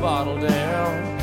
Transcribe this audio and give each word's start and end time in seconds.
Bottle 0.00 0.38
down. 0.38 1.18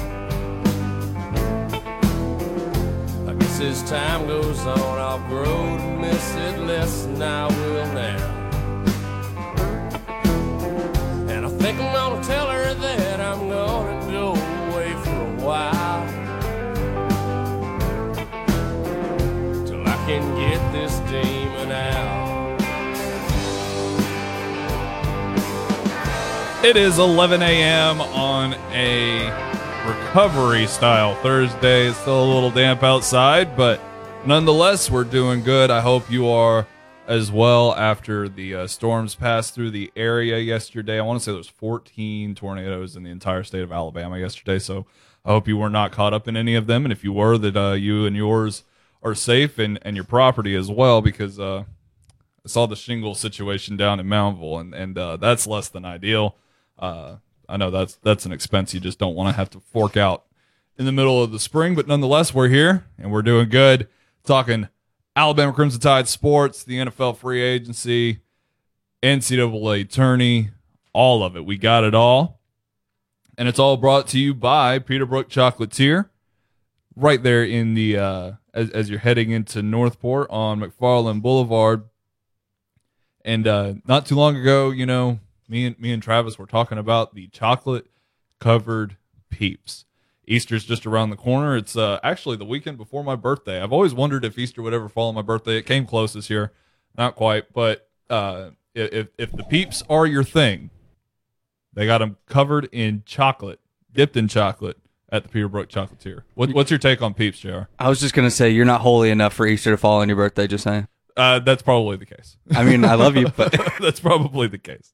I 3.28 3.34
guess 3.34 3.62
as 3.62 3.84
time 3.90 4.28
goes 4.28 4.60
on, 4.66 5.00
I'll 5.00 5.20
grow 5.30 5.78
to 5.78 5.98
miss 6.02 6.36
it 6.36 6.60
less 6.60 7.04
than 7.04 7.22
I 7.22 7.48
will 7.48 7.94
now. 7.94 8.34
It 26.66 26.77
is 26.77 26.97
11 26.97 27.44
a.m. 27.44 28.02
on 28.02 28.55
a 28.71 29.27
recovery 29.88 30.66
style 30.66 31.13
Thursday. 31.21 31.89
It's 31.89 31.97
still 31.99 32.23
a 32.23 32.33
little 32.33 32.49
damp 32.49 32.81
outside, 32.81 33.55
but 33.55 33.80
nonetheless, 34.25 34.89
we're 34.89 35.03
doing 35.03 35.43
good. 35.43 35.69
I 35.69 35.81
hope 35.81 36.09
you 36.09 36.27
are 36.27 36.66
as 37.05 37.31
well 37.31 37.75
after 37.75 38.27
the 38.27 38.55
uh, 38.55 38.67
storms 38.67 39.13
passed 39.13 39.53
through 39.53 39.69
the 39.69 39.91
area 39.95 40.39
yesterday. 40.39 40.97
I 40.97 41.03
want 41.03 41.19
to 41.19 41.23
say 41.23 41.33
there 41.33 41.38
was 41.38 41.47
14 41.47 42.33
tornadoes 42.33 42.95
in 42.95 43.03
the 43.03 43.11
entire 43.11 43.43
state 43.43 43.61
of 43.61 43.71
Alabama 43.71 44.17
yesterday, 44.17 44.58
so 44.58 44.88
I 45.23 45.33
hope 45.33 45.47
you 45.47 45.58
were 45.58 45.69
not 45.69 45.91
caught 45.91 46.16
up 46.16 46.27
in 46.27 46.36
any 46.36 46.55
of 46.55 46.66
them. 46.66 46.83
And 46.83 46.91
if 46.91 47.03
you 47.03 47.13
were, 47.13 47.38
that 47.38 47.55
uh, 47.55 47.73
you 47.73 48.08
and 48.08 48.16
yours 48.16 48.63
are 49.03 49.13
safe 49.13 49.59
and, 49.59 49.77
and 49.83 49.95
your 49.95 50.03
property 50.03 50.55
as 50.55 50.71
well, 50.71 51.03
because 51.03 51.39
uh, 51.39 51.66
I 52.43 52.47
saw 52.47 52.66
the 52.66 52.75
shingle 52.75 53.13
situation 53.13 53.77
down 53.77 53.99
in 53.99 54.08
Moundville, 54.08 54.59
and 54.59 54.73
and 54.73 54.97
uh, 54.97 55.17
that's 55.17 55.45
less 55.45 55.69
than 55.69 55.86
ideal. 55.86 56.36
Uh, 56.78 57.18
I 57.48 57.58
know 57.58 57.72
that's 57.72 57.95
that's 57.98 58.26
an 58.26 58.31
expense 58.31 58.73
you 58.73 58.80
just 58.80 59.00
don't 59.00 59.16
want 59.16 59.30
to 59.30 59.36
have 59.36 59.50
to 59.52 59.59
fork 59.59 59.98
out 59.98 60.26
in 60.78 60.86
the 60.86 60.92
middle 60.92 61.23
of 61.23 61.32
the 61.32 61.40
spring, 61.40 61.76
but 61.76 61.88
nonetheless, 61.88 62.34
we're 62.34 62.50
here 62.50 62.86
and 62.98 63.12
we're 63.12 63.22
doing 63.22 63.50
good. 63.50 63.88
Talking 64.23 64.67
Alabama 65.16 65.54
Crimson 65.54 65.80
Tide 65.80 66.08
sports, 66.08 66.64
the 66.64 66.78
NFL 66.78 67.17
free 67.17 67.42
agency, 67.42 68.22
NCAA 69.02 69.90
tourney, 69.90 70.50
all 70.94 71.23
of 71.23 71.36
it. 71.36 71.45
We 71.45 71.58
got 71.58 71.84
it 71.84 71.95
all, 71.95 72.42
and 73.38 73.48
it's 73.48 73.60
all 73.60 73.78
brought 73.78 74.08
to 74.08 74.20
you 74.20 74.34
by 74.34 74.80
Peterbrooke 74.80 75.30
Chocolatier, 75.30 76.10
right 76.95 77.22
there 77.22 77.44
in 77.44 77.76
the 77.76 77.98
uh, 77.98 78.32
as 78.54 78.70
as 78.72 78.89
you're 78.89 79.00
heading 79.00 79.32
into 79.32 79.62
Northport 79.62 80.30
on 80.30 80.60
McFarland 80.60 81.22
Boulevard. 81.22 81.84
And 83.23 83.48
uh, 83.48 83.73
not 83.88 84.05
too 84.05 84.16
long 84.16 84.36
ago, 84.36 84.70
you 84.70 84.86
know, 84.86 85.20
me 85.48 85.66
and 85.66 85.80
me 85.80 85.92
and 85.92 86.02
Travis 86.02 86.38
were 86.38 86.45
talking 86.45 86.78
about 86.78 87.14
the 87.14 87.28
chocolate 87.28 87.88
covered 88.39 88.98
peeps. 89.30 89.86
Easter's 90.28 90.66
just 90.66 90.86
around 90.86 91.11
the 91.11 91.16
corner. 91.16 91.56
It's 91.56 91.78
uh, 91.78 92.00
actually 92.04 92.38
the 92.38 92.45
weekend 92.45 92.78
before 92.78 93.04
my 93.04 93.16
birthday. 93.16 93.61
I've 93.61 93.72
always 93.72 93.94
wondered 93.94 94.26
if 94.26 94.38
Easter 94.39 94.61
would 94.61 94.73
ever 94.73 94.89
fall 94.89 95.10
on 95.10 95.16
my 95.16 95.22
birthday. 95.22 95.58
It 95.58 95.66
came 95.67 95.86
close 95.86 96.14
this 96.14 96.30
year, 96.30 96.52
not 96.98 97.16
quite, 97.16 97.54
but 97.54 97.88
uh, 98.10 98.52
if 98.73 99.10
if 99.17 99.32
the 99.32 99.44
peeps 99.44 99.84
are 99.89 100.05
your 100.05 100.23
thing, 100.23 100.72
they 101.73 101.86
got 101.86 102.00
them 102.00 102.17
covered 102.28 102.67
in 102.72 103.04
chocolate, 103.05 103.60
dipped 103.92 104.17
in 104.17 104.28
chocolate 104.28 104.78
at 105.10 105.23
the 105.23 105.30
Peterbrooke 105.30 105.67
Chocolatier. 105.67 106.23
What, 106.34 106.52
what's 106.54 106.72
your 106.72 106.80
take 106.80 107.02
on 107.02 107.14
peeps, 107.14 107.39
Jr? 107.39 107.61
I 107.78 107.89
was 107.89 108.00
just 108.00 108.14
gonna 108.14 108.32
say 108.32 108.50
you're 108.50 108.66
not 108.66 108.82
holy 108.82 109.11
enough 109.11 109.34
for 109.34 109.45
Easter 109.45 109.72
to 109.72 109.78
fall 109.78 110.02
on 110.02 110.10
your 110.10 110.17
birthday. 110.17 110.48
Just 110.48 110.64
saying. 110.64 110.88
Uh, 111.17 111.39
that's 111.39 111.61
probably 111.61 111.95
the 111.98 112.05
case. 112.05 112.38
I 112.54 112.64
mean, 112.64 112.84
I 112.84 112.95
love 112.95 113.16
you, 113.16 113.30
but 113.30 113.55
That's 113.80 114.02
probably 114.02 114.48
the 114.48 114.58
case. 114.58 114.92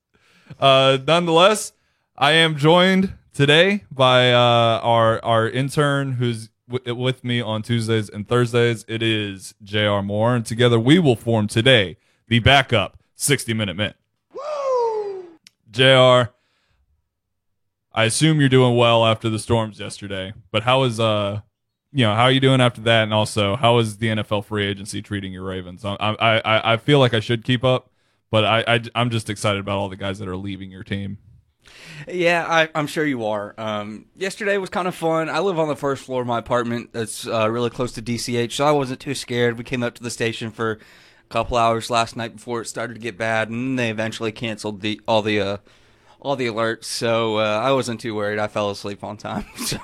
Uh, 0.59 0.97
nonetheless, 1.05 1.73
I 2.17 2.31
am 2.33 2.57
joined 2.57 3.13
today 3.33 3.83
by 3.91 4.31
uh, 4.31 4.79
our 4.83 5.23
our 5.23 5.49
intern 5.49 6.13
who's 6.13 6.49
w- 6.69 6.95
with 6.95 7.23
me 7.23 7.41
on 7.41 7.61
Tuesdays 7.61 8.09
and 8.09 8.27
Thursdays. 8.27 8.85
It 8.87 9.01
is 9.01 9.55
J.R. 9.63 10.01
Moore, 10.01 10.35
and 10.35 10.45
together 10.45 10.79
we 10.79 10.99
will 10.99 11.15
form 11.15 11.47
today 11.47 11.97
the 12.27 12.39
backup 12.39 12.97
60 13.15 13.53
minute 13.53 13.75
mint. 13.75 13.95
Jr. 15.69 16.31
I 17.93 18.05
assume 18.05 18.39
you're 18.39 18.49
doing 18.49 18.75
well 18.75 19.05
after 19.05 19.29
the 19.29 19.39
storms 19.39 19.79
yesterday, 19.79 20.33
but 20.51 20.63
how 20.63 20.83
is 20.83 20.99
uh 20.99 21.41
you 21.93 22.05
know 22.05 22.15
how 22.15 22.23
are 22.23 22.31
you 22.31 22.39
doing 22.39 22.61
after 22.61 22.81
that, 22.81 23.03
and 23.03 23.13
also 23.13 23.55
how 23.55 23.77
is 23.77 23.97
the 23.97 24.07
NFL 24.07 24.45
free 24.45 24.65
agency 24.65 25.01
treating 25.01 25.33
your 25.33 25.43
Ravens? 25.43 25.83
I 25.83 25.95
I, 25.99 26.73
I 26.73 26.77
feel 26.77 26.99
like 26.99 27.13
I 27.13 27.19
should 27.19 27.43
keep 27.43 27.63
up, 27.63 27.90
but 28.31 28.45
I, 28.45 28.63
I 28.67 28.81
I'm 28.95 29.11
just 29.11 29.29
excited 29.29 29.59
about 29.59 29.77
all 29.77 29.89
the 29.89 29.97
guys 29.97 30.17
that 30.19 30.27
are 30.27 30.37
leaving 30.37 30.71
your 30.71 30.83
team. 30.83 31.19
yeah, 32.07 32.45
I, 32.47 32.69
I'm 32.73 32.87
sure 32.87 33.05
you 33.05 33.25
are. 33.25 33.53
Um, 33.57 34.05
yesterday 34.15 34.57
was 34.57 34.69
kind 34.71 34.87
of 34.87 34.95
fun. 34.95 35.29
I 35.29 35.39
live 35.39 35.59
on 35.59 35.67
the 35.67 35.75
first 35.75 36.03
floor 36.03 36.21
of 36.21 36.27
my 36.27 36.39
apartment 36.39 36.91
that's 36.93 37.27
uh, 37.27 37.49
really 37.49 37.69
close 37.69 37.91
to 37.93 38.01
DCH, 38.01 38.53
so 38.53 38.65
I 38.65 38.71
wasn't 38.71 38.99
too 38.99 39.13
scared. 39.13 39.57
We 39.57 39.63
came 39.63 39.83
up 39.83 39.93
to 39.95 40.03
the 40.03 40.09
station 40.09 40.49
for 40.49 40.71
a 40.71 40.77
couple 41.29 41.57
hours 41.57 41.89
last 41.89 42.15
night 42.15 42.35
before 42.35 42.61
it 42.61 42.67
started 42.67 42.95
to 42.95 42.99
get 42.99 43.17
bad, 43.17 43.49
and 43.49 43.77
they 43.77 43.91
eventually 43.91 44.31
canceled 44.31 44.81
the 44.81 44.99
all 45.07 45.21
the 45.21 45.39
uh, 45.39 45.57
all 46.19 46.35
the 46.35 46.47
alerts. 46.47 46.85
So 46.85 47.37
uh, 47.37 47.59
I 47.61 47.71
wasn't 47.73 47.99
too 47.99 48.15
worried. 48.15 48.39
I 48.39 48.47
fell 48.47 48.71
asleep 48.71 49.03
on 49.03 49.17
time, 49.17 49.45
so 49.57 49.77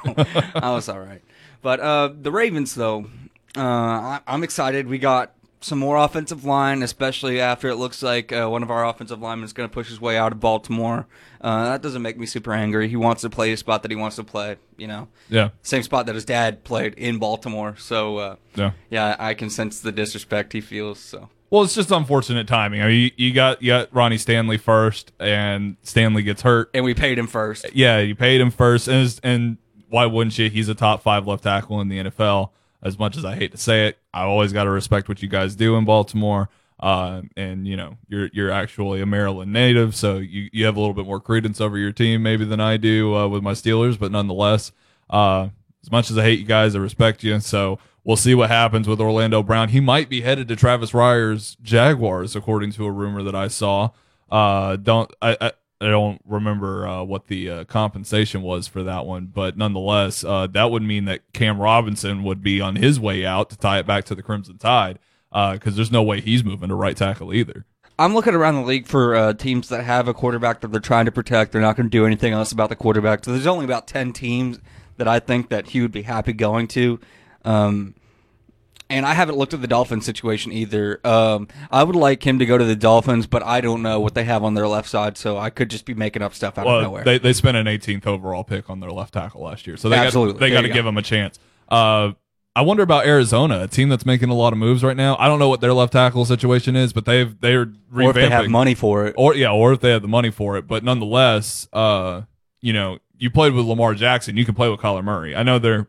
I 0.56 0.72
was 0.72 0.90
all 0.90 1.00
right. 1.00 1.22
But 1.62 1.80
uh, 1.80 2.12
the 2.14 2.32
Ravens, 2.32 2.76
though, 2.76 3.10
uh, 3.58 3.62
I, 3.62 4.20
I'm 4.26 4.44
excited. 4.44 4.88
We 4.88 5.00
got 5.00 5.34
some 5.60 5.80
more 5.80 5.98
offensive 5.98 6.46
line, 6.46 6.84
especially 6.84 7.40
after 7.40 7.68
it 7.68 7.76
looks 7.76 8.04
like 8.04 8.32
uh, 8.32 8.48
one 8.48 8.64
of 8.64 8.70
our 8.70 8.88
offensive 8.88 9.22
linemen 9.22 9.46
is 9.46 9.54
going 9.54 9.68
to 9.68 9.74
push 9.74 9.90
his 9.90 10.00
way 10.00 10.18
out 10.18 10.32
of 10.32 10.40
Baltimore. 10.40 11.08
Uh, 11.42 11.66
that 11.66 11.82
doesn't 11.82 12.02
make 12.02 12.18
me 12.18 12.26
super 12.26 12.54
angry. 12.54 12.88
He 12.88 12.96
wants 12.96 13.22
to 13.22 13.30
play 13.30 13.52
a 13.52 13.58
spot 13.58 13.82
that 13.84 13.92
he 13.92 13.98
wants 13.98 14.16
to 14.18 14.24
play. 14.24 14.58
You 14.78 14.88
know, 14.88 15.08
Yeah, 15.30 15.50
same 15.62 15.84
spot 15.84 16.06
that 16.06 16.16
his 16.16 16.26
dad 16.26 16.64
played 16.64 16.94
in 16.96 17.18
Baltimore. 17.18 17.76
So 17.78 18.18
uh, 18.18 18.36
yeah. 18.56 18.72
yeah, 18.90 19.16
I 19.20 19.34
can 19.34 19.50
sense 19.50 19.80
the 19.80 19.92
disrespect 19.92 20.54
he 20.54 20.62
feels. 20.62 21.00
So 21.00 21.30
Well, 21.50 21.64
it's 21.64 21.76
just 21.76 21.92
unfortunate 21.92 22.48
timing. 22.48 22.82
I 22.82 22.88
mean, 22.88 23.12
you, 23.18 23.28
you 23.28 23.34
got 23.34 23.62
you 23.62 23.68
got 23.70 23.94
Ronnie 23.94 24.18
Stanley 24.18 24.58
first, 24.58 25.12
and 25.20 25.78
Stanley 25.84 26.24
gets 26.24 26.42
hurt. 26.42 26.70
and 26.74 26.86
we 26.86 26.94
paid 26.94 27.18
him 27.18 27.28
first. 27.28 27.66
Yeah, 27.74 28.00
you 28.00 28.16
paid 28.16 28.42
him 28.42 28.52
first, 28.52 28.88
and 28.88 29.20
and 29.24 29.58
why 29.90 30.06
wouldn't 30.06 30.38
you? 30.38 30.50
He's 30.50 30.70
a 30.70 30.76
top 30.76 31.02
five 31.02 31.28
left 31.28 31.44
tackle 31.44 31.82
in 31.82 31.90
the 31.90 31.98
NFL. 32.00 32.50
As 32.82 33.00
much 33.00 33.18
as 33.18 33.26
I 33.26 33.36
hate 33.36 33.52
to 33.52 33.58
say 33.58 33.88
it, 33.88 33.98
I 34.14 34.24
always 34.24 34.54
got 34.54 34.66
to 34.66 34.70
respect 34.70 35.10
what 35.10 35.22
you 35.22 35.28
guys 35.28 35.56
do 35.56 35.76
in 35.76 35.86
Baltimore. 35.86 36.50
Uh, 36.80 37.24
and 37.36 37.68
you 37.68 37.76
know, 37.76 37.98
you're 38.08 38.30
you're 38.34 38.52
actually 38.52 39.02
a 39.02 39.06
Maryland 39.06 39.52
native, 39.52 39.96
so 39.96 40.18
you, 40.18 40.48
you 40.54 40.66
have 40.66 40.78
a 40.78 40.80
little 40.80 40.94
bit 40.94 41.08
more 41.08 41.20
credence 41.20 41.60
over 41.60 41.76
your 41.78 41.92
team 41.92 42.22
maybe 42.22 42.46
than 42.46 42.60
I 42.60 42.78
do 42.78 43.16
uh, 43.16 43.28
with 43.28 43.42
my 43.42 43.54
Steelers. 43.54 43.98
But 43.98 44.12
nonetheless, 44.12 44.72
uh, 45.10 45.50
as 45.84 45.92
much 45.92 46.12
as 46.12 46.18
I 46.18 46.24
hate 46.24 46.40
you 46.40 46.46
guys, 46.46 46.76
I 46.76 46.80
respect 46.80 47.24
you. 47.24 47.40
So 47.40 47.80
we'll 48.04 48.16
see 48.16 48.36
what 48.36 48.50
happens 48.50 48.88
with 48.88 49.02
Orlando 49.02 49.42
Brown. 49.42 49.70
He 49.70 49.80
might 49.80 50.08
be 50.08 50.22
headed 50.22 50.48
to 50.50 50.56
Travis 50.56 50.94
Reier's 50.94 51.58
Jaguars, 51.64 52.36
according 52.36 52.74
to 52.74 52.86
a 52.86 52.92
rumor 52.92 53.24
that 53.24 53.36
I 53.36 53.48
saw. 53.48 53.90
Uh, 54.30 54.76
don't 54.76 55.12
I, 55.20 55.36
I 55.42 55.52
I 55.80 55.90
don't 55.90 56.20
remember 56.26 56.88
uh, 56.88 57.04
what 57.04 57.28
the 57.28 57.50
uh, 57.50 57.64
compensation 57.66 58.42
was 58.42 58.68
for 58.68 58.82
that 58.84 59.06
one, 59.06 59.28
but 59.28 59.58
nonetheless, 59.58 60.24
uh, 60.24 60.48
that 60.48 60.72
would 60.72 60.84
mean 60.84 61.06
that 61.06 61.22
Cam 61.34 61.60
Robinson 61.60 62.24
would 62.24 62.42
be 62.42 62.60
on 62.60 62.78
his 62.78 63.00
way 63.00 63.26
out 63.26 63.50
to 63.52 63.58
tie 63.58 63.78
it 63.80 63.86
back 63.86 64.04
to 64.06 64.16
the 64.16 64.24
Crimson 64.24 64.58
Tide, 64.58 64.98
because 65.32 65.76
there's 65.76 65.92
no 65.92 66.02
way 66.02 66.20
he's 66.20 66.44
moving 66.44 66.70
to 66.70 66.76
right 66.76 66.98
tackle 66.98 67.32
either. 67.32 67.66
I'm 68.00 68.14
looking 68.14 68.34
around 68.34 68.56
the 68.56 68.62
league 68.62 68.88
for 68.88 69.16
uh, 69.16 69.34
teams 69.34 69.70
that 69.70 69.84
have 69.84 70.08
a 70.08 70.14
quarterback 70.14 70.62
that 70.62 70.72
they're 70.72 70.80
trying 70.80 71.06
to 71.06 71.12
protect. 71.12 71.52
They're 71.52 71.62
not 71.62 71.76
going 71.76 71.88
to 71.88 71.92
do 71.92 72.06
anything 72.06 72.34
else 72.34 72.52
about 72.52 72.70
the 72.70 72.76
quarterback. 72.76 73.26
So 73.26 73.32
there's 73.32 73.48
only 73.48 73.66
about 73.66 73.88
ten 73.88 74.14
teams 74.14 74.60
that 74.98 75.08
I 75.08 75.20
think 75.20 75.50
that 75.50 75.68
he 75.68 75.82
would 75.82 75.92
be 75.92 76.04
happy 76.04 76.34
going 76.34 76.68
to. 76.70 77.00
Um, 77.44 77.96
And 78.90 79.06
I 79.06 79.14
haven't 79.14 79.38
looked 79.38 79.54
at 79.54 79.62
the 79.62 79.68
Dolphins 79.68 80.06
situation 80.06 80.52
either. 80.54 81.00
Um, 81.06 81.48
I 81.70 81.84
would 81.84 81.96
like 81.96 82.26
him 82.26 82.40
to 82.40 82.46
go 82.46 82.58
to 82.58 82.64
the 82.64 82.76
Dolphins, 82.76 83.28
but 83.28 83.44
I 83.44 83.60
don't 83.60 83.82
know 83.82 84.00
what 84.00 84.14
they 84.14 84.24
have 84.24 84.44
on 84.46 84.54
their 84.54 84.68
left 84.68 84.88
side, 84.90 85.18
so 85.18 85.38
I 85.38 85.50
could 85.50 85.70
just 85.70 85.84
be 85.86 85.94
making 85.94 86.22
up 86.22 86.34
stuff 86.34 86.58
out 86.58 86.66
of 86.66 86.72
Well, 86.72 86.82
nowhere. 86.84 87.04
they 87.04 87.18
they 87.18 87.34
spent 87.34 87.58
an 87.58 87.66
18th 87.66 88.08
overall 88.08 88.44
pick 88.46 88.70
on 88.70 88.80
their 88.80 88.92
left 88.92 89.14
tackle 89.14 89.42
last 89.44 89.68
year, 89.68 89.76
so 89.76 89.90
they 89.90 89.98
Absolutely. 89.98 90.34
got 90.34 90.40
they 90.40 90.50
got 90.52 90.62
to 90.62 90.68
you 90.70 90.74
give 90.74 90.86
him 90.86 90.98
a 90.98 91.02
chance. 91.02 91.38
Uh, 91.68 92.12
I 92.56 92.62
wonder 92.62 92.82
about 92.82 93.06
Arizona, 93.06 93.62
a 93.64 93.68
team 93.68 93.90
that's 93.90 94.06
making 94.06 94.30
a 94.30 94.34
lot 94.34 94.52
of 94.54 94.58
moves 94.58 94.84
right 94.84 94.98
now. 94.98 95.16
I 95.20 95.28
don't 95.28 95.38
know 95.38 95.50
what 95.50 95.62
their 95.62 95.74
left 95.74 95.92
tackle 95.94 96.26
situation 96.26 96.76
is, 96.76 96.92
but 96.94 97.06
they've 97.06 97.40
they're 97.40 97.66
revamping. 97.68 98.04
or 98.06 98.10
if 98.10 98.16
they 98.16 98.30
have 98.30 98.48
money 98.50 98.74
for 98.74 99.06
it. 99.06 99.14
or 99.18 99.36
yeah, 99.36 99.52
or 99.52 99.74
if 99.74 99.82
they 99.82 99.92
have 99.92 100.02
the 100.02 100.08
money 100.08 100.32
for 100.32 100.58
it. 100.58 100.66
But 100.66 100.84
nonetheless, 100.84 101.68
uh, 101.74 102.22
you 102.62 102.74
know, 102.74 102.98
you 103.18 103.30
played 103.30 103.54
with 103.54 103.66
Lamar 103.66 103.94
Jackson, 103.94 104.38
you 104.38 104.46
can 104.46 104.56
play 104.56 104.70
with 104.70 104.80
Kyler 104.80 105.04
Murray. 105.04 105.36
I 105.36 105.44
know 105.44 105.60
they're 105.60 105.88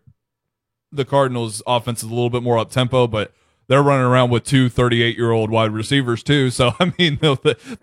the 0.93 1.05
Cardinals' 1.05 1.62
offense 1.67 2.02
is 2.02 2.11
a 2.11 2.14
little 2.14 2.31
bit 2.31 2.43
more 2.43 2.58
up 2.58 2.70
tempo, 2.70 3.06
but 3.06 3.32
they're 3.69 3.82
running 3.82 4.06
around 4.06 4.31
with 4.31 4.44
two 4.44 4.69
38 4.69 5.17
year 5.17 5.31
old 5.31 5.50
wide 5.50 5.73
receivers 5.73 6.23
too. 6.23 6.50
So 6.50 6.73
I 6.81 6.93
mean, 6.99 7.19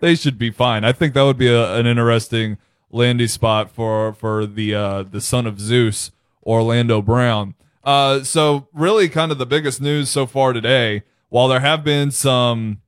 they 0.00 0.14
should 0.14 0.38
be 0.38 0.50
fine. 0.50 0.84
I 0.84 0.92
think 0.92 1.14
that 1.14 1.22
would 1.22 1.38
be 1.38 1.48
a, 1.48 1.74
an 1.76 1.86
interesting 1.86 2.58
landing 2.90 3.28
spot 3.28 3.70
for 3.70 4.12
for 4.12 4.46
the 4.46 4.74
uh, 4.74 5.02
the 5.04 5.20
son 5.20 5.46
of 5.46 5.60
Zeus, 5.60 6.10
Orlando 6.44 7.02
Brown. 7.02 7.54
Uh, 7.84 8.24
so 8.24 8.68
really, 8.72 9.08
kind 9.08 9.30
of 9.30 9.38
the 9.38 9.46
biggest 9.46 9.80
news 9.80 10.10
so 10.10 10.26
far 10.26 10.52
today. 10.52 11.04
While 11.28 11.48
there 11.48 11.60
have 11.60 11.84
been 11.84 12.10
some 12.10 12.82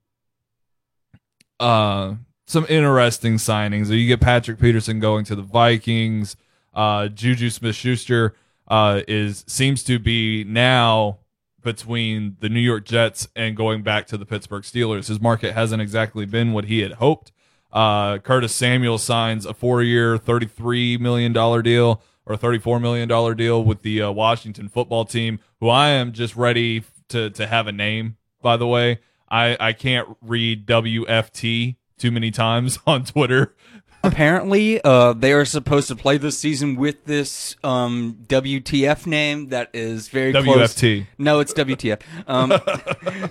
uh 1.60 2.14
some 2.48 2.64
interesting 2.68 3.34
signings. 3.34 3.90
You 3.90 4.08
get 4.08 4.20
Patrick 4.20 4.58
Peterson 4.58 5.00
going 5.00 5.24
to 5.26 5.36
the 5.36 5.42
Vikings. 5.42 6.34
Uh, 6.72 7.08
Juju 7.08 7.50
Smith 7.50 7.74
Schuster 7.76 8.34
uh, 8.68 9.00
is 9.08 9.44
seems 9.46 9.82
to 9.84 9.98
be 9.98 10.44
now 10.44 11.18
between 11.62 12.36
the 12.40 12.48
New 12.48 12.60
York 12.60 12.84
Jets 12.84 13.28
and 13.34 13.56
going 13.56 13.82
back 13.82 14.06
to 14.06 14.16
the 14.16 14.24
Pittsburgh 14.24 14.62
Steelers. 14.62 15.08
His 15.08 15.20
market 15.20 15.54
hasn't 15.54 15.82
exactly 15.82 16.24
been 16.24 16.52
what 16.52 16.66
he 16.66 16.80
had 16.80 16.92
hoped. 16.92 17.32
Uh, 17.72 18.18
Curtis 18.18 18.54
Samuel 18.54 18.98
signs 18.98 19.44
a 19.44 19.52
four-year, 19.52 20.16
thirty-three 20.16 20.96
million 20.98 21.32
dollar 21.32 21.62
deal 21.62 22.02
or 22.24 22.36
thirty-four 22.36 22.80
million 22.80 23.08
dollar 23.08 23.34
deal 23.34 23.62
with 23.62 23.82
the 23.82 24.02
uh, 24.02 24.10
Washington 24.10 24.68
Football 24.68 25.04
Team, 25.04 25.40
who 25.60 25.68
I 25.68 25.88
am 25.88 26.12
just 26.12 26.36
ready 26.36 26.84
to 27.08 27.30
to 27.30 27.46
have 27.46 27.66
a 27.66 27.72
name. 27.72 28.16
By 28.40 28.56
the 28.56 28.66
way, 28.66 29.00
I 29.28 29.56
I 29.60 29.72
can't 29.72 30.08
read 30.22 30.66
WFT 30.66 31.76
too 31.98 32.10
many 32.10 32.30
times 32.30 32.78
on 32.86 33.04
Twitter. 33.04 33.54
Apparently, 34.12 34.80
uh, 34.82 35.12
they 35.12 35.32
are 35.32 35.44
supposed 35.44 35.88
to 35.88 35.96
play 35.96 36.18
this 36.18 36.38
season 36.38 36.76
with 36.76 37.04
this 37.04 37.56
um, 37.62 38.18
WTF 38.26 39.06
name 39.06 39.48
that 39.48 39.70
is 39.74 40.08
very 40.08 40.32
close. 40.32 40.44
WFT. 40.46 41.06
No, 41.18 41.40
it's 41.40 41.52
WTF. 41.52 42.00
Um, 42.26 42.50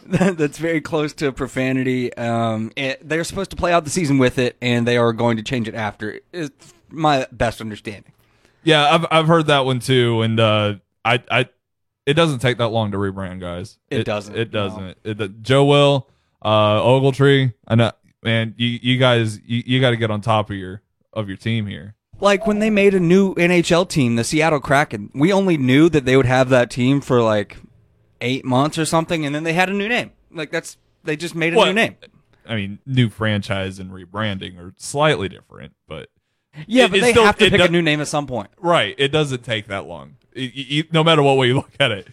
that's 0.36 0.58
very 0.58 0.82
close 0.82 1.14
to 1.14 1.32
profanity. 1.32 2.14
Um, 2.16 2.72
it, 2.76 3.08
they're 3.08 3.24
supposed 3.24 3.50
to 3.52 3.56
play 3.58 3.74
out 3.74 3.84
the 3.84 3.90
season 3.90 4.18
with 4.18 4.38
it, 4.40 4.58
and 4.62 4.88
they 4.88 4.98
are 4.98 5.14
going 5.14 5.38
to 5.38 5.44
change 5.44 5.68
it 5.68 5.76
after. 5.76 6.20
It's 6.32 6.74
my 6.90 7.28
best 7.32 7.62
understanding. 7.62 8.12
Yeah, 8.64 8.94
I've 8.94 9.06
I've 9.12 9.28
heard 9.28 9.48
that 9.48 9.66
one 9.66 9.80
too, 9.80 10.22
and 10.22 10.40
uh, 10.40 10.76
I 11.06 11.24
I 11.32 11.50
it 12.06 12.14
doesn't 12.14 12.40
take 12.40 12.58
that 12.58 12.70
long 12.70 12.92
to 12.92 12.98
rebrand, 12.98 13.40
guys. 13.40 13.78
It 13.90 14.04
doesn't, 14.04 14.36
It 14.38 14.52
doesn't. 14.52 14.98
It, 15.04 15.18
the- 15.18 15.30
Joe 15.30 15.66
Will, 15.66 16.10
uh, 16.42 16.80
Ogletree. 16.82 17.54
I 17.68 17.76
know, 17.76 17.92
man. 18.24 18.54
You 18.58 18.80
you 18.82 18.98
guys 18.98 19.40
you, 19.46 19.64
you 19.66 19.80
got 19.82 19.92
to 19.92 19.98
get 19.98 20.12
on 20.12 20.22
top 20.22 20.50
of 20.50 20.56
your 20.56 20.82
of 21.14 21.28
your 21.28 21.38
team 21.38 21.68
here. 21.68 21.96
Like 22.20 22.48
when 22.48 22.60
they 22.60 22.70
made 22.70 22.94
a 22.96 23.00
new 23.00 23.36
NHL 23.36 23.88
team, 23.88 24.16
the 24.16 24.24
Seattle 24.24 24.60
Kraken, 24.60 25.12
we 25.14 25.32
only 25.32 25.56
knew 25.58 25.88
that 25.90 26.06
they 26.06 26.18
would 26.18 26.26
have 26.26 26.50
that 26.50 26.72
team 26.72 27.00
for 27.02 27.22
like 27.22 27.58
eight 28.22 28.44
months 28.44 28.78
or 28.78 28.86
something, 28.86 29.26
and 29.26 29.36
then 29.36 29.44
they 29.44 29.54
had 29.54 29.70
a 29.70 29.74
new 29.74 29.88
name. 29.88 30.12
Like 30.32 30.52
that's 30.52 30.78
they 31.04 31.16
just 31.16 31.36
made 31.36 31.54
a 31.54 31.58
Well, 31.58 31.68
new 31.68 31.74
name. 31.74 31.96
I 32.48 32.56
mean, 32.56 32.80
new 32.86 33.10
franchise 33.10 33.78
and 33.78 33.92
rebranding 33.92 34.58
are 34.58 34.74
slightly 34.78 35.28
different, 35.30 35.74
but 35.88 36.10
Yeah, 36.66 36.86
it- 36.86 36.92
but 36.92 37.02
they 37.02 37.12
still- 37.12 37.26
have 37.26 37.38
to 37.38 37.50
pick 37.50 37.60
does- 37.60 37.68
a 37.70 37.72
new 37.72 37.82
name 37.82 38.00
at 38.02 38.08
some 38.08 38.26
point. 38.26 38.50
Right. 38.58 38.96
It 38.98 39.10
doesn't 39.10 39.44
take 39.44 39.68
that 39.68 39.86
long. 39.86 40.16
It- 40.34 40.54
you- 40.56 40.84
no 40.92 41.04
matter 41.04 41.22
what 41.22 41.38
way 41.38 41.48
you 41.48 41.56
look 41.62 41.72
at 41.80 41.92
it. 41.92 42.08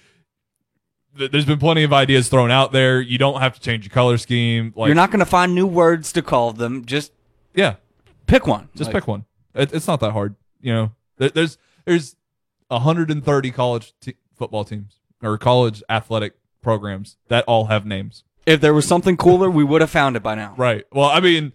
Th- 1.19 1.31
There's 1.31 1.45
been 1.47 1.59
plenty 1.59 1.83
of 1.85 1.93
ideas 1.93 2.29
thrown 2.29 2.51
out 2.51 2.73
there. 2.73 3.01
You 3.01 3.19
don't 3.19 3.41
have 3.41 3.55
to 3.55 3.61
change 3.61 3.85
your 3.85 3.93
color 3.93 4.19
scheme. 4.19 4.73
Like, 4.77 4.89
You're 4.89 4.95
not 4.97 5.11
going 5.11 5.21
to 5.21 5.27
find 5.27 5.55
new 5.55 5.67
words 5.67 6.13
to 6.13 6.23
call 6.23 6.53
them. 6.53 6.85
Just 6.85 7.13
Yeah. 7.55 7.77
pick 8.27 8.47
one. 8.47 8.69
Just 8.75 8.89
Like, 8.93 9.03
pick 9.03 9.09
one. 9.09 9.25
It, 9.55 9.73
it's 9.73 9.87
not 9.87 10.01
that 10.01 10.13
hard. 10.13 10.35
You 10.61 10.73
know, 10.73 10.93
There- 11.19 11.31
there's 11.31 11.59
there's 11.85 12.17
130 12.69 13.51
college 13.51 13.93
te- 14.01 14.17
football 14.37 14.65
teams 14.65 14.99
or 15.23 15.37
college 15.39 15.83
athletic 15.89 16.35
programs 16.63 17.17
that 17.29 17.45
all 17.47 17.67
have 17.67 17.87
names. 17.87 18.25
If 18.47 18.61
there 18.61 18.75
was 18.75 18.87
something 18.87 19.17
cooler, 19.17 19.51
we 19.51 19.65
would 19.65 19.81
have 19.81 19.91
found 19.91 20.17
it 20.17 20.23
by 20.23 20.35
now. 20.35 20.55
Right. 20.57 20.85
Well, 20.93 21.09
I 21.09 21.21
mean, 21.21 21.53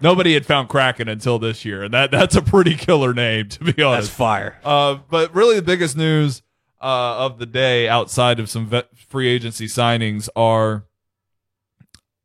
nobody 0.00 0.34
had 0.34 0.46
found 0.46 0.68
Kraken 0.68 1.08
until 1.08 1.38
this 1.38 1.64
year, 1.64 1.82
and 1.84 1.92
that 1.94 2.10
that's 2.10 2.34
a 2.36 2.42
pretty 2.42 2.74
killer 2.76 3.12
name 3.14 3.48
to 3.50 3.72
be 3.72 3.82
honest. 3.82 4.08
That's 4.08 4.16
fire. 4.16 4.58
Uh, 4.64 4.98
but 5.10 5.34
really, 5.34 5.56
the 5.56 5.62
biggest 5.62 5.96
news 5.96 6.42
uh, 6.84 7.16
of 7.16 7.38
the 7.38 7.46
day, 7.46 7.88
outside 7.88 8.38
of 8.38 8.50
some 8.50 8.70
free 9.08 9.28
agency 9.28 9.66
signings, 9.66 10.28
are 10.36 10.84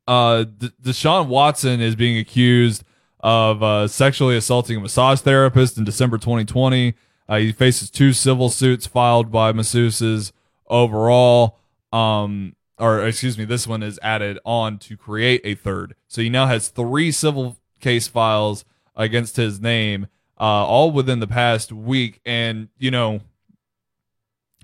uh, 0.06 0.44
D- 0.44 0.71
Deshaun 0.83 1.27
Watson 1.27 1.79
is 1.79 1.95
being 1.95 2.17
accused 2.17 2.83
of 3.21 3.63
uh, 3.63 3.88
sexually 3.88 4.35
assaulting 4.35 4.75
a 4.75 4.79
massage 4.81 5.21
therapist 5.21 5.77
in 5.77 5.85
December 5.85 6.17
2020. 6.17 6.94
Uh, 7.29 7.38
he 7.38 7.53
faces 7.53 7.89
two 7.89 8.11
civil 8.11 8.50
suits 8.50 8.85
filed 8.85 9.31
by 9.31 9.53
masseuses 9.53 10.33
overall. 10.67 11.59
Um, 11.94 12.55
or 12.77 13.07
excuse 13.07 13.38
me, 13.38 13.45
this 13.45 13.65
one 13.65 13.81
is 13.81 13.97
added 14.01 14.39
on 14.44 14.77
to 14.79 14.97
create 14.97 15.41
a 15.45 15.55
third. 15.55 15.95
So 16.07 16.21
he 16.21 16.29
now 16.29 16.47
has 16.47 16.67
three 16.67 17.12
civil 17.12 17.57
case 17.79 18.07
files 18.07 18.65
against 18.95 19.38
his 19.38 19.62
name, 19.62 20.07
uh, 20.38 20.65
all 20.65 20.91
within 20.91 21.21
the 21.21 21.27
past 21.27 21.71
week. 21.71 22.19
And 22.25 22.69
you 22.77 22.91
know, 22.91 23.21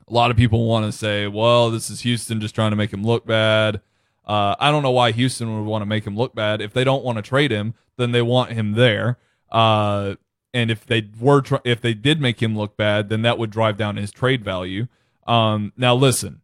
a 0.08 0.14
lot 0.14 0.32
of 0.32 0.38
people 0.38 0.66
want 0.66 0.86
to 0.86 0.92
say, 0.92 1.28
well, 1.28 1.72
this 1.72 1.90
is 1.90 2.02
Houston 2.02 2.40
just 2.40 2.56
trying 2.56 2.72
to 2.72 2.76
make 2.76 2.94
him 2.94 3.04
look 3.04 3.26
bad. 3.26 3.82
Uh, 4.26 4.56
I 4.60 4.72
don't 4.72 4.84
know 4.84 4.92
why 4.92 5.12
Houston 5.12 5.56
would 5.56 5.70
want 5.70 5.82
to 5.82 5.86
make 5.86 6.06
him 6.06 6.16
look 6.16 6.36
bad. 6.36 6.62
If 6.62 6.74
they 6.74 6.84
don't 6.84 7.04
want 7.04 7.18
to 7.18 7.22
trade 7.22 7.52
him, 7.52 7.74
then 7.98 8.12
they 8.12 8.22
want 8.22 8.52
him 8.52 8.74
there. 8.74 9.18
Uh, 9.52 10.16
and 10.54 10.72
if 10.72 10.86
they 10.86 11.10
were, 11.20 11.42
tr- 11.42 11.56
if 11.64 11.82
they 11.82 11.94
did 11.94 12.22
make 12.22 12.42
him 12.42 12.58
look 12.58 12.78
bad, 12.78 13.10
then 13.10 13.22
that 13.24 13.38
would 13.38 13.50
drive 13.50 13.78
down 13.78 13.98
his 13.98 14.12
trade 14.12 14.44
value. 14.44 14.88
Um, 15.28 15.74
now 15.76 15.96
listen, 15.96 16.42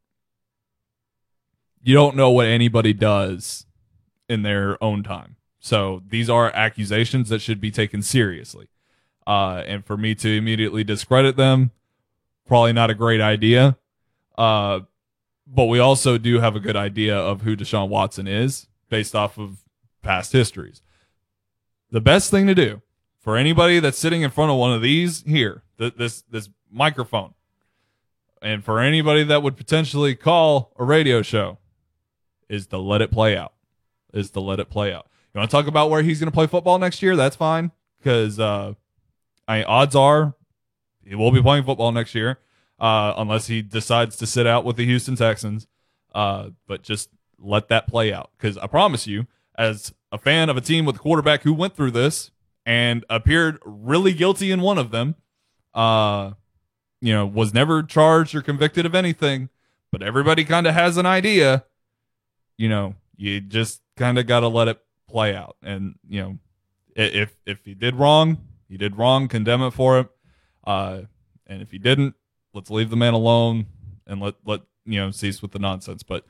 you 1.84 1.94
don't 1.94 2.16
know 2.16 2.30
what 2.30 2.48
anybody 2.48 2.94
does 2.94 3.66
in 4.28 4.44
their 4.44 4.82
own 4.84 5.04
time. 5.04 5.36
So 5.60 6.02
these 6.08 6.30
are 6.30 6.52
accusations 6.56 7.30
that 7.30 7.40
should 7.40 7.62
be 7.62 7.72
taken 7.72 8.02
seriously. 8.02 8.68
Uh, 9.26 9.64
and 9.66 9.86
for 9.86 9.98
me 9.98 10.16
to 10.16 10.36
immediately 10.36 10.84
discredit 10.84 11.36
them, 11.36 11.72
probably 12.48 12.74
not 12.74 12.90
a 12.90 12.96
great 12.96 13.22
idea. 13.22 13.78
Uh, 14.38 14.82
but 15.48 15.66
we 15.66 15.80
also 15.80 16.18
do 16.18 16.40
have 16.40 16.56
a 16.56 16.60
good 16.60 16.76
idea 16.76 17.18
of 17.18 17.42
who 17.42 17.56
Deshaun 17.56 17.90
Watson 17.90 18.28
is 18.28 18.68
based 18.90 19.16
off 19.16 19.38
of 19.38 19.60
past 20.02 20.32
histories. 20.32 20.82
The 21.92 22.02
best 22.02 22.32
thing 22.32 22.48
to 22.48 22.56
do 22.56 22.82
for 23.20 23.36
anybody 23.38 23.80
that's 23.80 23.98
sitting 23.98 24.22
in 24.22 24.32
front 24.32 24.52
of 24.52 24.58
one 24.58 24.74
of 24.74 24.82
these 24.82 25.24
here, 25.24 25.64
th- 25.78 25.96
this 25.96 26.24
this 26.24 26.50
microphone, 26.72 27.34
and 28.42 28.64
for 28.64 28.80
anybody 28.80 29.24
that 29.24 29.44
would 29.44 29.58
potentially 29.58 30.16
call 30.16 30.74
a 30.80 30.84
radio 30.84 31.22
show, 31.22 31.58
is 32.50 32.68
to 32.68 32.78
let 32.78 33.02
it 33.02 33.12
play 33.12 33.38
out. 33.38 33.54
Is 34.14 34.32
to 34.32 34.40
let 34.40 34.60
it 34.60 34.70
play 34.70 34.94
out. 34.94 35.08
You 35.34 35.40
want 35.40 35.50
to 35.50 35.56
talk 35.56 35.68
about 35.68 35.90
where 35.90 36.02
he's 36.02 36.20
going 36.20 36.32
to 36.32 36.36
play 36.36 36.48
football 36.48 36.80
next 36.80 37.02
year? 37.02 37.16
That's 37.16 37.36
fine 37.36 37.72
because 37.98 38.40
uh, 38.40 38.74
I 39.48 39.64
odds 39.64 39.96
are 39.96 40.34
he 41.06 41.16
will 41.16 41.32
be 41.32 41.42
playing 41.42 41.64
football 41.64 41.92
next 41.92 42.16
year 42.16 42.40
uh, 42.80 43.14
unless 43.18 43.48
he 43.48 43.62
decides 43.62 44.18
to 44.18 44.26
sit 44.26 44.48
out 44.48 44.66
with 44.66 44.76
the 44.76 44.86
Houston 44.86 45.16
Texans. 45.16 45.68
Uh, 46.14 46.50
but 46.68 46.82
just 46.82 47.10
let 47.40 47.70
that 47.70 47.88
play 47.88 48.12
out 48.12 48.32
because 48.38 48.58
I 48.58 48.68
promise 48.68 49.08
you, 49.08 49.28
as 49.58 49.94
a 50.12 50.18
fan 50.18 50.50
of 50.50 50.58
a 50.58 50.62
team 50.62 50.86
with 50.86 50.98
a 50.98 51.00
quarterback 51.00 51.44
who 51.44 51.54
went 51.54 51.76
through 51.76 51.92
this 51.92 52.32
and 52.66 53.06
appeared 53.10 53.60
really 53.64 54.14
guilty 54.14 54.52
in 54.52 54.62
one 54.62 54.78
of 54.78 54.92
them, 54.92 55.16
uh, 55.74 56.32
you 57.00 57.14
know, 57.14 57.26
was 57.26 57.54
never 57.54 57.82
charged 57.82 58.36
or 58.36 58.42
convicted 58.42 58.86
of 58.86 58.94
anything, 58.94 59.50
but 59.92 60.04
everybody 60.04 60.44
kind 60.44 60.68
of 60.68 60.74
has 60.74 60.98
an 60.98 61.06
idea. 61.06 61.66
You 62.58 62.70
know, 62.70 62.96
you 63.16 63.42
just 63.42 63.82
kind 63.96 64.20
of 64.20 64.28
got 64.28 64.42
to 64.42 64.48
let 64.48 64.68
it 64.68 64.80
play 65.08 65.36
out, 65.36 65.56
and 65.64 65.96
you 66.08 66.22
know, 66.22 66.38
if 66.96 67.36
if 67.46 67.60
he 67.66 67.74
did 67.74 67.96
wrong, 67.96 68.38
he 68.68 68.78
did 68.78 68.98
wrong. 68.98 69.28
Condemn 69.28 69.62
it 69.64 69.72
for 69.72 70.00
it. 70.00 70.10
Uh, 70.66 71.02
and 71.48 71.62
if 71.62 71.72
he 71.72 71.78
didn't, 71.78 72.16
let's 72.54 72.70
leave 72.70 72.90
the 72.90 72.96
man 72.96 73.14
alone 73.14 73.66
and 74.08 74.22
let 74.22 74.36
let 74.46 74.62
you 74.86 75.00
know 75.00 75.12
cease 75.12 75.42
with 75.42 75.52
the 75.52 75.60
nonsense. 75.60 76.04
But 76.04 76.26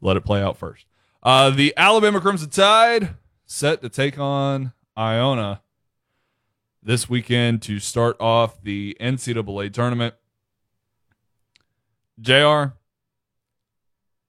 let 0.00 0.16
it 0.16 0.24
play 0.24 0.42
out 0.42 0.56
first. 0.56 0.86
Uh, 1.22 1.50
the 1.50 1.74
Alabama 1.76 2.20
Crimson 2.20 2.50
Tide 2.50 3.16
set 3.46 3.82
to 3.82 3.88
take 3.88 4.18
on 4.18 4.72
Iona 4.96 5.62
this 6.82 7.08
weekend 7.08 7.62
to 7.62 7.80
start 7.80 8.16
off 8.20 8.62
the 8.62 8.96
NCAA 9.00 9.72
tournament. 9.72 10.14
Jr. 12.20 12.74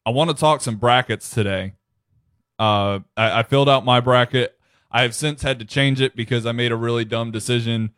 I 0.06 0.10
want 0.10 0.30
to 0.30 0.36
talk 0.36 0.62
some 0.62 0.78
brackets 0.78 1.30
today. 1.30 1.74
Uh, 2.58 3.00
I, 3.16 3.40
I 3.40 3.44
filled 3.44 3.70
out 3.70 3.86
my 3.86 4.00
bracket. 4.00 4.58
I 4.90 5.04
have 5.04 5.14
since 5.14 5.42
had 5.42 5.60
to 5.60 5.66
change 5.66 6.02
it 6.02 6.16
because 6.16 6.46
I 6.46 6.52
made 6.52 6.72
a 6.72 6.76
really 6.76 7.06
dumb 7.06 7.30
decision 7.32 7.92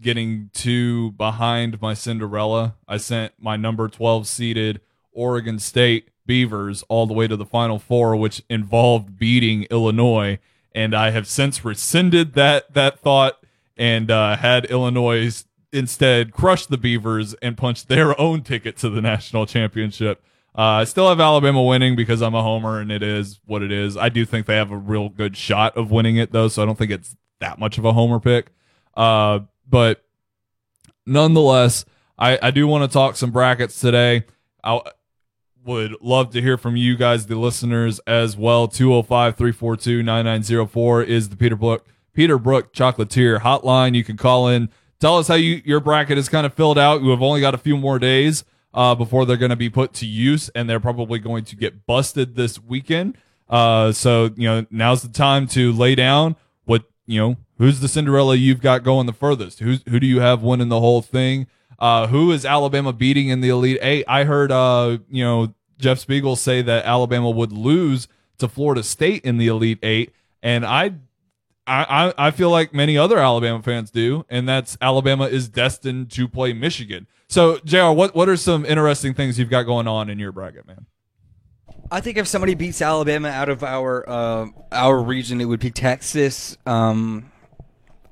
getting 0.00 0.50
too 0.52 1.12
behind 1.12 1.80
my 1.80 1.94
Cinderella. 1.94 2.76
I 2.88 2.96
sent 2.96 3.34
my 3.38 3.56
number 3.56 3.88
12 3.88 4.26
seeded 4.26 4.80
Oregon 5.12 5.58
State 5.58 6.10
Beavers 6.26 6.84
all 6.88 7.06
the 7.06 7.14
way 7.14 7.26
to 7.26 7.36
the 7.36 7.44
Final 7.44 7.78
Four, 7.78 8.16
which 8.16 8.42
involved 8.48 9.18
beating 9.18 9.64
Illinois. 9.64 10.38
And 10.72 10.94
I 10.94 11.10
have 11.10 11.26
since 11.26 11.64
rescinded 11.64 12.34
that 12.34 12.74
that 12.74 13.00
thought 13.00 13.44
and 13.76 14.10
uh, 14.10 14.36
had 14.36 14.66
Illinois 14.66 15.44
instead 15.72 16.32
crush 16.32 16.66
the 16.66 16.78
Beavers 16.78 17.34
and 17.34 17.56
punch 17.56 17.86
their 17.86 18.18
own 18.20 18.42
ticket 18.42 18.76
to 18.78 18.90
the 18.90 19.00
national 19.00 19.46
championship. 19.46 20.22
Uh, 20.56 20.82
I 20.82 20.84
still 20.84 21.08
have 21.08 21.20
Alabama 21.20 21.62
winning 21.62 21.94
because 21.94 22.22
I'm 22.22 22.34
a 22.34 22.42
homer 22.42 22.80
and 22.80 22.90
it 22.90 23.02
is 23.02 23.40
what 23.46 23.62
it 23.62 23.70
is. 23.70 23.96
I 23.96 24.08
do 24.08 24.24
think 24.24 24.46
they 24.46 24.56
have 24.56 24.70
a 24.70 24.76
real 24.76 25.08
good 25.08 25.36
shot 25.36 25.76
of 25.76 25.90
winning 25.90 26.16
it 26.16 26.32
though, 26.32 26.48
so 26.48 26.62
I 26.62 26.66
don't 26.66 26.76
think 26.76 26.90
it's 26.90 27.16
that 27.40 27.58
much 27.58 27.78
of 27.78 27.84
a 27.84 27.92
homer 27.92 28.20
pick. 28.20 28.52
Uh, 28.96 29.40
but 29.70 30.04
nonetheless, 31.06 31.84
I, 32.18 32.38
I 32.42 32.50
do 32.50 32.66
want 32.66 32.90
to 32.90 32.92
talk 32.92 33.16
some 33.16 33.30
brackets 33.30 33.80
today. 33.80 34.24
I 34.62 34.80
would 35.64 35.96
love 36.00 36.30
to 36.32 36.42
hear 36.42 36.56
from 36.56 36.76
you 36.76 36.96
guys, 36.96 37.26
the 37.26 37.36
listeners, 37.36 38.00
as 38.06 38.36
well. 38.36 38.68
205 38.68 39.36
342 39.36 40.02
9904 40.02 41.02
is 41.04 41.28
the 41.28 41.36
Peterbrooke, 41.36 41.82
Peter 42.12 42.38
Brook 42.38 42.72
Chocolatier 42.72 43.40
hotline. 43.40 43.94
You 43.94 44.04
can 44.04 44.16
call 44.16 44.48
in. 44.48 44.68
Tell 44.98 45.16
us 45.16 45.28
how 45.28 45.34
you, 45.34 45.62
your 45.64 45.80
bracket 45.80 46.18
is 46.18 46.28
kind 46.28 46.44
of 46.44 46.52
filled 46.52 46.78
out. 46.78 47.02
You 47.02 47.10
have 47.10 47.22
only 47.22 47.40
got 47.40 47.54
a 47.54 47.58
few 47.58 47.76
more 47.76 47.98
days 47.98 48.44
uh, 48.74 48.94
before 48.94 49.24
they're 49.24 49.36
going 49.36 49.50
to 49.50 49.56
be 49.56 49.70
put 49.70 49.94
to 49.94 50.06
use, 50.06 50.50
and 50.50 50.68
they're 50.68 50.80
probably 50.80 51.18
going 51.18 51.44
to 51.44 51.56
get 51.56 51.86
busted 51.86 52.36
this 52.36 52.60
weekend. 52.60 53.16
Uh, 53.48 53.92
so, 53.92 54.30
you 54.36 54.46
know, 54.46 54.66
now's 54.70 55.02
the 55.02 55.08
time 55.08 55.46
to 55.48 55.72
lay 55.72 55.94
down 55.94 56.36
what, 56.64 56.84
you 57.06 57.20
know, 57.20 57.36
who's 57.60 57.80
the 57.80 57.88
Cinderella 57.88 58.34
you've 58.34 58.62
got 58.62 58.82
going 58.82 59.06
the 59.06 59.12
furthest? 59.12 59.60
Who's, 59.60 59.82
who 59.88 60.00
do 60.00 60.06
you 60.06 60.20
have 60.20 60.42
winning 60.42 60.70
the 60.70 60.80
whole 60.80 61.02
thing? 61.02 61.46
Uh, 61.78 62.06
who 62.06 62.32
is 62.32 62.44
Alabama 62.44 62.92
beating 62.92 63.28
in 63.28 63.42
the 63.42 63.50
Elite 63.50 63.78
Eight? 63.82 64.04
I 64.08 64.24
heard, 64.24 64.50
uh, 64.50 64.98
you 65.10 65.22
know, 65.22 65.54
Jeff 65.78 65.98
Spiegel 65.98 66.36
say 66.36 66.62
that 66.62 66.84
Alabama 66.84 67.30
would 67.30 67.52
lose 67.52 68.08
to 68.38 68.48
Florida 68.48 68.82
State 68.82 69.24
in 69.24 69.36
the 69.36 69.46
Elite 69.46 69.78
Eight, 69.82 70.12
and 70.42 70.64
I, 70.64 70.92
I, 71.66 72.12
I 72.16 72.30
feel 72.30 72.50
like 72.50 72.74
many 72.74 72.98
other 72.98 73.18
Alabama 73.18 73.62
fans 73.62 73.90
do, 73.90 74.24
and 74.28 74.48
that's 74.48 74.76
Alabama 74.80 75.26
is 75.26 75.48
destined 75.48 76.10
to 76.12 76.28
play 76.28 76.52
Michigan. 76.52 77.06
So, 77.28 77.58
Jr., 77.64 77.90
what 77.90 78.14
what 78.14 78.28
are 78.28 78.36
some 78.36 78.66
interesting 78.66 79.14
things 79.14 79.38
you've 79.38 79.50
got 79.50 79.62
going 79.62 79.86
on 79.86 80.10
in 80.10 80.18
your 80.18 80.32
bracket, 80.32 80.66
man? 80.66 80.86
I 81.90 82.00
think 82.00 82.16
if 82.16 82.26
somebody 82.26 82.54
beats 82.54 82.82
Alabama 82.82 83.28
out 83.28 83.48
of 83.48 83.62
our 83.62 84.08
uh, 84.08 84.46
our 84.72 85.00
region, 85.00 85.40
it 85.40 85.44
would 85.44 85.60
be 85.60 85.70
Texas. 85.70 86.56
Um, 86.66 87.29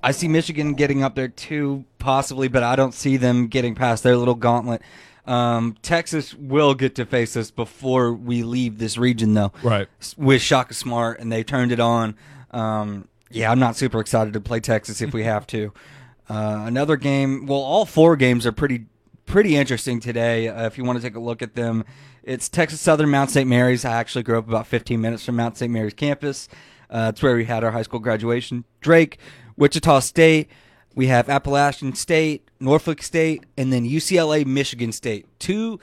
I 0.02 0.12
see 0.12 0.28
Michigan 0.28 0.74
getting 0.74 1.02
up 1.02 1.14
there 1.14 1.28
too, 1.28 1.84
possibly, 1.98 2.48
but 2.48 2.62
I 2.62 2.76
don't 2.76 2.94
see 2.94 3.16
them 3.16 3.48
getting 3.48 3.74
past 3.74 4.02
their 4.02 4.16
little 4.16 4.34
gauntlet. 4.34 4.82
Um, 5.26 5.76
Texas 5.82 6.32
will 6.34 6.74
get 6.74 6.94
to 6.94 7.04
face 7.04 7.36
us 7.36 7.50
before 7.50 8.14
we 8.14 8.42
leave 8.42 8.78
this 8.78 8.96
region, 8.96 9.34
though. 9.34 9.52
Right. 9.62 9.88
With 10.16 10.40
Shaka 10.40 10.72
Smart, 10.74 11.20
and 11.20 11.30
they 11.30 11.44
turned 11.44 11.72
it 11.72 11.80
on. 11.80 12.14
Um, 12.50 13.08
yeah, 13.30 13.50
I'm 13.50 13.58
not 13.58 13.76
super 13.76 14.00
excited 14.00 14.32
to 14.32 14.40
play 14.40 14.60
Texas 14.60 15.02
if 15.02 15.12
we 15.12 15.24
have 15.24 15.46
to. 15.48 15.72
Uh, 16.30 16.64
another 16.66 16.96
game. 16.96 17.46
Well, 17.46 17.60
all 17.60 17.86
four 17.86 18.14
games 18.14 18.44
are 18.44 18.52
pretty 18.52 18.84
pretty 19.24 19.56
interesting 19.56 19.98
today. 19.98 20.48
Uh, 20.48 20.66
if 20.66 20.76
you 20.76 20.84
want 20.84 20.98
to 20.98 21.02
take 21.02 21.16
a 21.16 21.20
look 21.20 21.40
at 21.40 21.54
them, 21.54 21.86
it's 22.22 22.50
Texas 22.50 22.82
Southern 22.82 23.08
Mount 23.08 23.30
St. 23.30 23.48
Mary's. 23.48 23.86
I 23.86 23.92
actually 23.92 24.24
grew 24.24 24.36
up 24.36 24.46
about 24.46 24.66
15 24.66 25.00
minutes 25.00 25.24
from 25.24 25.36
Mount 25.36 25.56
St. 25.56 25.72
Mary's 25.72 25.94
campus. 25.94 26.46
Uh, 26.90 27.12
it's 27.14 27.22
where 27.22 27.34
we 27.34 27.46
had 27.46 27.64
our 27.64 27.70
high 27.70 27.80
school 27.80 28.00
graduation. 28.00 28.64
Drake, 28.82 29.18
Wichita 29.58 30.00
State. 30.00 30.48
We 30.94 31.08
have 31.08 31.28
Appalachian 31.28 31.94
State, 31.94 32.48
Norfolk 32.60 33.02
State, 33.02 33.44
and 33.56 33.72
then 33.72 33.84
UCLA, 33.84 34.46
Michigan 34.46 34.92
State. 34.92 35.26
Two 35.38 35.78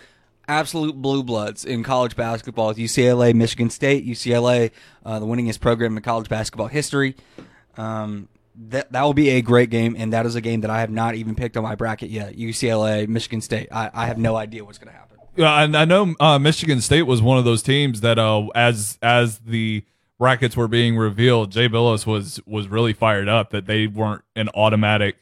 absolute 0.47 0.95
blue 0.95 1.23
bloods 1.23 1.65
in 1.65 1.83
college 1.83 2.15
basketball. 2.15 2.73
UCLA, 2.73 3.33
Michigan 3.33 3.69
State. 3.69 4.05
UCLA, 4.05 4.71
uh, 5.05 5.19
the 5.19 5.25
winningest 5.25 5.59
program 5.59 5.97
in 5.97 6.03
college 6.03 6.29
basketball 6.29 6.67
history. 6.67 7.15
Um, 7.77 8.29
that 8.69 8.91
that 8.93 9.03
will 9.03 9.13
be 9.13 9.29
a 9.31 9.41
great 9.41 9.69
game, 9.69 9.95
and 9.97 10.13
that 10.13 10.25
is 10.25 10.35
a 10.35 10.41
game 10.41 10.61
that 10.61 10.71
I 10.71 10.79
have 10.79 10.89
not 10.89 11.15
even 11.15 11.35
picked 11.35 11.57
on 11.57 11.63
my 11.63 11.75
bracket 11.75 12.09
yet. 12.09 12.37
UCLA, 12.37 13.07
Michigan 13.07 13.41
State. 13.41 13.67
I, 13.71 13.91
I 13.93 14.07
have 14.07 14.17
no 14.17 14.37
idea 14.37 14.63
what's 14.63 14.77
going 14.77 14.93
to 14.93 14.97
happen. 14.97 15.17
Yeah, 15.35 15.61
and 15.61 15.75
I 15.75 15.83
know 15.83 16.15
uh, 16.21 16.39
Michigan 16.39 16.79
State 16.79 17.03
was 17.03 17.21
one 17.21 17.37
of 17.37 17.43
those 17.43 17.61
teams 17.61 17.99
that, 18.01 18.17
uh, 18.17 18.47
as 18.55 18.97
as 19.01 19.39
the 19.39 19.83
brackets 20.17 20.55
were 20.55 20.67
being 20.67 20.97
revealed, 20.97 21.51
Jay 21.51 21.67
Bilas 21.67 22.05
was 22.05 22.39
was 22.45 22.67
really 22.67 22.93
fired 22.93 23.27
up 23.27 23.49
that 23.51 23.65
they 23.65 23.87
weren't 23.87 24.23
an 24.35 24.49
automatic, 24.49 25.17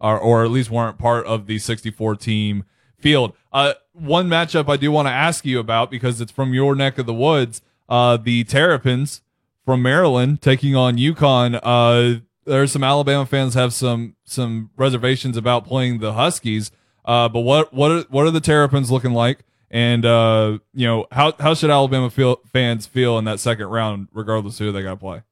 or 0.00 0.18
or 0.18 0.44
at 0.44 0.50
least 0.50 0.70
weren't 0.70 0.98
part 0.98 1.26
of 1.26 1.46
the 1.46 1.58
64 1.58 2.16
team 2.16 2.64
field. 2.98 3.34
Uh, 3.52 3.74
one 3.92 4.28
matchup 4.28 4.68
I 4.68 4.76
do 4.76 4.90
want 4.90 5.08
to 5.08 5.12
ask 5.12 5.44
you 5.44 5.58
about 5.58 5.90
because 5.90 6.20
it's 6.20 6.32
from 6.32 6.54
your 6.54 6.74
neck 6.74 6.98
of 6.98 7.06
the 7.06 7.14
woods. 7.14 7.62
Uh, 7.88 8.16
the 8.16 8.44
Terrapins 8.44 9.22
from 9.64 9.82
Maryland 9.82 10.42
taking 10.42 10.74
on 10.74 10.96
UConn. 10.96 11.60
Uh, 11.62 12.20
there's 12.44 12.72
some 12.72 12.84
Alabama 12.84 13.26
fans 13.26 13.54
have 13.54 13.72
some 13.72 14.16
some 14.24 14.70
reservations 14.76 15.36
about 15.36 15.66
playing 15.66 15.98
the 15.98 16.14
Huskies. 16.14 16.70
Uh, 17.04 17.28
but 17.28 17.40
what 17.40 17.72
what 17.72 17.90
are, 17.90 18.00
what 18.08 18.26
are 18.26 18.30
the 18.30 18.40
Terrapins 18.40 18.90
looking 18.90 19.12
like? 19.12 19.40
And 19.70 20.04
uh, 20.04 20.58
you 20.74 20.86
know 20.86 21.06
how 21.10 21.32
how 21.38 21.54
should 21.54 21.70
Alabama 21.70 22.10
feel 22.10 22.40
fans 22.52 22.86
feel 22.86 23.18
in 23.18 23.24
that 23.24 23.40
second 23.40 23.66
round, 23.66 24.08
regardless 24.12 24.60
of 24.60 24.66
who 24.66 24.72
they 24.72 24.82
got 24.82 24.90
to 24.90 24.96
play? 24.96 25.22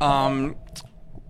Um, 0.00 0.56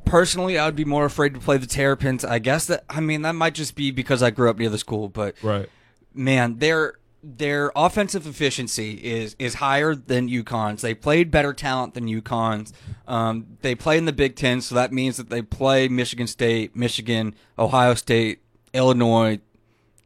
personally, 0.04 0.58
I 0.58 0.66
would 0.66 0.76
be 0.76 0.84
more 0.84 1.04
afraid 1.04 1.34
to 1.34 1.40
play 1.40 1.58
the 1.58 1.66
Terrapins. 1.66 2.24
I 2.24 2.38
guess 2.38 2.66
that 2.66 2.84
I 2.90 3.00
mean 3.00 3.22
that 3.22 3.34
might 3.34 3.54
just 3.54 3.76
be 3.76 3.90
because 3.90 4.22
I 4.22 4.30
grew 4.30 4.50
up 4.50 4.58
near 4.58 4.70
the 4.70 4.78
school, 4.78 5.08
but 5.08 5.36
right, 5.42 5.68
man, 6.12 6.58
their 6.58 6.94
their 7.22 7.72
offensive 7.74 8.26
efficiency 8.26 8.94
is 8.94 9.36
is 9.38 9.54
higher 9.54 9.94
than 9.94 10.28
UConn's. 10.28 10.82
They 10.82 10.94
played 10.94 11.30
better 11.30 11.52
talent 11.52 11.94
than 11.94 12.06
UConn's. 12.06 12.72
Um, 13.06 13.58
they 13.62 13.74
play 13.74 13.98
in 13.98 14.04
the 14.04 14.12
Big 14.12 14.36
Ten, 14.36 14.60
so 14.60 14.74
that 14.74 14.92
means 14.92 15.16
that 15.16 15.28
they 15.28 15.42
play 15.42 15.88
Michigan 15.88 16.26
State, 16.26 16.76
Michigan, 16.76 17.34
Ohio 17.58 17.94
State, 17.94 18.40
Illinois, 18.72 19.40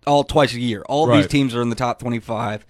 all 0.06 0.24
twice 0.24 0.54
a 0.54 0.60
year. 0.60 0.82
All 0.88 1.06
Right. 1.06 1.18
these 1.18 1.26
teams 1.26 1.54
are 1.54 1.62
in 1.62 1.68
the 1.70 1.76
top 1.76 1.98
twenty 1.98 2.20
five. 2.20 2.66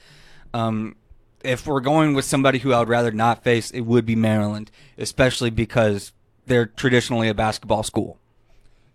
Um, 0.55 0.97
if 1.45 1.67
we're 1.67 1.81
going 1.81 2.15
with 2.15 2.25
somebody 2.25 2.59
who 2.59 2.73
I 2.73 2.81
would 2.81 2.89
rather 2.89 3.11
not 3.13 3.43
face, 3.43 3.71
it 3.71 3.83
would 3.83 4.05
be 4.05 4.15
Maryland, 4.17 4.71
especially 4.99 5.51
because 5.51 6.13
they're 6.47 6.67
traditionally 6.67 7.29
a 7.29 7.35
basketball 7.35 7.83
school. 7.83 8.19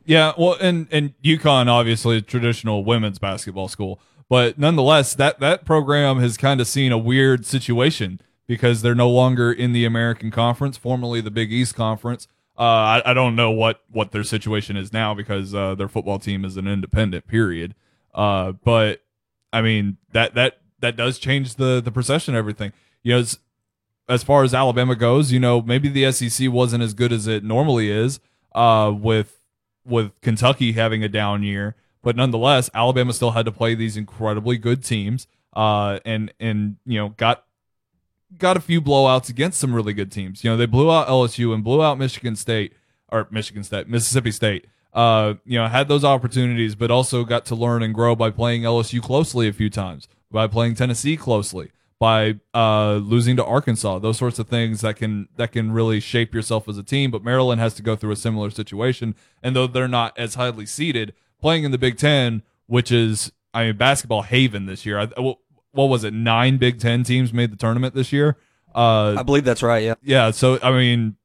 Yeah, 0.06 0.34
well, 0.38 0.56
and 0.62 0.88
and 0.92 1.14
UConn 1.24 1.68
obviously 1.68 2.18
a 2.18 2.22
traditional 2.22 2.84
women's 2.84 3.18
basketball 3.18 3.68
school, 3.68 4.00
but 4.30 4.60
nonetheless, 4.60 5.16
that 5.16 5.40
that 5.40 5.66
program 5.66 6.20
has 6.20 6.38
kind 6.38 6.62
of 6.62 6.68
seen 6.68 6.92
a 6.92 6.98
weird 6.98 7.46
situation 7.46 8.22
because 8.46 8.84
they're 8.84 8.94
no 8.94 9.10
longer 9.10 9.52
in 9.52 9.74
the 9.74 9.86
American 9.86 10.30
Conference, 10.30 10.78
formerly 10.78 11.22
the 11.22 11.32
Big 11.32 11.52
East 11.52 11.74
Conference. 11.74 12.28
Uh, 12.58 12.62
I, 12.62 13.02
I 13.06 13.14
don't 13.16 13.36
know 13.36 13.50
what 13.50 13.82
what 13.92 14.12
their 14.12 14.24
situation 14.24 14.78
is 14.78 14.94
now 14.94 15.16
because 15.16 15.56
uh, 15.56 15.74
their 15.74 15.88
football 15.88 16.20
team 16.20 16.46
is 16.46 16.56
an 16.58 16.68
independent. 16.68 17.26
Period. 17.28 17.74
Uh, 18.16 18.54
but 18.54 19.04
I 19.54 19.62
mean 19.62 19.98
that 20.14 20.34
that 20.36 20.60
that 20.80 20.96
does 20.96 21.20
change 21.20 21.56
the 21.56 21.82
the 21.82 21.92
procession 21.92 22.34
of 22.34 22.40
everything. 22.40 22.74
You 23.04 23.14
know, 23.14 23.20
as, 23.20 23.38
as 24.10 24.24
far 24.24 24.44
as 24.44 24.54
Alabama 24.54 24.96
goes, 24.96 25.32
you 25.32 25.40
know, 25.40 25.62
maybe 25.62 25.90
the 25.90 26.12
SEC 26.12 26.50
wasn't 26.50 26.82
as 26.82 26.94
good 26.94 27.12
as 27.12 27.28
it 27.28 27.44
normally 27.44 27.92
is. 27.92 28.20
Uh, 28.54 28.90
with 28.90 29.42
with 29.86 30.20
Kentucky 30.22 30.72
having 30.72 31.04
a 31.04 31.10
down 31.10 31.44
year, 31.44 31.76
but 32.02 32.16
nonetheless, 32.16 32.70
Alabama 32.74 33.12
still 33.12 33.32
had 33.32 33.46
to 33.46 33.52
play 33.52 33.76
these 33.76 33.98
incredibly 33.98 34.58
good 34.58 34.84
teams. 34.84 35.28
Uh, 35.54 36.00
and 36.06 36.34
and 36.40 36.78
you 36.86 36.98
know 36.98 37.10
got 37.10 37.46
got 38.38 38.58
a 38.58 38.62
few 38.62 38.82
blowouts 38.82 39.30
against 39.30 39.60
some 39.60 39.74
really 39.74 39.94
good 39.94 40.12
teams. 40.12 40.44
You 40.44 40.50
know, 40.50 40.58
they 40.58 40.66
blew 40.66 40.92
out 40.92 41.08
LSU 41.08 41.54
and 41.54 41.64
blew 41.64 41.84
out 41.84 41.98
Michigan 41.98 42.36
State 42.36 42.74
or 43.12 43.28
Michigan 43.32 43.64
State, 43.64 43.88
Mississippi 43.88 44.32
State. 44.32 44.68
Uh, 44.96 45.34
you 45.44 45.60
know, 45.60 45.68
had 45.68 45.90
those 45.90 46.06
opportunities, 46.06 46.74
but 46.74 46.90
also 46.90 47.26
got 47.26 47.46
to 47.46 47.54
learn 47.54 47.84
and 47.84 47.94
grow 47.94 48.16
by 48.16 48.30
playing 48.30 48.62
LSU 48.62 49.02
closely 49.02 49.46
a 49.50 49.54
few 49.54 49.70
times, 49.70 50.08
by 50.32 50.48
playing 50.48 50.74
Tennessee 50.74 51.18
closely, 51.18 51.70
by 52.00 52.36
uh, 52.54 52.94
losing 52.94 53.36
to 53.36 53.44
Arkansas. 53.44 54.00
Those 54.00 54.18
sorts 54.18 54.40
of 54.40 54.48
things 54.48 54.80
that 54.82 54.96
can 54.96 55.28
that 55.36 55.52
can 55.52 55.74
really 55.74 56.00
shape 56.00 56.34
yourself 56.34 56.70
as 56.70 56.78
a 56.78 56.84
team. 56.84 57.12
But 57.12 57.26
Maryland 57.26 57.60
has 57.60 57.74
to 57.74 57.84
go 57.84 57.98
through 57.98 58.12
a 58.12 58.16
similar 58.16 58.50
situation, 58.50 59.16
and 59.44 59.54
though 59.54 59.68
they're 59.68 59.90
not 59.90 60.18
as 60.18 60.36
highly 60.36 60.66
seeded, 60.66 61.14
playing 61.42 61.66
in 61.66 61.72
the 61.72 61.78
Big 61.78 61.98
Ten, 61.98 62.42
which 62.68 62.90
is 62.90 63.34
I 63.54 63.66
mean 63.66 63.76
basketball 63.76 64.22
haven 64.22 64.66
this 64.66 64.86
year. 64.86 64.98
I, 64.98 65.08
what 65.20 65.40
what 65.72 65.86
was 65.90 66.06
it? 66.06 66.14
Nine 66.14 66.56
Big 66.56 66.80
Ten 66.80 67.04
teams 67.04 67.34
made 67.34 67.52
the 67.52 67.58
tournament 67.58 67.96
this 67.96 68.14
year. 68.14 68.38
Uh, 68.74 69.16
I 69.18 69.24
believe 69.24 69.44
that's 69.44 69.62
right. 69.64 69.84
Yeah. 69.84 69.96
yeah, 70.02 70.32
so 70.32 70.58
I 70.64 70.72
mean 70.72 71.18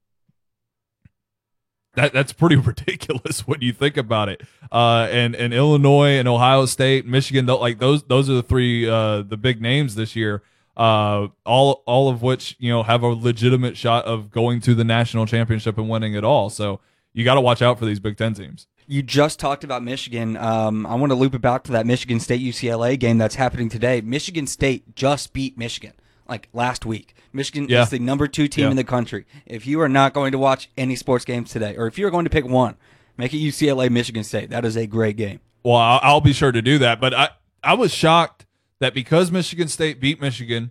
that 2.00 2.12
that's 2.12 2.33
pretty 2.33 2.57
ridiculous 2.71 3.47
when 3.47 3.61
you 3.61 3.73
think 3.73 3.97
about 3.97 4.28
it. 4.28 4.42
Uh, 4.73 5.09
and 5.11 5.35
and 5.35 5.52
Illinois 5.52 6.19
and 6.19 6.26
Ohio 6.28 6.66
State, 6.66 7.07
Michigan, 7.07 7.47
like 7.47 7.78
those 7.78 8.02
those 8.04 8.30
are 8.30 8.35
the 8.35 8.42
three 8.42 8.88
uh, 8.88 9.23
the 9.23 9.37
big 9.37 9.61
names 9.61 9.95
this 9.95 10.16
year. 10.16 10.42
uh, 10.76 11.28
all 11.45 11.83
all 11.87 12.09
of 12.09 12.23
which 12.23 12.57
you 12.59 12.71
know 12.71 12.83
have 12.83 13.02
a 13.02 13.09
legitimate 13.09 13.76
shot 13.76 14.04
of 14.04 14.30
going 14.30 14.61
to 14.61 14.75
the 14.75 14.85
national 14.85 15.26
championship 15.26 15.76
and 15.78 15.88
winning 15.88 16.14
it 16.14 16.25
all. 16.25 16.49
So 16.50 16.80
you 17.12 17.25
got 17.25 17.35
to 17.35 17.40
watch 17.40 17.61
out 17.61 17.78
for 17.78 17.85
these 17.87 18.00
Big 18.00 18.16
Ten 18.16 18.35
teams. 18.35 18.66
You 18.87 19.02
just 19.02 19.38
talked 19.38 19.62
about 19.62 19.85
Michigan. 19.85 20.37
Um, 20.37 20.85
I 20.87 20.97
want 20.97 21.11
to 21.11 21.14
loop 21.16 21.35
it 21.35 21.40
back 21.40 21.62
to 21.64 21.73
that 21.73 21.87
Michigan 21.87 22.19
State 22.19 22.40
UCLA 22.40 22.99
game 22.99 23.19
that's 23.19 23.37
happening 23.37 23.69
today. 23.69 24.00
Michigan 24.00 24.47
State 24.49 24.97
just 24.97 25.33
beat 25.33 25.57
Michigan 25.57 25.92
like 26.30 26.49
last 26.54 26.87
week. 26.87 27.14
Michigan 27.32 27.66
Yeah. 27.68 27.82
is 27.82 27.90
the 27.90 27.99
number 27.99 28.26
two 28.26 28.49
team 28.49 28.64
Yeah. 28.66 28.70
in 28.70 28.76
the 28.76 28.84
country. 28.84 29.26
If 29.44 29.66
you 29.66 29.80
are 29.80 29.88
not 29.88 30.14
going 30.14 30.32
to 30.32 30.38
watch 30.38 30.70
any 30.78 30.96
sports 30.96 31.25
games 31.25 31.50
today, 31.50 31.75
or 31.76 31.87
if 31.87 31.99
you're 31.99 32.10
going 32.10 32.25
to 32.25 32.30
pick 32.30 32.46
one, 32.46 32.76
make 33.18 33.34
it 33.34 33.38
UCLA 33.38 33.90
Michigan 33.90 34.25
State. 34.25 34.49
That 34.50 34.64
is 34.64 34.76
a 34.76 34.87
great 34.87 35.16
game. 35.16 35.40
Well, 35.62 35.76
I'll, 35.76 36.00
I'll 36.02 36.20
be 36.20 36.32
sure 36.32 36.52
to 36.52 36.62
do 36.62 36.78
that. 36.78 37.00
But 37.00 37.12
I 37.12 37.28
I 37.62 37.75
was 37.75 37.92
shocked 37.92 38.46
that 38.78 38.94
because 38.94 39.30
Michigan 39.30 39.68
State 39.68 40.00
beat 40.00 40.20
Michigan, 40.20 40.70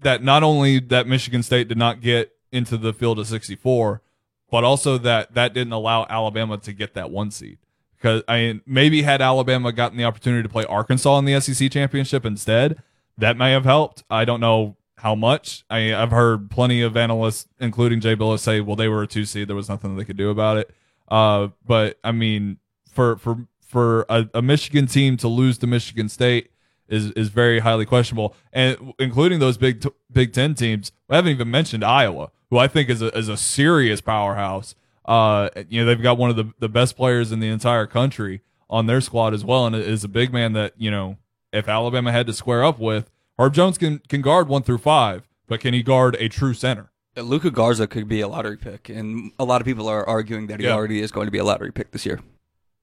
that 0.00 0.22
not 0.22 0.42
only 0.42 0.80
that 0.80 1.06
Michigan 1.06 1.42
State 1.42 1.68
did 1.68 1.78
not 1.78 2.00
get 2.00 2.32
into 2.50 2.76
the 2.76 2.92
field 2.92 3.18
of 3.20 3.26
64, 3.28 4.02
but 4.50 4.64
also 4.64 4.98
that 4.98 5.34
that 5.34 5.54
didn't 5.54 5.72
allow 5.72 6.06
Alabama 6.10 6.58
to 6.58 6.72
get 6.72 6.94
that 6.94 7.10
one 7.10 7.30
seed. 7.30 7.58
Because 7.96 8.22
I 8.26 8.38
mean, 8.38 8.62
maybe 8.66 9.02
had 9.02 9.22
Alabama 9.22 9.70
gotten 9.72 9.96
the 9.96 10.04
opportunity 10.04 10.42
to 10.42 10.48
play 10.48 10.64
Arkansas 10.64 11.18
in 11.18 11.24
the 11.24 11.40
SEC 11.40 11.70
championship 11.70 12.26
instead, 12.26 12.82
that 13.18 13.36
may 13.36 13.52
have 13.52 13.64
helped. 13.64 14.04
I 14.10 14.24
don't 14.24 14.40
know 14.40 14.76
how 14.96 15.14
much. 15.14 15.64
I 15.68 15.94
I've 15.94 16.10
heard 16.10 16.50
plenty 16.50 16.80
of 16.82 16.96
analysts, 16.96 17.48
including 17.60 18.00
Jay 18.00 18.14
Bilas, 18.14 18.40
say, 18.40 18.60
"Well, 18.60 18.76
they 18.76 18.88
were 18.88 19.02
a 19.02 19.06
two 19.06 19.24
seed. 19.24 19.48
There 19.48 19.56
was 19.56 19.68
nothing 19.68 19.96
they 19.96 20.04
could 20.04 20.16
do 20.16 20.30
about 20.30 20.58
it." 20.58 20.70
Uh, 21.08 21.48
but 21.66 21.98
I 22.04 22.12
mean, 22.12 22.58
for 22.90 23.16
for 23.16 23.46
for 23.60 24.06
a, 24.08 24.28
a 24.34 24.42
Michigan 24.42 24.86
team 24.86 25.16
to 25.18 25.28
lose 25.28 25.58
to 25.58 25.66
Michigan 25.66 26.08
State 26.08 26.50
is 26.88 27.10
is 27.12 27.28
very 27.28 27.60
highly 27.60 27.86
questionable, 27.86 28.34
and 28.52 28.92
including 28.98 29.40
those 29.40 29.56
big 29.56 29.80
t- 29.80 29.90
Big 30.10 30.32
Ten 30.32 30.54
teams. 30.54 30.92
We 31.08 31.16
haven't 31.16 31.32
even 31.32 31.50
mentioned 31.50 31.84
Iowa, 31.84 32.30
who 32.50 32.58
I 32.58 32.68
think 32.68 32.88
is 32.88 33.02
a 33.02 33.16
is 33.16 33.28
a 33.28 33.36
serious 33.36 34.00
powerhouse. 34.00 34.74
Uh, 35.04 35.48
you 35.68 35.80
know, 35.80 35.86
they've 35.86 36.02
got 36.02 36.18
one 36.18 36.30
of 36.30 36.36
the 36.36 36.52
the 36.58 36.68
best 36.68 36.96
players 36.96 37.32
in 37.32 37.40
the 37.40 37.48
entire 37.48 37.86
country 37.86 38.42
on 38.70 38.86
their 38.86 39.00
squad 39.00 39.34
as 39.34 39.44
well, 39.44 39.66
and 39.66 39.74
is 39.74 40.04
a 40.04 40.08
big 40.08 40.32
man 40.32 40.52
that 40.52 40.74
you 40.76 40.90
know 40.90 41.16
if 41.52 41.68
Alabama 41.68 42.12
had 42.12 42.26
to 42.26 42.32
square 42.32 42.64
up 42.64 42.78
with, 42.78 43.10
Herb 43.38 43.54
Jones 43.54 43.78
can 43.78 43.98
can 44.08 44.20
guard 44.22 44.48
one 44.48 44.62
through 44.62 44.78
five, 44.78 45.28
but 45.46 45.60
can 45.60 45.74
he 45.74 45.82
guard 45.82 46.16
a 46.20 46.28
true 46.28 46.54
center? 46.54 46.90
Luka 47.16 47.50
Garza 47.50 47.86
could 47.86 48.08
be 48.08 48.20
a 48.20 48.28
lottery 48.28 48.56
pick, 48.56 48.88
and 48.88 49.32
a 49.38 49.44
lot 49.44 49.60
of 49.60 49.66
people 49.66 49.86
are 49.88 50.06
arguing 50.08 50.46
that 50.46 50.60
he 50.60 50.66
Yeah. 50.66 50.72
already 50.74 51.00
is 51.00 51.12
going 51.12 51.26
to 51.26 51.30
be 51.30 51.38
a 51.38 51.44
lottery 51.44 51.70
pick 51.70 51.90
this 51.90 52.06
year. 52.06 52.20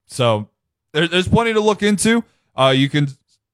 So 0.06 0.48
there, 0.92 1.08
there's 1.08 1.26
plenty 1.28 1.52
to 1.52 1.60
look 1.60 1.82
into. 1.82 2.22
Uh, 2.56 2.72
you 2.76 2.88
can 2.88 3.08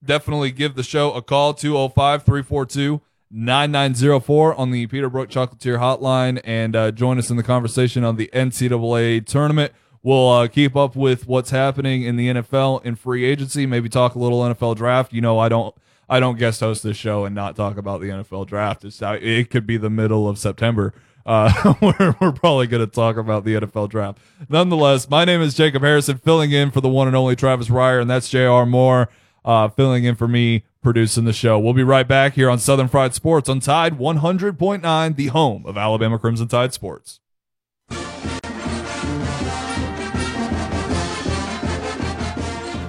definitely 0.04 0.50
give 0.50 0.74
the 0.74 0.82
show 0.82 1.12
a 1.12 1.22
call 1.22 1.54
205 1.54 2.22
342 2.24 3.00
9904 3.30 4.54
on 4.54 4.70
the 4.70 4.86
Peterbrooke 4.86 5.28
Chocolatier 5.28 5.78
hotline 5.78 6.40
and 6.44 6.76
uh, 6.76 6.90
join 6.90 7.18
us 7.18 7.30
in 7.30 7.36
the 7.36 7.42
conversation 7.42 8.04
on 8.04 8.16
the 8.16 8.30
NCAA 8.32 9.24
tournament. 9.26 9.72
We'll 10.06 10.28
uh, 10.28 10.46
keep 10.46 10.76
up 10.76 10.94
with 10.94 11.26
what's 11.26 11.50
happening 11.50 12.04
in 12.04 12.14
the 12.14 12.28
NFL 12.28 12.80
and 12.84 12.96
free 12.96 13.24
agency. 13.24 13.66
Maybe 13.66 13.88
talk 13.88 14.14
a 14.14 14.20
little 14.20 14.38
NFL 14.38 14.76
draft. 14.76 15.12
You 15.12 15.20
know, 15.20 15.40
I 15.40 15.48
don't. 15.48 15.74
I 16.08 16.20
don't 16.20 16.38
guest 16.38 16.60
host 16.60 16.84
this 16.84 16.96
show 16.96 17.24
and 17.24 17.34
not 17.34 17.56
talk 17.56 17.76
about 17.76 18.00
the 18.00 18.10
NFL 18.10 18.46
draft. 18.46 18.84
It's, 18.84 19.02
uh, 19.02 19.18
it 19.20 19.50
could 19.50 19.66
be 19.66 19.76
the 19.76 19.90
middle 19.90 20.28
of 20.28 20.38
September. 20.38 20.94
Uh, 21.26 21.74
we're, 21.82 22.14
we're 22.20 22.30
probably 22.30 22.68
going 22.68 22.86
to 22.86 22.92
talk 22.92 23.16
about 23.16 23.44
the 23.44 23.54
NFL 23.54 23.88
draft. 23.88 24.18
Nonetheless, 24.48 25.10
my 25.10 25.24
name 25.24 25.40
is 25.40 25.54
Jacob 25.54 25.82
Harrison, 25.82 26.18
filling 26.18 26.52
in 26.52 26.70
for 26.70 26.80
the 26.80 26.88
one 26.88 27.08
and 27.08 27.16
only 27.16 27.34
Travis 27.34 27.66
Reier, 27.66 28.00
and 28.00 28.08
that's 28.08 28.28
J.R. 28.28 28.64
Moore, 28.64 29.08
uh, 29.44 29.66
filling 29.70 30.04
in 30.04 30.14
for 30.14 30.28
me, 30.28 30.62
producing 30.84 31.24
the 31.24 31.32
show. 31.32 31.58
We'll 31.58 31.74
be 31.74 31.82
right 31.82 32.06
back 32.06 32.34
here 32.34 32.48
on 32.48 32.60
Southern 32.60 32.86
Fried 32.86 33.12
Sports 33.12 33.48
on 33.48 33.58
Tide 33.58 33.98
100.9, 33.98 35.16
the 35.16 35.26
home 35.26 35.66
of 35.66 35.76
Alabama 35.76 36.16
Crimson 36.20 36.46
Tide 36.46 36.72
Sports. 36.72 37.18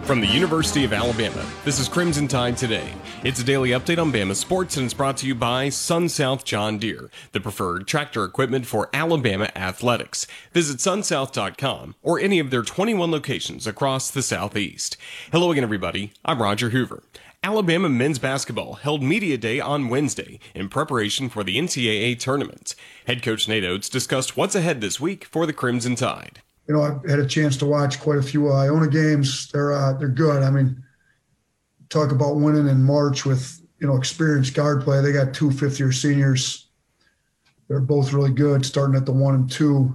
From 0.08 0.22
the 0.22 0.28
University 0.28 0.86
of 0.86 0.94
Alabama, 0.94 1.46
this 1.66 1.82
is 1.82 1.90
Crimson 1.90 2.30
Tide 2.30 2.56
Today. 2.56 2.94
It's 3.26 3.42
a 3.42 3.44
daily 3.44 3.72
update 3.72 4.00
on 4.00 4.10
Bama 4.10 4.36
sports 4.36 4.78
and 4.78 4.86
it's 4.86 4.94
brought 4.94 5.18
to 5.18 5.28
you 5.28 5.36
by 5.36 5.68
SunSouth 5.68 6.46
John 6.46 6.78
Deere, 6.78 7.12
the 7.34 7.42
preferred 7.42 7.88
tractor 7.88 8.24
equipment 8.24 8.66
for 8.66 8.90
Alabama 8.94 9.52
athletics. 9.54 10.26
Visit 10.54 10.78
sunsouth.com 10.78 11.96
or 12.02 12.22
any 12.22 12.40
of 12.40 12.52
their 12.52 12.62
21 12.62 13.12
locations 13.12 13.68
across 13.68 14.10
the 14.10 14.22
Southeast. 14.22 14.96
Hello 15.34 15.52
again, 15.52 15.66
everybody. 15.66 16.14
I'm 16.24 16.42
Roger 16.42 16.70
Hoover. 16.70 17.04
Alabama 17.44 17.90
men's 17.90 18.18
basketball 18.18 18.76
held 18.76 19.04
Media 19.04 19.38
Day 19.38 19.60
on 19.60 19.90
Wednesday 19.90 20.40
in 20.56 20.70
preparation 20.70 21.28
for 21.28 21.44
the 21.44 21.58
NCAA 21.58 22.18
tournament. 22.18 22.76
Head 23.08 23.22
coach 23.22 23.50
Nate 23.50 23.66
Oats 23.66 23.90
discussed 23.90 24.38
what's 24.38 24.56
ahead 24.56 24.80
this 24.80 25.02
week 25.02 25.26
for 25.26 25.46
the 25.46 25.52
Crimson 25.52 25.96
Tide. 25.96 26.42
You 26.68 26.74
know, 26.74 26.82
I've 26.82 27.10
had 27.10 27.20
a 27.20 27.26
chance 27.26 27.56
to 27.58 27.66
watch 27.66 28.00
quite 28.00 28.18
a 28.18 28.24
few 28.24 28.52
Iona 28.52 28.88
games. 28.88 29.50
They're 29.52 29.72
uh, 29.72 29.94
they're 29.94 30.10
good. 30.10 30.44
I 30.44 30.50
mean, 30.52 30.84
talk 31.90 32.12
about 32.12 32.36
winning 32.36 32.68
in 32.68 32.84
March 32.84 33.26
with 33.26 33.62
you 33.80 33.88
know 33.88 33.96
experienced 33.96 34.54
guard 34.54 34.84
play. 34.84 35.02
They 35.02 35.14
got 35.14 35.34
two 35.34 35.52
fifth 35.52 35.80
year 35.80 35.92
seniors. 35.92 36.68
They're 37.68 37.80
both 37.80 38.14
really 38.14 38.32
good, 38.32 38.66
starting 38.66 38.96
at 38.96 39.06
the 39.06 39.14
one 39.14 39.36
and 39.36 39.52
two. 39.52 39.94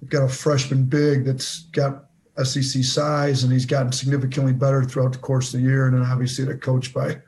They've 0.00 0.10
got 0.10 0.24
a 0.24 0.28
freshman 0.28 0.84
big 0.84 1.24
that's 1.24 1.62
got 1.66 2.06
SEC 2.42 2.84
size, 2.84 3.42
and 3.42 3.52
he's 3.52 3.66
gotten 3.66 3.92
significantly 3.92 4.52
better 4.52 4.84
throughout 4.84 5.12
the 5.12 5.18
course 5.18 5.54
of 5.54 5.60
the 5.60 5.66
year. 5.66 5.86
And 5.86 5.96
then 5.96 6.04
obviously 6.04 6.44
they're 6.44 6.58
coached 6.58 6.92
by 6.92 7.20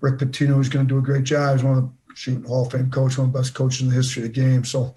Rick 0.00 0.18
Pitino, 0.18 0.54
who's 0.54 0.68
going 0.68 0.86
to 0.86 0.94
do 0.94 0.98
a 0.98 1.02
great 1.02 1.24
job. 1.24 1.56
He's 1.56 1.64
one 1.64 1.78
of 1.78 1.90
the 2.26 2.48
Hall 2.48 2.66
of 2.66 2.72
Fame 2.72 2.90
coach, 2.90 3.18
one 3.18 3.28
of 3.28 3.32
the 3.32 3.38
best 3.38 3.54
coaches 3.54 3.82
in 3.82 3.88
the 3.88 3.94
history 3.94 4.22
of 4.22 4.32
the 4.32 4.40
game. 4.40 4.64
So. 4.64 4.94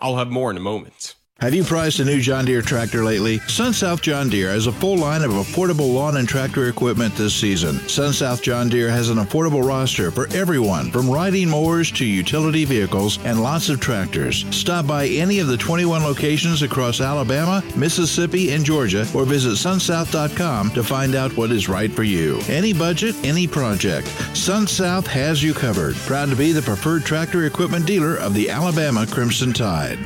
I'll 0.00 0.16
have 0.16 0.30
more 0.30 0.50
in 0.50 0.56
a 0.56 0.60
moment. 0.60 1.16
Have 1.40 1.54
you 1.54 1.64
priced 1.64 2.00
a 2.00 2.04
new 2.04 2.20
John 2.20 2.44
Deere 2.44 2.60
tractor 2.60 3.02
lately? 3.02 3.38
SunSouth 3.38 4.02
John 4.02 4.28
Deere 4.28 4.50
has 4.50 4.66
a 4.66 4.72
full 4.72 4.98
line 4.98 5.22
of 5.22 5.30
affordable 5.30 5.94
lawn 5.94 6.18
and 6.18 6.28
tractor 6.28 6.68
equipment 6.68 7.14
this 7.14 7.32
season. 7.32 7.76
SunSouth 7.76 8.42
John 8.42 8.68
Deere 8.68 8.90
has 8.90 9.08
an 9.08 9.16
affordable 9.16 9.66
roster 9.66 10.10
for 10.10 10.28
everyone, 10.34 10.90
from 10.90 11.08
riding 11.08 11.48
mowers 11.48 11.90
to 11.92 12.04
utility 12.04 12.66
vehicles 12.66 13.18
and 13.24 13.42
lots 13.42 13.70
of 13.70 13.80
tractors. 13.80 14.44
Stop 14.54 14.86
by 14.86 15.06
any 15.06 15.38
of 15.38 15.46
the 15.46 15.56
21 15.56 16.02
locations 16.02 16.60
across 16.60 17.00
Alabama, 17.00 17.64
Mississippi, 17.74 18.52
and 18.52 18.62
Georgia, 18.62 19.06
or 19.14 19.24
visit 19.24 19.52
sunsouth.com 19.52 20.72
to 20.72 20.82
find 20.82 21.14
out 21.14 21.34
what 21.38 21.52
is 21.52 21.70
right 21.70 21.90
for 21.90 22.02
you. 22.02 22.38
Any 22.50 22.74
budget, 22.74 23.14
any 23.24 23.46
project. 23.46 24.08
SunSouth 24.34 25.06
has 25.06 25.42
you 25.42 25.54
covered. 25.54 25.96
Proud 26.04 26.28
to 26.28 26.36
be 26.36 26.52
the 26.52 26.60
preferred 26.60 27.06
tractor 27.06 27.46
equipment 27.46 27.86
dealer 27.86 28.16
of 28.16 28.34
the 28.34 28.50
Alabama 28.50 29.06
Crimson 29.06 29.54
Tide. 29.54 29.98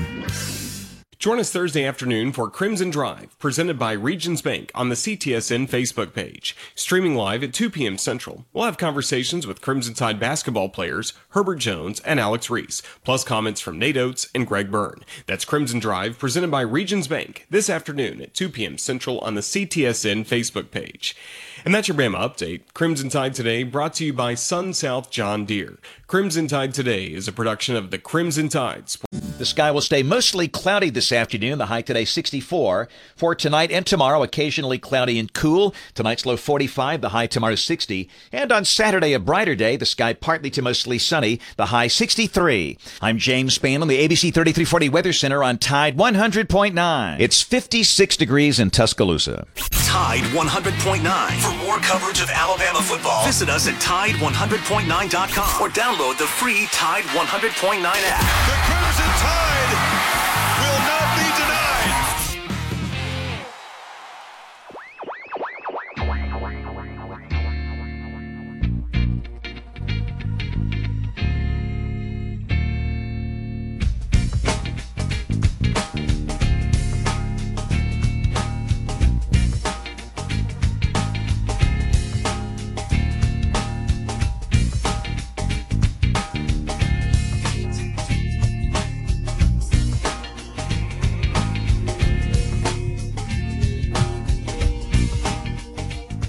Join 1.25 1.41
us 1.41 1.51
Thursday 1.51 1.87
afternoon 1.87 2.33
for 2.33 2.51
Crimson 2.51 2.91
Drive, 2.91 3.39
presented 3.39 3.79
by 3.79 3.93
Regions 3.93 4.43
Bank 4.43 4.71
on 4.75 4.91
the 4.91 4.95
CTSN 4.95 5.71
Facebook 5.71 6.13
page. 6.13 6.55
Streaming 6.75 7.15
live 7.15 7.43
at 7.43 7.55
2 7.55 7.71
p.m. 7.71 7.97
Central. 7.97 8.45
We'll 8.53 8.67
have 8.67 8.77
conversations 8.77 9.47
with 9.47 9.63
Crimson 9.63 9.95
Tide 9.95 10.21
basketball 10.21 10.69
players 10.69 11.15
Herbert 11.31 11.61
Jones 11.61 12.01
and 12.01 12.21
Alex 12.21 12.51
Reese, 12.51 12.83
plus 13.05 13.25
comments 13.25 13.63
from 13.63 13.79
Nate 13.79 13.97
Oats 13.97 14.29
and 14.35 14.47
Greg 14.47 14.71
Byrne. 14.71 15.03
That's 15.25 15.47
Crimson 15.47 15.79
Drive, 15.81 16.19
presented 16.19 16.51
by 16.51 16.61
Regions 16.61 17.09
Bank, 17.09 17.47
this 17.49 17.71
afternoon 17.71 18.21
at 18.21 18.35
2 18.35 18.51
p.m. 18.51 18.77
Central 18.77 19.19
on 19.21 19.35
the 19.35 19.41
CTSN 19.41 20.27
Facebook 20.27 20.71
page. 20.71 21.17
And 21.65 21.75
that's 21.75 21.89
your 21.89 21.97
Bama 21.97 22.19
update. 22.19 22.75
Crimson 22.75 23.09
Tide 23.09 23.33
Today, 23.33 23.63
brought 23.63 23.95
to 23.95 24.05
you 24.05 24.13
by 24.13 24.35
SunSouth 24.35 25.09
John 25.09 25.47
Deere. 25.47 25.79
Crimson 26.07 26.49
Tide 26.49 26.75
Today 26.75 27.07
is 27.07 27.27
a 27.27 27.33
production 27.33 27.77
of 27.77 27.91
the 27.91 27.97
Crimson 27.97 28.51
Tide. 28.51 28.91
The 29.37 29.44
sky 29.44 29.73
will 29.73 29.81
stay 29.81 30.05
mostly 30.05 30.47
cloudy 30.47 30.90
this 30.90 31.11
afternoon. 31.11 31.59
The 31.59 31.66
high 31.66 31.83
today 31.83 32.05
64. 32.05 32.88
For 33.16 33.35
tonight 33.35 33.73
and 33.73 33.85
tomorrow, 33.85 34.23
occasionally 34.23 34.79
cloudy 34.79 35.18
and 35.18 35.33
cool. 35.33 35.75
Tonight's 35.94 36.25
low 36.25 36.37
45, 36.37 37.01
the 37.01 37.09
high 37.09 37.27
tomorrow 37.27 37.57
60. 37.57 38.09
And 38.31 38.53
on 38.53 38.64
Saturday, 38.64 39.12
a 39.12 39.18
brighter 39.18 39.57
day. 39.57 39.77
The 39.77 39.87
sky 39.87 40.12
partly 40.12 40.51
to 40.51 40.62
mostly 40.62 41.01
sunny. 41.01 41.40
The 41.57 41.66
high 41.66 41.88
63. 41.88 42.79
I'm 43.03 43.18
James 43.18 43.59
Spann 43.59 43.83
on 43.83 43.88
the 43.88 43.99
ABC 43.99 44.33
3340 44.33 44.88
Weather 44.88 45.12
Center 45.12 45.42
on 45.42 45.59
Tide 45.59 45.97
100.9. 45.97 47.16
It's 47.18 47.42
56 47.42 48.16
degrees 48.16 48.61
in 48.61 48.70
Tuscaloosa. 48.70 49.49
Tide 49.73 50.23
100.9. 50.31 51.40
For 51.40 51.64
more 51.66 51.79
coverage 51.79 52.20
of 52.20 52.31
Alabama 52.31 52.81
football, 52.81 53.25
visit 53.27 53.49
us 53.49 53.66
at 53.66 53.75
Tide100.9.com 53.83 55.62
or 55.62 55.70
download 55.70 56.18
the 56.18 56.27
free 56.27 56.66
Tide 56.70 57.05
100.9 57.05 57.83
app. 57.85 58.20
The 58.47 58.57
Crimson 58.64 59.07
Tide 59.20 59.34
will 59.35 59.93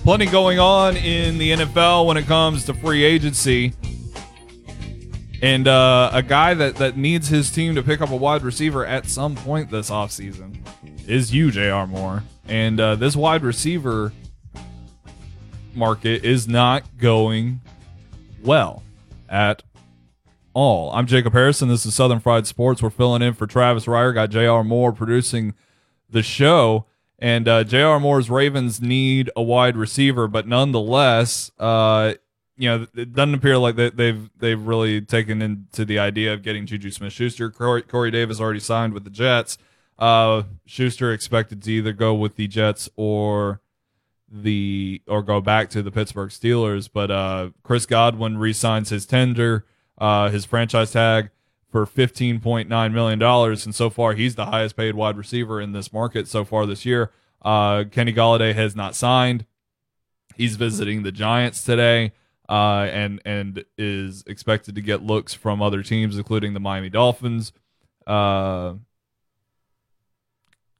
plenty 0.05 0.27
going 0.27 0.59
on 0.59 0.95
in 0.97 1.39
the 1.39 1.49
NFL 1.49 2.05
when 2.05 2.15
it 2.15 2.27
comes 2.27 2.63
to 2.63 2.75
free 2.75 3.03
agency. 3.03 3.73
And 5.41 5.67
uh, 5.67 6.11
a 6.13 6.21
guy 6.21 6.53
that, 6.53 6.75
that 6.75 6.95
needs 6.95 7.27
his 7.27 7.49
team 7.49 7.73
to 7.73 7.81
pick 7.81 8.01
up 8.01 8.11
a 8.11 8.15
wide 8.15 8.43
receiver 8.43 8.85
at 8.85 9.07
some 9.07 9.35
point 9.35 9.71
this 9.71 9.89
offseason 9.89 10.59
is 11.07 11.33
you, 11.33 11.49
J.R. 11.49 11.87
Moore. 11.87 12.21
And 12.47 12.79
uh, 12.79 12.93
this 12.93 13.15
wide 13.15 13.41
receiver 13.41 14.13
market 15.73 16.23
is 16.23 16.47
not 16.47 16.83
going 16.99 17.61
well 18.43 18.83
at 19.27 19.63
all. 20.53 20.91
I'm 20.91 21.07
Jacob 21.07 21.33
Harrison. 21.33 21.67
This 21.67 21.83
is 21.83 21.95
Southern 21.95 22.19
Fried 22.19 22.45
Sports. 22.45 22.83
We're 22.83 22.91
filling 22.91 23.23
in 23.23 23.33
for 23.33 23.47
Travis 23.47 23.85
Reier. 23.85 24.13
Got 24.13 24.29
J.R. 24.29 24.63
Moore 24.63 24.91
producing 24.91 25.55
the 26.11 26.21
show. 26.21 26.85
And 27.17 27.47
uh, 27.47 27.63
J.R. 27.63 27.99
Moore's 27.99 28.29
Ravens 28.29 28.81
need 28.81 29.29
a 29.35 29.41
wide 29.41 29.77
receiver, 29.77 30.27
but 30.27 30.47
nonetheless, 30.47 31.49
uh, 31.59 32.13
you 32.57 32.69
know, 32.69 32.87
it 32.95 33.13
doesn't 33.13 33.33
appear 33.33 33.57
like 33.57 33.75
they, 33.75 33.89
they've 33.89 34.29
they've 34.37 34.61
really 34.61 35.01
taken 35.01 35.41
into 35.41 35.85
the 35.85 35.99
idea 35.99 36.33
of 36.33 36.41
getting 36.41 36.65
Juju 36.65 36.91
Smith-Schuster. 36.91 37.51
Corey, 37.51 37.81
Corey 37.81 38.11
Davis 38.11 38.39
already 38.39 38.59
signed 38.59 38.93
with 38.93 39.03
the 39.03 39.09
Jets. 39.09 39.57
Uh, 39.97 40.43
Schuster 40.65 41.11
expected 41.11 41.63
to 41.63 41.71
either 41.71 41.93
go 41.93 42.13
with 42.13 42.35
the 42.35 42.47
Jets 42.47 42.89
or 42.95 43.61
the 44.29 45.01
or 45.07 45.21
go 45.21 45.41
back 45.41 45.69
to 45.71 45.81
the 45.81 45.91
Pittsburgh 45.91 46.29
Steelers, 46.29 46.89
but 46.91 47.11
uh, 47.11 47.49
Chris 47.63 47.85
Godwin 47.85 48.37
re-signs 48.37 48.89
his 48.89 49.05
tender, 49.05 49.65
uh, 49.97 50.29
his 50.29 50.45
franchise 50.45 50.91
tag 50.91 51.29
for 51.75 51.85
fifteen 51.85 52.39
point 52.39 52.69
nine 52.69 52.93
million 52.93 53.19
dollars, 53.19 53.65
and 53.65 53.75
so 53.75 53.89
far 53.89 54.13
he's 54.13 54.35
the 54.35 54.45
highest 54.45 54.77
paid 54.77 54.95
wide 54.95 55.17
receiver 55.17 55.59
in 55.59 55.73
this 55.73 55.91
market 55.91 56.25
so 56.25 56.45
far 56.45 56.65
this 56.65 56.85
year. 56.85 57.11
Uh, 57.41 57.83
Kenny 57.91 58.13
Golladay 58.13 58.55
has 58.55 58.77
not 58.77 58.95
signed. 58.95 59.45
He's 60.37 60.55
visiting 60.55 61.03
the 61.03 61.11
Giants 61.11 61.65
today, 61.65 62.13
uh, 62.47 62.87
and 62.89 63.21
and 63.25 63.65
is 63.77 64.23
expected 64.25 64.75
to 64.75 64.81
get 64.81 65.03
looks 65.03 65.33
from 65.33 65.61
other 65.61 65.83
teams, 65.83 66.17
including 66.17 66.53
the 66.53 66.61
Miami 66.61 66.89
Dolphins. 66.89 67.51
Uh, 68.07 68.75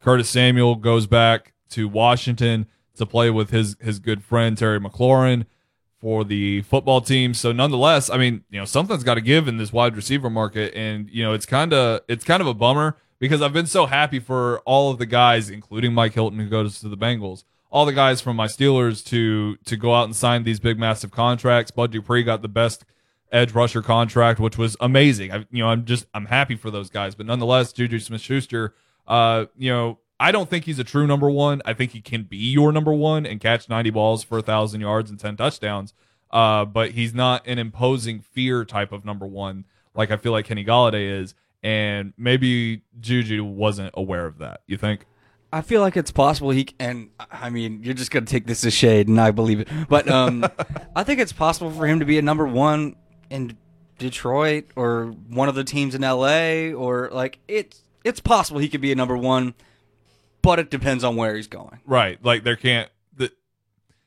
Curtis 0.01 0.29
Samuel 0.29 0.75
goes 0.75 1.07
back 1.07 1.51
to 1.71 1.89
Washington 1.89 2.67
to 2.95 3.05
play 3.05 3.29
with 3.29 3.49
his 3.49 3.75
his 3.81 3.99
good 3.99 4.23
friend 4.23 4.57
Terry 4.57 4.79
McLaurin 4.79 5.45
for 6.05 6.23
the 6.23 6.61
football 6.61 7.01
team. 7.01 7.33
So 7.33 7.51
nonetheless, 7.51 8.11
I 8.11 8.17
mean, 8.17 8.43
you 8.51 8.59
know, 8.59 8.65
something's 8.65 9.03
got 9.03 9.15
to 9.15 9.21
give 9.21 9.47
in 9.47 9.57
this 9.57 9.73
wide 9.73 9.95
receiver 9.95 10.29
market, 10.29 10.71
and 10.75 11.09
you 11.09 11.23
know, 11.23 11.33
it's 11.33 11.47
kind 11.47 11.73
of 11.73 12.01
it's 12.07 12.23
kind 12.23 12.41
of 12.41 12.47
a 12.47 12.53
bummer 12.53 12.95
because 13.17 13.41
I've 13.41 13.53
been 13.53 13.65
so 13.65 13.87
happy 13.87 14.19
for 14.19 14.59
all 14.67 14.91
of 14.91 14.99
the 14.99 15.07
guys, 15.07 15.49
including 15.49 15.95
Mike 15.95 16.13
Hilton, 16.13 16.37
who 16.37 16.47
goes 16.47 16.79
to 16.81 16.89
the 16.89 16.95
Bengals, 16.95 17.43
all 17.71 17.87
the 17.87 17.91
guys 17.91 18.21
from 18.21 18.35
my 18.35 18.45
Steelers 18.45 19.03
to 19.05 19.57
to 19.65 19.75
go 19.75 19.95
out 19.95 20.03
and 20.03 20.15
sign 20.15 20.43
these 20.43 20.59
big, 20.59 20.77
massive 20.77 21.09
contracts. 21.09 21.71
Bud 21.71 21.91
Dupree 21.91 22.21
got 22.21 22.43
the 22.43 22.49
best 22.49 22.85
edge 23.31 23.53
rusher 23.53 23.81
contract, 23.81 24.39
which 24.39 24.59
was 24.59 24.77
amazing. 24.79 25.31
I, 25.31 25.37
you 25.49 25.63
know, 25.63 25.69
I'm 25.69 25.85
just 25.85 26.05
I'm 26.13 26.27
happy 26.27 26.55
for 26.55 26.69
those 26.69 26.91
guys, 26.91 27.15
but 27.15 27.25
nonetheless, 27.25 27.73
Juju 27.73 27.97
Smith-Schuster, 27.97 28.75
uh, 29.07 29.45
you 29.57 29.71
know, 29.71 29.97
I 30.19 30.31
don't 30.31 30.49
think 30.49 30.65
he's 30.65 30.79
a 30.79 30.83
true 30.83 31.05
number 31.07 31.29
one. 31.29 31.61
I 31.65 31.73
think 31.73 31.91
he 31.91 32.01
can 32.01 32.23
be 32.23 32.37
your 32.37 32.71
number 32.71 32.93
one 32.93 33.25
and 33.25 33.39
catch 33.39 33.67
90 33.69 33.89
balls 33.89 34.23
for 34.23 34.37
a 34.37 34.41
thousand 34.41 34.81
yards 34.81 35.09
and 35.09 35.19
10 35.19 35.37
touchdowns. 35.37 35.93
Uh, 36.31 36.65
but 36.65 36.91
he's 36.91 37.13
not 37.13 37.45
an 37.47 37.59
imposing 37.59 38.19
fear 38.19 38.65
type 38.65 38.91
of 38.91 39.05
number 39.05 39.25
one 39.25 39.65
like 39.95 40.11
I 40.11 40.17
feel 40.17 40.31
like 40.31 40.45
Kenny 40.45 40.65
Golladay 40.65 41.21
is. 41.21 41.33
And 41.63 42.13
maybe 42.17 42.83
Juju 42.99 43.43
wasn't 43.43 43.91
aware 43.95 44.27
of 44.27 44.37
that. 44.37 44.61
You 44.67 44.77
think? 44.77 45.05
I 45.51 45.61
feel 45.61 45.81
like 45.81 45.97
it's 45.97 46.11
possible 46.11 46.51
he 46.51 46.67
and 46.79 47.09
I 47.31 47.49
mean 47.49 47.81
you're 47.81 47.93
just 47.93 48.11
gonna 48.11 48.25
take 48.25 48.45
this 48.45 48.65
as 48.65 48.73
shade 48.73 49.07
and 49.07 49.19
I 49.19 49.31
believe 49.31 49.61
it, 49.61 49.69
but 49.87 50.07
um, 50.09 50.45
I 50.95 51.03
think 51.03 51.19
it's 51.21 51.31
possible 51.31 51.71
for 51.71 51.87
him 51.87 51.99
to 51.99 52.05
be 52.05 52.17
a 52.17 52.21
number 52.21 52.45
one 52.45 52.97
in 53.29 53.57
Detroit 53.97 54.65
or 54.75 55.15
one 55.29 55.47
of 55.47 55.55
the 55.55 55.63
teams 55.63 55.95
in 55.95 56.01
LA 56.01 56.73
or 56.77 57.09
like 57.11 57.39
it's 57.47 57.81
it's 58.03 58.19
possible 58.19 58.59
he 58.59 58.67
could 58.67 58.81
be 58.81 58.91
a 58.91 58.95
number 58.95 59.15
one, 59.15 59.55
but 60.45 60.59
it 60.59 60.69
depends 60.69 61.03
on 61.03 61.15
where 61.15 61.35
he's 61.35 61.47
going. 61.47 61.79
Right. 61.85 62.23
Like 62.23 62.43
there 62.43 62.55
can't 62.55 62.89
the, 63.15 63.31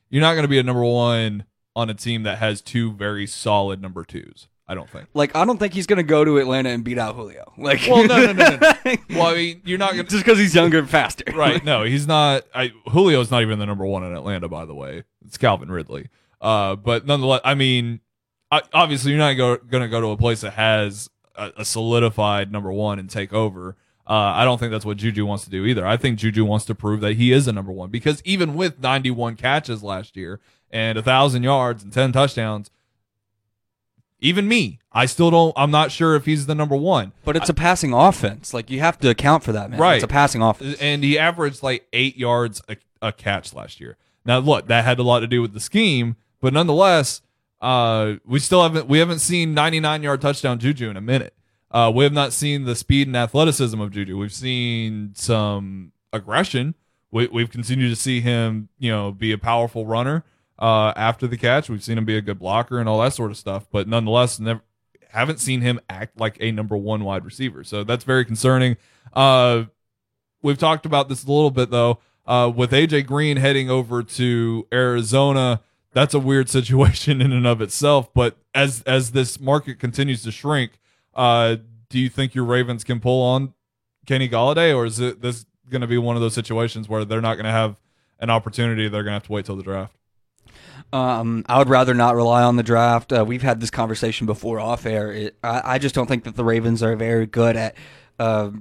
you're 0.09 0.21
not 0.21 0.33
going 0.33 0.43
to 0.43 0.49
be 0.49 0.59
a 0.59 0.63
number 0.63 0.83
one 0.83 1.45
on 1.75 1.89
a 1.89 1.93
team 1.93 2.23
that 2.23 2.39
has 2.39 2.61
two 2.61 2.91
very 2.93 3.27
solid 3.27 3.81
number 3.81 4.03
twos. 4.03 4.47
I 4.67 4.75
don't 4.75 4.89
think. 4.89 5.07
Like 5.15 5.35
I 5.35 5.45
don't 5.45 5.57
think 5.57 5.73
he's 5.73 5.87
gonna 5.87 6.03
go 6.03 6.23
to 6.23 6.37
Atlanta 6.37 6.69
and 6.69 6.83
beat 6.83 6.99
out 6.99 7.15
Julio. 7.15 7.53
Like 7.57 7.81
Well, 7.89 8.05
no, 8.05 8.27
no, 8.27 8.33
no, 8.33 8.49
no. 8.49 8.57
no. 8.85 8.95
well, 9.09 9.27
I 9.27 9.35
mean, 9.35 9.61
you're 9.65 9.79
not 9.79 9.93
going 9.93 10.05
to 10.05 10.11
just 10.11 10.23
because 10.23 10.37
he's 10.37 10.53
younger 10.53 10.77
and 10.77 10.87
faster. 10.87 11.23
right. 11.33 11.63
No, 11.65 11.83
he's 11.85 12.05
not. 12.05 12.43
I, 12.53 12.71
Julio's 12.91 13.31
not 13.31 13.41
even 13.41 13.57
the 13.57 13.65
number 13.65 13.85
one 13.85 14.03
in 14.03 14.15
Atlanta, 14.15 14.47
by 14.47 14.65
the 14.65 14.75
way. 14.75 15.05
It's 15.25 15.39
Calvin 15.39 15.71
Ridley. 15.71 16.09
Uh, 16.39 16.75
but 16.75 17.07
nonetheless, 17.07 17.41
I 17.43 17.55
mean, 17.55 18.01
I, 18.51 18.61
obviously, 18.71 19.11
you're 19.11 19.19
not 19.19 19.33
go, 19.33 19.57
going 19.57 19.81
to 19.81 19.89
go 19.89 20.01
to 20.01 20.07
a 20.09 20.17
place 20.17 20.41
that 20.41 20.53
has 20.53 21.09
a, 21.35 21.51
a 21.57 21.65
solidified 21.65 22.51
number 22.51 22.71
one 22.71 22.99
and 22.99 23.09
take 23.09 23.33
over. 23.33 23.75
Uh, 24.09 24.33
I 24.35 24.43
don't 24.43 24.57
think 24.57 24.71
that's 24.71 24.85
what 24.85 24.97
Juju 24.97 25.23
wants 25.23 25.43
to 25.43 25.51
do 25.51 25.65
either. 25.65 25.85
I 25.85 25.95
think 25.95 26.17
Juju 26.17 26.43
wants 26.43 26.65
to 26.65 26.73
prove 26.73 26.99
that 27.01 27.13
he 27.17 27.31
is 27.31 27.47
a 27.47 27.53
number 27.53 27.71
one 27.71 27.91
because 27.91 28.23
even 28.25 28.55
with 28.55 28.79
91 28.79 29.35
catches 29.35 29.83
last 29.83 30.17
year 30.17 30.39
and 30.71 30.97
a 30.97 31.03
thousand 31.03 31.43
yards 31.43 31.83
and 31.83 31.93
10 31.93 32.11
touchdowns, 32.11 32.71
even 34.19 34.47
me, 34.47 34.79
I 34.91 35.05
still 35.05 35.29
don't. 35.31 35.53
I'm 35.55 35.71
not 35.71 35.91
sure 35.91 36.15
if 36.15 36.25
he's 36.25 36.45
the 36.47 36.55
number 36.55 36.75
one. 36.75 37.13
But 37.23 37.37
it's 37.37 37.49
a 37.49 37.53
passing 37.53 37.93
offense. 37.93 38.53
Like 38.53 38.69
you 38.69 38.79
have 38.79 38.97
to 38.99 39.09
account 39.09 39.43
for 39.43 39.51
that, 39.51 39.69
man. 39.69 39.79
Right. 39.79 39.95
It's 39.95 40.03
a 40.03 40.07
passing 40.07 40.41
offense. 40.41 40.77
and 40.81 41.03
he 41.03 41.17
averaged 41.17 41.61
like 41.63 41.87
eight 41.93 42.17
yards 42.17 42.61
a, 42.67 42.77
a 43.01 43.11
catch 43.11 43.53
last 43.53 43.79
year. 43.79 43.95
Now, 44.25 44.39
look, 44.39 44.67
that 44.67 44.83
had 44.83 44.99
a 44.99 45.03
lot 45.03 45.19
to 45.21 45.27
do 45.27 45.41
with 45.41 45.53
the 45.53 45.59
scheme, 45.59 46.15
but 46.41 46.51
nonetheless, 46.51 47.21
uh, 47.61 48.15
we 48.25 48.39
still 48.39 48.63
haven't 48.63 48.87
we 48.87 48.99
haven't 48.99 49.19
seen 49.19 49.53
99 49.53 50.03
yard 50.03 50.19
touchdown 50.21 50.59
Juju 50.59 50.89
in 50.89 50.97
a 50.97 51.01
minute. 51.01 51.33
Uh, 51.71 51.91
we 51.93 52.03
have 52.03 52.13
not 52.13 52.33
seen 52.33 52.65
the 52.65 52.75
speed 52.75 53.07
and 53.07 53.15
athleticism 53.15 53.79
of 53.79 53.91
Juju. 53.91 54.17
We've 54.17 54.33
seen 54.33 55.11
some 55.15 55.91
aggression. 56.11 56.75
We, 57.11 57.27
we've 57.27 57.49
continued 57.49 57.89
to 57.89 57.95
see 57.95 58.21
him, 58.21 58.69
you 58.79 58.91
know, 58.91 59.11
be 59.11 59.31
a 59.31 59.37
powerful 59.37 59.85
runner 59.85 60.23
uh, 60.57 60.93
after 60.95 61.27
the 61.27 61.37
catch. 61.37 61.69
We've 61.69 61.83
seen 61.83 61.97
him 61.97 62.05
be 62.05 62.17
a 62.17 62.21
good 62.21 62.39
blocker 62.39 62.79
and 62.79 62.89
all 62.89 62.99
that 63.01 63.13
sort 63.13 63.31
of 63.31 63.37
stuff. 63.37 63.67
But 63.71 63.87
nonetheless, 63.87 64.39
never 64.39 64.61
haven't 65.09 65.39
seen 65.39 65.61
him 65.61 65.79
act 65.89 66.19
like 66.19 66.37
a 66.39 66.51
number 66.51 66.77
one 66.77 67.03
wide 67.03 67.25
receiver. 67.25 67.63
So 67.63 67.83
that's 67.83 68.03
very 68.03 68.25
concerning. 68.25 68.77
Uh, 69.13 69.65
we've 70.41 70.57
talked 70.57 70.85
about 70.85 71.09
this 71.09 71.23
a 71.23 71.27
little 71.27 71.51
bit 71.51 71.71
though. 71.71 71.99
Uh, 72.25 72.51
with 72.55 72.71
AJ 72.71 73.07
Green 73.07 73.37
heading 73.37 73.71
over 73.71 74.03
to 74.03 74.67
Arizona, 74.71 75.61
that's 75.93 76.13
a 76.13 76.19
weird 76.19 76.47
situation 76.49 77.21
in 77.21 77.31
and 77.31 77.47
of 77.47 77.61
itself. 77.61 78.13
But 78.13 78.37
as 78.53 78.81
as 78.83 79.11
this 79.11 79.39
market 79.39 79.79
continues 79.79 80.21
to 80.23 80.31
shrink, 80.31 80.79
uh, 81.19 81.57
do 81.89 81.99
you 81.99 82.07
think 82.07 82.33
your 82.33 82.45
Ravens 82.45 82.85
can 82.85 83.01
pull 83.01 83.21
on 83.21 83.53
Kenny 84.05 84.29
Golladay, 84.29 84.73
or 84.73 84.85
is 84.85 85.01
it 85.01 85.21
this 85.21 85.45
going 85.69 85.81
to 85.81 85.87
be 85.87 85.97
one 85.97 86.15
of 86.15 86.21
those 86.21 86.33
situations 86.33 86.87
where 86.87 87.03
they're 87.03 87.19
not 87.19 87.35
going 87.35 87.43
to 87.45 87.51
have 87.51 87.75
an 88.19 88.29
opportunity? 88.29 88.87
They're 88.87 89.03
going 89.03 89.11
to 89.11 89.15
have 89.15 89.23
to 89.23 89.33
wait 89.33 89.45
till 89.45 89.57
the 89.57 89.63
draft. 89.63 89.97
Um, 90.93 91.43
I 91.49 91.57
would 91.57 91.67
rather 91.67 91.93
not 91.93 92.15
rely 92.15 92.41
on 92.41 92.55
the 92.55 92.63
draft. 92.63 93.11
Uh, 93.11 93.25
we've 93.27 93.41
had 93.41 93.59
this 93.59 93.69
conversation 93.69 94.27
before 94.27 94.61
off 94.61 94.85
air. 94.85 95.11
It, 95.11 95.37
I, 95.43 95.61
I 95.73 95.77
just 95.77 95.93
don't 95.93 96.07
think 96.07 96.23
that 96.23 96.37
the 96.37 96.45
Ravens 96.45 96.81
are 96.81 96.95
very 96.95 97.25
good 97.25 97.57
at 97.57 97.75
uh, 98.17 98.51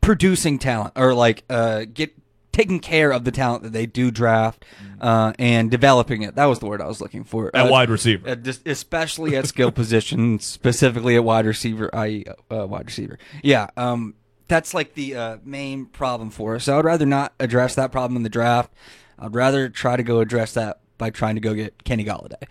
producing 0.00 0.58
talent 0.58 0.94
or 0.96 1.14
like 1.14 1.44
uh, 1.48 1.84
get 1.84 2.12
taking 2.56 2.80
care 2.80 3.12
of 3.12 3.24
the 3.24 3.30
talent 3.30 3.62
that 3.62 3.72
they 3.74 3.84
do 3.84 4.10
draft 4.10 4.64
uh, 5.00 5.32
and 5.38 5.70
developing 5.70 6.22
it. 6.22 6.34
That 6.36 6.46
was 6.46 6.58
the 6.58 6.66
word 6.66 6.80
I 6.80 6.86
was 6.86 7.02
looking 7.02 7.22
for. 7.22 7.50
At 7.54 7.66
Uh, 7.66 7.70
wide 7.70 7.90
receiver. 7.90 8.26
uh, 8.30 8.36
especially 8.64 9.36
at 9.36 9.46
skill 9.46 9.70
positions, 9.70 10.44
specifically 10.60 11.16
at 11.16 11.24
wide 11.24 11.44
receiver, 11.44 11.94
i.e., 11.94 12.24
uh, 12.50 12.66
wide 12.66 12.86
receiver. 12.86 13.18
Yeah, 13.42 13.68
um, 13.76 14.14
that's 14.48 14.72
like 14.72 14.94
the 14.94 15.14
uh, 15.14 15.36
main 15.44 15.84
problem 15.86 16.30
for 16.30 16.54
us. 16.54 16.64
So 16.64 16.78
I'd 16.78 16.84
rather 16.84 17.04
not 17.04 17.34
address 17.38 17.74
that 17.74 17.92
problem 17.92 18.16
in 18.16 18.22
the 18.22 18.30
draft. 18.30 18.72
I'd 19.18 19.34
rather 19.34 19.68
try 19.68 19.96
to 19.96 20.02
go 20.02 20.20
address 20.20 20.54
that 20.54 20.80
by 20.96 21.10
trying 21.10 21.34
to 21.34 21.40
go 21.42 21.52
get 21.52 21.84
Kenny 21.84 22.04
Golladay. 22.04 22.42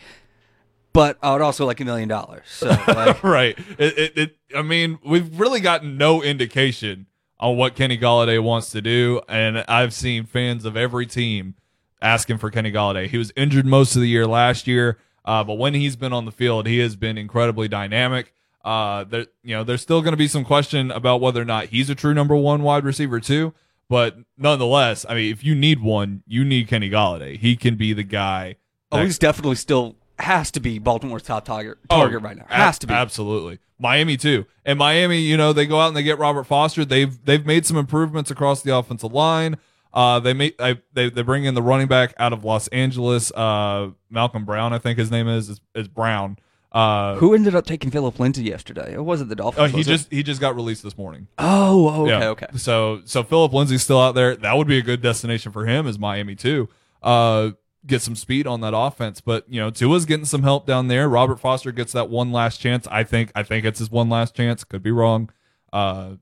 But 0.93 1.17
I 1.21 1.33
would 1.33 1.41
also 1.41 1.65
like 1.65 1.79
a 1.79 1.85
million 1.85 2.07
dollars. 2.07 2.43
So 2.45 2.67
like, 2.87 3.23
right. 3.23 3.57
It, 3.79 3.97
it, 3.97 4.17
it, 4.17 4.35
I 4.55 4.61
mean, 4.61 4.99
we've 5.03 5.39
really 5.39 5.59
gotten 5.61 5.97
no 5.97 6.21
indication 6.21 7.07
on 7.39 7.57
what 7.57 7.75
Kenny 7.75 7.97
Golladay 7.97 8.41
wants 8.41 8.71
to 8.71 8.81
do, 8.81 9.21
and 9.27 9.63
I've 9.67 9.93
seen 9.93 10.25
fans 10.25 10.65
of 10.65 10.77
every 10.77 11.05
team 11.05 11.55
asking 12.01 12.37
for 12.37 12.49
Kenny 12.49 12.71
Golladay. 12.71 13.07
He 13.07 13.17
was 13.17 13.31
injured 13.35 13.65
most 13.65 13.95
of 13.95 14.01
the 14.01 14.07
year 14.07 14.25
last 14.25 14.67
year, 14.67 14.97
uh, 15.25 15.43
but 15.43 15.55
when 15.55 15.73
he's 15.73 15.95
been 15.95 16.13
on 16.13 16.25
the 16.25 16.31
field, 16.31 16.67
he 16.67 16.79
has 16.79 16.95
been 16.95 17.17
incredibly 17.17 17.67
dynamic. 17.67 18.33
Uh, 18.63 19.03
there, 19.03 19.27
you 19.43 19.55
know, 19.55 19.63
there's 19.63 19.81
still 19.81 20.01
going 20.01 20.13
to 20.13 20.17
be 20.17 20.27
some 20.27 20.45
question 20.45 20.91
about 20.91 21.21
whether 21.21 21.41
or 21.41 21.45
not 21.45 21.67
he's 21.67 21.89
a 21.89 21.95
true 21.95 22.13
number 22.13 22.35
one 22.35 22.63
wide 22.63 22.83
receiver 22.83 23.19
too. 23.19 23.53
But 23.87 24.17
nonetheless, 24.37 25.05
I 25.07 25.13
mean, 25.13 25.31
if 25.31 25.43
you 25.43 25.53
need 25.53 25.79
one, 25.79 26.23
you 26.25 26.43
need 26.43 26.67
Kenny 26.67 26.89
Golladay. 26.89 27.37
He 27.37 27.55
can 27.55 27.75
be 27.75 27.93
the 27.93 28.03
guy. 28.03 28.55
oh, 28.91 29.03
he's 29.03 29.19
definitely 29.19 29.57
still 29.57 29.95
has 30.19 30.51
to 30.51 30.59
be 30.59 30.79
Baltimore's 30.79 31.23
top 31.23 31.45
target 31.45 31.77
target 31.89 32.21
right 32.21 32.37
now. 32.37 32.45
Oh, 32.49 32.53
ab- 32.53 32.61
Has 32.61 32.79
to 32.79 32.87
be. 32.87 32.93
absolutely. 32.93 33.59
Miami 33.79 34.15
too, 34.17 34.45
and 34.65 34.79
Miami. 34.79 35.19
You 35.19 35.35
know 35.37 35.51
they 35.53 35.65
go 35.65 35.79
out 35.79 35.87
and 35.89 35.97
they 35.97 36.03
get 36.03 36.17
Robert 36.17 36.45
Foster. 36.45 36.85
They've 36.85 37.23
they've 37.25 37.45
made 37.45 37.65
some 37.65 37.75
improvements 37.77 38.31
across 38.31 38.61
the 38.61 38.75
offensive 38.75 39.11
line. 39.11 39.57
Uh, 39.93 40.19
they 40.19 40.33
make 40.33 40.59
I, 40.61 40.77
they 40.93 41.09
they 41.09 41.21
bring 41.21 41.43
in 41.45 41.55
the 41.55 41.61
running 41.61 41.87
back 41.87 42.13
out 42.17 42.31
of 42.33 42.43
Los 42.45 42.67
Angeles, 42.69 43.31
uh, 43.33 43.89
Malcolm 44.09 44.45
Brown, 44.45 44.71
I 44.73 44.77
think 44.77 44.97
his 44.97 45.11
name 45.11 45.27
is 45.27 45.49
is, 45.49 45.61
is 45.73 45.87
Brown. 45.89 46.37
Uh, 46.71 47.15
Who 47.15 47.33
ended 47.33 47.55
up 47.55 47.65
taking 47.65 47.89
Phillip 47.91 48.19
Lindsay 48.19 48.43
yesterday? 48.43 48.93
It 48.93 49.03
wasn't 49.05 49.29
the 49.29 49.35
Dolphins. 49.35 49.63
uh, 49.63 49.67
he 49.71 49.77
was 49.77 49.87
it? 49.87 49.91
just 49.91 50.11
he 50.11 50.23
just 50.23 50.41
got 50.41 50.55
released 50.55 50.83
this 50.83 50.97
morning. 50.97 51.27
Oh, 51.37 52.03
okay, 52.03 52.09
Yeah. 52.11 52.27
okay. 52.29 52.47
So 52.57 53.01
so 53.05 53.23
Phillip 53.23 53.53
Lindsay's 53.53 53.81
still 53.83 53.99
out 54.01 54.15
there. 54.15 54.35
That 54.35 54.57
would 54.57 54.67
be 54.67 54.77
a 54.77 54.81
good 54.81 55.01
destination 55.01 55.51
for 55.53 55.65
him 55.65 55.87
is 55.87 55.97
Miami 55.99 56.35
too. 56.35 56.67
Uh 57.01 57.51
get 57.85 58.01
some 58.01 58.15
speed 58.15 58.47
on 58.47 58.61
that 58.61 58.73
offense. 58.75 59.21
But 59.21 59.45
you 59.47 59.59
know, 59.59 59.69
Tua's 59.69 60.05
getting 60.05 60.25
some 60.25 60.43
help 60.43 60.65
down 60.65 60.87
there. 60.87 61.07
Robert 61.07 61.39
Foster 61.39 61.71
gets 61.71 61.93
that 61.93 62.09
one 62.09 62.31
last 62.31 62.59
chance. 62.59 62.87
I 62.87 63.03
think 63.03 63.31
I 63.35 63.43
think 63.43 63.65
it's 63.65 63.79
his 63.79 63.91
one 63.91 64.09
last 64.09 64.35
chance. 64.35 64.63
Could 64.63 64.83
be 64.83 64.91
wrong. 64.91 65.29
Uh 65.71 66.15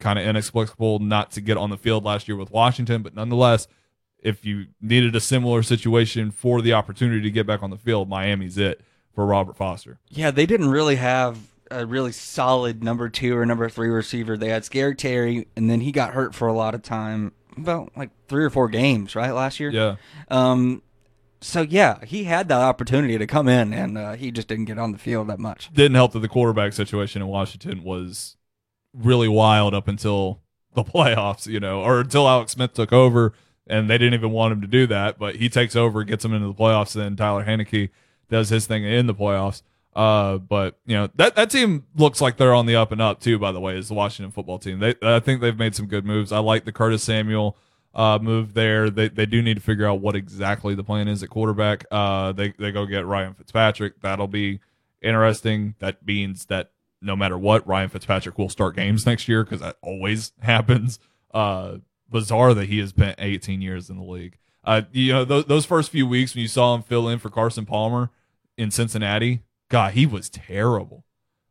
kind 0.00 0.18
of 0.18 0.26
inexplicable 0.26 0.98
not 0.98 1.30
to 1.30 1.40
get 1.40 1.56
on 1.56 1.70
the 1.70 1.78
field 1.78 2.04
last 2.04 2.26
year 2.26 2.36
with 2.36 2.50
Washington, 2.50 3.02
but 3.02 3.14
nonetheless, 3.14 3.68
if 4.18 4.44
you 4.44 4.66
needed 4.80 5.14
a 5.14 5.20
similar 5.20 5.62
situation 5.62 6.30
for 6.30 6.60
the 6.60 6.72
opportunity 6.72 7.22
to 7.22 7.30
get 7.30 7.46
back 7.46 7.62
on 7.62 7.70
the 7.70 7.76
field, 7.76 8.08
Miami's 8.08 8.58
it 8.58 8.80
for 9.14 9.24
Robert 9.24 9.56
Foster. 9.56 10.00
Yeah, 10.08 10.30
they 10.30 10.46
didn't 10.46 10.70
really 10.70 10.96
have 10.96 11.38
a 11.70 11.86
really 11.86 12.12
solid 12.12 12.82
number 12.82 13.08
two 13.08 13.36
or 13.36 13.46
number 13.46 13.68
three 13.68 13.88
receiver. 13.88 14.36
They 14.36 14.48
had 14.48 14.64
Scary 14.64 14.94
Terry, 14.94 15.46
and 15.56 15.70
then 15.70 15.80
he 15.80 15.92
got 15.92 16.12
hurt 16.12 16.34
for 16.34 16.48
a 16.48 16.52
lot 16.52 16.74
of 16.74 16.82
time, 16.82 17.32
about 17.56 17.92
like 17.96 18.10
three 18.28 18.44
or 18.44 18.50
four 18.50 18.68
games, 18.68 19.14
right, 19.14 19.30
last 19.32 19.60
year? 19.60 19.70
Yeah. 19.70 19.96
Um, 20.28 20.82
so 21.42 21.62
yeah, 21.62 22.04
he 22.04 22.24
had 22.24 22.48
the 22.48 22.54
opportunity 22.54 23.18
to 23.18 23.26
come 23.26 23.48
in, 23.48 23.72
and 23.72 23.98
uh, 23.98 24.12
he 24.12 24.30
just 24.30 24.48
didn't 24.48 24.66
get 24.66 24.78
on 24.78 24.92
the 24.92 24.98
field 24.98 25.28
that 25.28 25.38
much. 25.38 25.70
didn't 25.72 25.94
help 25.94 26.12
that 26.12 26.20
the 26.20 26.28
quarterback 26.28 26.72
situation 26.72 27.20
in 27.20 27.28
Washington 27.28 27.82
was 27.82 28.36
really 28.94 29.28
wild 29.28 29.74
up 29.74 29.88
until 29.88 30.40
the 30.74 30.84
playoffs, 30.84 31.46
you 31.46 31.60
know, 31.60 31.82
or 31.82 32.00
until 32.00 32.28
Alex 32.28 32.52
Smith 32.52 32.72
took 32.72 32.92
over, 32.92 33.32
and 33.66 33.90
they 33.90 33.98
didn't 33.98 34.14
even 34.14 34.30
want 34.30 34.52
him 34.52 34.60
to 34.60 34.66
do 34.66 34.86
that. 34.86 35.18
But 35.18 35.36
he 35.36 35.48
takes 35.48 35.76
over, 35.76 36.04
gets 36.04 36.22
them 36.22 36.32
into 36.32 36.46
the 36.46 36.54
playoffs, 36.54 36.94
and 36.94 37.04
then 37.04 37.16
Taylor 37.16 37.44
Heinicke 37.44 37.90
does 38.30 38.48
his 38.48 38.66
thing 38.66 38.84
in 38.84 39.06
the 39.06 39.14
playoffs. 39.14 39.62
Uh, 39.94 40.38
but 40.38 40.78
you 40.86 40.96
know 40.96 41.10
that 41.16 41.36
that 41.36 41.50
team 41.50 41.84
looks 41.96 42.22
like 42.22 42.38
they're 42.38 42.54
on 42.54 42.64
the 42.64 42.76
up 42.76 42.92
and 42.92 43.02
up 43.02 43.20
too. 43.20 43.38
By 43.38 43.52
the 43.52 43.60
way, 43.60 43.76
is 43.76 43.88
the 43.88 43.94
Washington 43.94 44.32
football 44.32 44.58
team. 44.58 44.78
They 44.78 44.94
I 45.02 45.20
think 45.20 45.40
they've 45.40 45.58
made 45.58 45.74
some 45.74 45.86
good 45.86 46.06
moves. 46.06 46.32
I 46.32 46.38
like 46.38 46.64
the 46.64 46.72
Curtis 46.72 47.02
Samuel 47.02 47.58
uh, 47.94 48.18
move 48.20 48.54
there. 48.54 48.90
They 48.90 49.08
they 49.08 49.26
do 49.26 49.42
need 49.42 49.54
to 49.54 49.62
figure 49.62 49.86
out 49.86 50.00
what 50.00 50.16
exactly 50.16 50.74
the 50.74 50.84
plan 50.84 51.08
is 51.08 51.22
at 51.22 51.30
quarterback. 51.30 51.84
Uh, 51.90 52.32
they 52.32 52.52
they 52.58 52.72
go 52.72 52.86
get 52.86 53.06
Ryan 53.06 53.34
Fitzpatrick. 53.34 54.00
That'll 54.00 54.28
be 54.28 54.60
interesting. 55.00 55.74
That 55.78 56.06
means 56.06 56.46
that 56.46 56.70
no 57.00 57.16
matter 57.16 57.36
what, 57.36 57.66
Ryan 57.66 57.88
Fitzpatrick 57.88 58.38
will 58.38 58.48
start 58.48 58.76
games 58.76 59.04
next 59.04 59.28
year 59.28 59.44
because 59.44 59.60
that 59.60 59.76
always 59.82 60.32
happens. 60.40 60.98
Uh, 61.32 61.78
bizarre 62.08 62.52
that 62.54 62.68
he 62.68 62.78
has 62.78 62.90
spent 62.90 63.16
18 63.18 63.62
years 63.62 63.88
in 63.88 63.96
the 63.96 64.04
league. 64.04 64.36
Uh, 64.64 64.82
you 64.92 65.12
know 65.12 65.24
those, 65.24 65.46
those 65.46 65.66
first 65.66 65.90
few 65.90 66.06
weeks 66.06 66.34
when 66.34 66.42
you 66.42 66.48
saw 66.48 66.74
him 66.74 66.82
fill 66.82 67.08
in 67.08 67.18
for 67.18 67.30
Carson 67.30 67.66
Palmer 67.66 68.10
in 68.56 68.70
Cincinnati, 68.70 69.42
God, 69.68 69.94
he 69.94 70.06
was 70.06 70.28
terrible. 70.28 71.04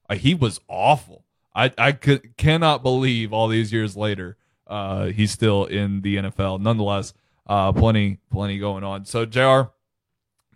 Uh, 0.10 0.15
he 0.15 0.34
was 0.34 0.62
awful. 0.69 1.25
I 1.54 1.73
I 1.77 1.91
could 1.91 2.38
cannot 2.38 2.84
believe 2.84 3.34
all 3.34 3.49
these 3.49 3.73
years 3.73 3.97
later, 3.97 4.38
uh, 4.71 5.05
he's 5.07 5.31
still 5.31 5.65
in 5.65 6.01
the 6.01 6.15
NFL. 6.15 6.62
Nonetheless, 6.62 7.13
uh, 7.45 7.71
plenty 7.73 8.19
plenty 8.31 8.57
going 8.57 8.84
on. 8.84 9.05
So 9.05 9.25
Jr. 9.25 9.69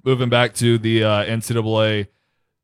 Moving 0.04 0.30
back 0.30 0.54
to 0.56 0.78
the 0.78 1.04
uh, 1.04 1.26
NCAA 1.26 2.08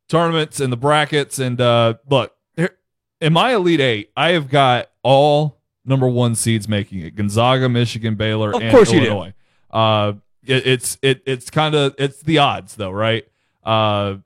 tournaments 0.08 0.60
and 0.60 0.72
the 0.72 0.78
brackets, 0.78 1.40
and 1.40 1.60
uh, 1.60 1.96
look, 2.08 2.34
here, 2.56 2.78
in 3.20 3.34
my 3.34 3.54
Elite 3.56 3.82
Eight, 3.82 4.12
I 4.16 4.34
have 4.34 4.48
got 4.48 4.92
all 5.02 5.58
number 5.84 6.08
one 6.08 6.36
seeds 6.36 6.68
making 6.68 7.00
it: 7.00 7.16
Gonzaga, 7.16 7.68
Michigan, 7.68 8.14
Baylor, 8.16 8.54
Of 8.54 8.62
and 8.62 8.72
course 8.72 8.92
you 8.92 9.00
do. 9.00 9.06
Illinois. 9.08 9.34
Uh, 9.72 10.14
it, 10.44 10.68
it's 10.68 10.98
it 11.02 11.24
it's 11.26 11.50
kind 11.50 11.74
of 11.74 11.96
it's 11.98 12.22
the 12.22 12.38
odds 12.38 12.76
though, 12.76 12.92
right? 12.92 13.26
Uh, 13.64 14.18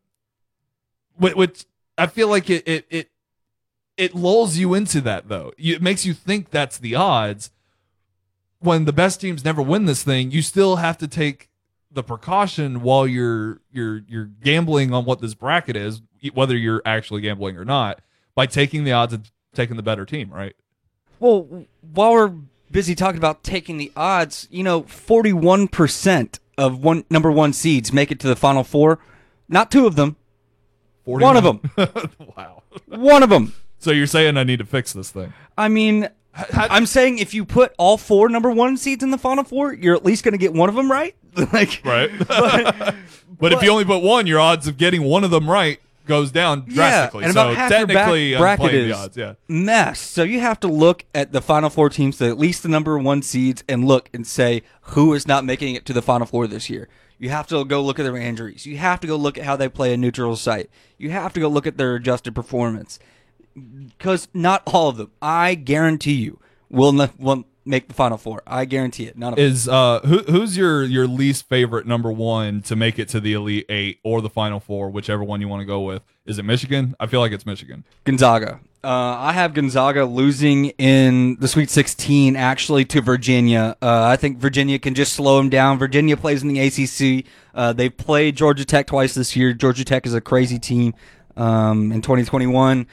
which, 1.17 1.35
which 1.35 1.65
I 1.97 2.07
feel 2.07 2.27
like 2.27 2.49
it 2.49 2.67
it 2.67 2.85
it 2.89 3.09
it 3.97 4.15
lulls 4.15 4.57
you 4.57 4.73
into 4.73 5.01
that 5.01 5.27
though. 5.27 5.53
It 5.57 5.81
makes 5.81 6.05
you 6.05 6.13
think 6.13 6.49
that's 6.49 6.77
the 6.77 6.95
odds. 6.95 7.51
When 8.59 8.85
the 8.85 8.93
best 8.93 9.21
teams 9.21 9.45
never 9.45 9.61
win 9.61 9.85
this 9.85 10.03
thing, 10.03 10.31
you 10.31 10.41
still 10.41 10.77
have 10.77 10.97
to 10.99 11.07
take 11.07 11.49
the 11.91 12.03
precaution 12.03 12.81
while 12.81 13.07
you're 13.07 13.61
you're 13.71 14.03
you're 14.07 14.25
gambling 14.25 14.93
on 14.93 15.05
what 15.05 15.21
this 15.21 15.33
bracket 15.33 15.75
is, 15.75 16.01
whether 16.33 16.55
you're 16.55 16.81
actually 16.85 17.21
gambling 17.21 17.57
or 17.57 17.65
not, 17.65 18.01
by 18.33 18.45
taking 18.45 18.83
the 18.83 18.91
odds 18.91 19.13
and 19.13 19.29
taking 19.53 19.77
the 19.77 19.83
better 19.83 20.05
team, 20.05 20.31
right? 20.31 20.55
Well, 21.19 21.65
while 21.93 22.11
we're 22.11 22.33
busy 22.71 22.95
talking 22.95 23.17
about 23.17 23.43
taking 23.43 23.77
the 23.77 23.91
odds, 23.95 24.47
you 24.51 24.63
know, 24.63 24.83
forty-one 24.83 25.67
percent 25.67 26.39
of 26.57 26.83
one 26.83 27.05
number 27.09 27.31
one 27.31 27.53
seeds 27.53 27.93
make 27.93 28.11
it 28.11 28.19
to 28.21 28.27
the 28.27 28.35
final 28.35 28.63
four. 28.63 28.99
Not 29.47 29.71
two 29.71 29.85
of 29.85 29.95
them, 29.95 30.17
one 31.05 31.37
of 31.37 31.43
them. 31.43 31.61
wow. 32.35 32.63
one 32.87 33.23
of 33.23 33.29
them. 33.29 33.53
So 33.85 33.91
you're 33.91 34.07
saying 34.07 34.35
I 34.35 34.43
need 34.43 34.57
to 34.57 34.65
fix 34.65 34.93
this 34.93 35.11
thing? 35.11 35.31
I 35.55 35.67
mean, 35.67 36.09
I'm 36.53 36.87
saying 36.87 37.19
if 37.19 37.35
you 37.35 37.45
put 37.45 37.75
all 37.77 37.97
four 37.97 38.29
number 38.29 38.49
one 38.49 38.77
seeds 38.77 39.03
in 39.03 39.11
the 39.11 39.17
final 39.19 39.43
four, 39.43 39.73
you're 39.73 39.93
at 39.93 40.03
least 40.03 40.23
going 40.23 40.31
to 40.31 40.39
get 40.39 40.53
one 40.53 40.69
of 40.69 40.73
them 40.75 40.91
right. 40.91 41.15
like, 41.53 41.83
Right. 41.85 42.09
but, 42.27 43.53
if 43.53 43.61
you 43.61 43.69
only 43.69 43.85
put 43.85 43.99
one, 44.01 44.25
your 44.25 44.39
odds 44.39 44.67
of 44.67 44.77
getting 44.77 45.03
one 45.03 45.23
of 45.23 45.29
them 45.29 45.47
right 45.47 45.79
goes 46.07 46.31
down 46.31 46.61
drastically. 46.61 47.21
Yeah, 47.21 47.25
and 47.27 47.33
so 47.35 47.41
about 47.51 47.57
half 47.57 47.69
your 47.69 47.85
back 47.85 47.95
technically, 47.95 48.35
I'm 48.35 48.41
bracket 48.41 48.59
playing 48.65 48.89
is 48.89 48.97
the 48.97 49.03
odds. 49.03 49.17
Yeah. 49.17 49.33
mess. 49.47 49.99
So 49.99 50.23
you 50.23 50.39
have 50.39 50.59
to 50.61 50.67
look 50.67 51.05
at 51.13 51.31
the 51.31 51.41
final 51.41 51.69
four 51.69 51.91
teams, 51.91 52.19
at 52.23 52.39
least 52.39 52.63
the 52.63 52.69
number 52.69 52.97
one 52.97 53.21
seeds, 53.21 53.63
and 53.69 53.85
look 53.85 54.09
and 54.15 54.25
say 54.25 54.63
who 54.81 55.13
is 55.13 55.27
not 55.27 55.45
making 55.45 55.75
it 55.75 55.85
to 55.85 55.93
the 55.93 56.01
final 56.01 56.25
four 56.25 56.47
this 56.47 56.71
year. 56.71 56.89
You 57.19 57.29
have 57.29 57.45
to 57.47 57.63
go 57.65 57.83
look 57.83 57.99
at 57.99 58.03
their 58.03 58.17
injuries. 58.17 58.65
You 58.65 58.77
have 58.77 58.99
to 59.01 59.07
go 59.07 59.15
look 59.15 59.37
at 59.37 59.45
how 59.45 59.55
they 59.55 59.69
play 59.69 59.93
a 59.93 59.97
neutral 59.97 60.35
site. 60.35 60.71
You 60.97 61.11
have 61.11 61.33
to 61.33 61.39
go 61.39 61.47
look 61.49 61.67
at 61.67 61.77
their 61.77 61.93
adjusted 61.95 62.33
performance. 62.33 62.97
Because 63.55 64.27
not 64.33 64.63
all 64.65 64.89
of 64.89 64.97
them, 64.97 65.11
I 65.21 65.55
guarantee 65.55 66.13
you, 66.13 66.39
will 66.69 66.91
not 66.91 67.19
will 67.19 67.45
make 67.65 67.87
the 67.87 67.93
final 67.93 68.17
four. 68.17 68.43
I 68.45 68.65
guarantee 68.65 69.05
it. 69.05 69.17
None 69.17 69.33
of 69.33 69.37
them. 69.37 69.45
Is 69.45 69.67
uh 69.67 70.01
who 70.05 70.19
who's 70.23 70.55
your 70.57 70.83
your 70.83 71.07
least 71.07 71.47
favorite 71.49 71.87
number 71.87 72.11
one 72.11 72.61
to 72.63 72.75
make 72.75 72.99
it 72.99 73.09
to 73.09 73.19
the 73.19 73.33
elite 73.33 73.65
eight 73.69 73.99
or 74.03 74.21
the 74.21 74.29
final 74.29 74.59
four, 74.59 74.89
whichever 74.89 75.23
one 75.23 75.41
you 75.41 75.47
want 75.47 75.61
to 75.61 75.65
go 75.65 75.81
with? 75.81 76.03
Is 76.25 76.37
it 76.39 76.43
Michigan? 76.43 76.95
I 76.99 77.07
feel 77.07 77.19
like 77.19 77.31
it's 77.31 77.45
Michigan. 77.45 77.83
Gonzaga. 78.03 78.59
Uh, 78.83 79.17
I 79.17 79.33
have 79.33 79.55
Gonzaga 79.55 80.05
losing 80.05 80.65
in 80.77 81.37
the 81.39 81.47
Sweet 81.47 81.71
16 81.71 82.35
actually 82.35 82.85
to 82.85 83.01
Virginia. 83.01 83.75
Uh, 83.81 84.03
I 84.03 84.15
think 84.15 84.37
Virginia 84.37 84.77
can 84.77 84.93
just 84.93 85.13
slow 85.13 85.37
them 85.37 85.49
down. 85.49 85.79
Virginia 85.79 86.15
plays 86.15 86.43
in 86.43 86.49
the 86.49 86.59
ACC. 86.59 87.25
Uh, 87.55 87.73
they've 87.73 87.95
played 87.95 88.35
Georgia 88.35 88.63
Tech 88.63 88.85
twice 88.85 89.15
this 89.15 89.35
year. 89.35 89.53
Georgia 89.53 89.83
Tech 89.83 90.05
is 90.05 90.13
a 90.13 90.21
crazy 90.21 90.59
team 90.59 90.93
um, 91.35 91.91
in 91.91 92.03
2021. 92.03 92.85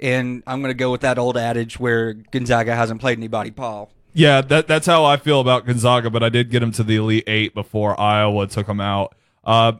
And 0.00 0.42
I'm 0.46 0.60
going 0.60 0.70
to 0.70 0.78
go 0.78 0.90
with 0.90 1.00
that 1.00 1.18
old 1.18 1.36
adage 1.36 1.78
where 1.78 2.14
Gonzaga 2.14 2.74
hasn't 2.74 3.00
played 3.00 3.18
anybody, 3.18 3.50
Paul. 3.50 3.90
Yeah, 4.12 4.40
that 4.40 4.66
that's 4.66 4.86
how 4.86 5.04
I 5.04 5.16
feel 5.16 5.40
about 5.40 5.66
Gonzaga, 5.66 6.10
but 6.10 6.22
I 6.22 6.28
did 6.28 6.50
get 6.50 6.62
him 6.62 6.72
to 6.72 6.82
the 6.82 6.96
elite 6.96 7.24
eight 7.26 7.54
before 7.54 7.98
Iowa 8.00 8.46
took 8.46 8.68
him 8.68 8.80
out. 8.80 9.14
Uh, 9.44 9.72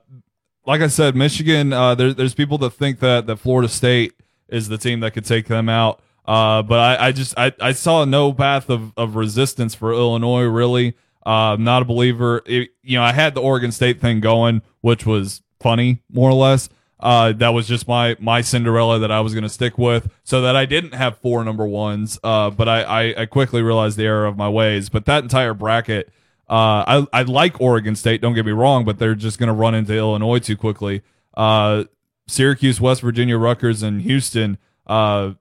like 0.66 0.80
I 0.80 0.86
said, 0.88 1.16
Michigan. 1.16 1.72
Uh, 1.72 1.94
there, 1.94 2.12
there's 2.12 2.34
people 2.34 2.58
that 2.58 2.70
think 2.70 3.00
that 3.00 3.26
that 3.26 3.36
Florida 3.38 3.68
State 3.68 4.12
is 4.48 4.68
the 4.68 4.78
team 4.78 5.00
that 5.00 5.12
could 5.12 5.24
take 5.24 5.46
them 5.46 5.68
out. 5.68 6.00
Uh, 6.24 6.62
but 6.62 6.78
I, 6.78 7.08
I 7.08 7.12
just 7.12 7.34
I, 7.38 7.52
I 7.58 7.72
saw 7.72 8.04
no 8.04 8.32
path 8.32 8.68
of, 8.68 8.92
of 8.96 9.16
resistance 9.16 9.74
for 9.74 9.92
Illinois. 9.92 10.42
Really, 10.42 10.94
uh, 11.24 11.56
not 11.58 11.82
a 11.82 11.84
believer. 11.86 12.42
It, 12.44 12.70
you 12.82 12.98
know, 12.98 13.02
I 13.02 13.12
had 13.12 13.34
the 13.34 13.40
Oregon 13.40 13.72
State 13.72 14.00
thing 14.00 14.20
going, 14.20 14.60
which 14.82 15.06
was 15.06 15.42
funny, 15.58 16.02
more 16.10 16.30
or 16.30 16.34
less. 16.34 16.68
Uh, 17.00 17.32
that 17.32 17.50
was 17.50 17.68
just 17.68 17.86
my 17.86 18.16
my 18.18 18.40
Cinderella 18.40 18.98
that 18.98 19.12
I 19.12 19.20
was 19.20 19.32
going 19.32 19.44
to 19.44 19.48
stick 19.48 19.78
with, 19.78 20.10
so 20.24 20.40
that 20.42 20.56
I 20.56 20.66
didn't 20.66 20.94
have 20.94 21.18
four 21.18 21.44
number 21.44 21.66
ones. 21.66 22.18
Uh, 22.24 22.50
but 22.50 22.68
I, 22.68 22.82
I 22.82 23.22
I 23.22 23.26
quickly 23.26 23.62
realized 23.62 23.96
the 23.96 24.04
error 24.04 24.26
of 24.26 24.36
my 24.36 24.48
ways. 24.48 24.88
But 24.88 25.04
that 25.06 25.22
entire 25.22 25.54
bracket, 25.54 26.08
uh, 26.48 26.84
I 26.86 27.06
I 27.12 27.22
like 27.22 27.60
Oregon 27.60 27.94
State. 27.94 28.20
Don't 28.20 28.34
get 28.34 28.44
me 28.44 28.52
wrong, 28.52 28.84
but 28.84 28.98
they're 28.98 29.14
just 29.14 29.38
going 29.38 29.46
to 29.46 29.52
run 29.52 29.74
into 29.74 29.94
Illinois 29.94 30.40
too 30.40 30.56
quickly. 30.56 31.02
Uh, 31.34 31.84
Syracuse, 32.26 32.80
West 32.80 33.00
Virginia, 33.00 33.38
Rutgers, 33.38 33.82
and 33.82 34.02
Houston. 34.02 34.58
Uh, 34.86 35.34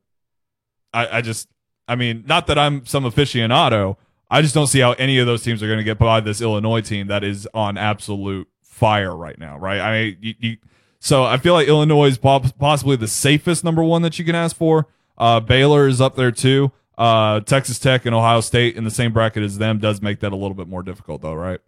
I 0.93 1.17
I 1.17 1.21
just 1.21 1.47
I 1.87 1.95
mean, 1.95 2.23
not 2.27 2.47
that 2.47 2.59
I'm 2.59 2.85
some 2.85 3.03
aficionado. 3.03 3.97
I 4.29 4.41
just 4.41 4.53
don't 4.53 4.67
see 4.67 4.79
how 4.79 4.91
any 4.93 5.19
of 5.19 5.25
those 5.25 5.41
teams 5.41 5.63
are 5.63 5.67
going 5.67 5.77
to 5.77 5.83
get 5.83 5.97
by 5.97 6.19
this 6.19 6.41
Illinois 6.41 6.81
team 6.81 7.07
that 7.07 7.23
is 7.23 7.47
on 7.53 7.77
absolute 7.77 8.47
fire 8.61 9.15
right 9.15 9.39
now. 9.39 9.57
Right? 9.57 9.79
I 9.79 9.91
mean, 9.91 10.17
you, 10.21 10.33
you 10.39 10.57
so 10.99 11.23
I 11.23 11.37
feel 11.37 11.53
like 11.53 11.67
Illinois 11.67 12.07
is 12.07 12.17
possibly 12.17 12.95
the 12.95 13.07
safest 13.07 13.63
number 13.63 13.83
one 13.83 14.01
that 14.01 14.17
you 14.19 14.25
can 14.25 14.35
ask 14.35 14.55
for. 14.55 14.87
Uh, 15.17 15.39
Baylor 15.39 15.87
is 15.87 16.01
up 16.01 16.15
there 16.15 16.31
too. 16.31 16.71
Uh, 16.97 17.41
Texas 17.41 17.77
Tech 17.77 18.05
and 18.05 18.15
Ohio 18.15 18.41
State 18.41 18.75
in 18.75 18.83
the 18.83 18.91
same 18.91 19.13
bracket 19.13 19.43
as 19.43 19.57
them 19.59 19.77
does 19.77 20.01
make 20.01 20.19
that 20.21 20.31
a 20.31 20.35
little 20.35 20.55
bit 20.55 20.67
more 20.67 20.81
difficult, 20.81 21.21
though, 21.21 21.35
right? 21.35 21.59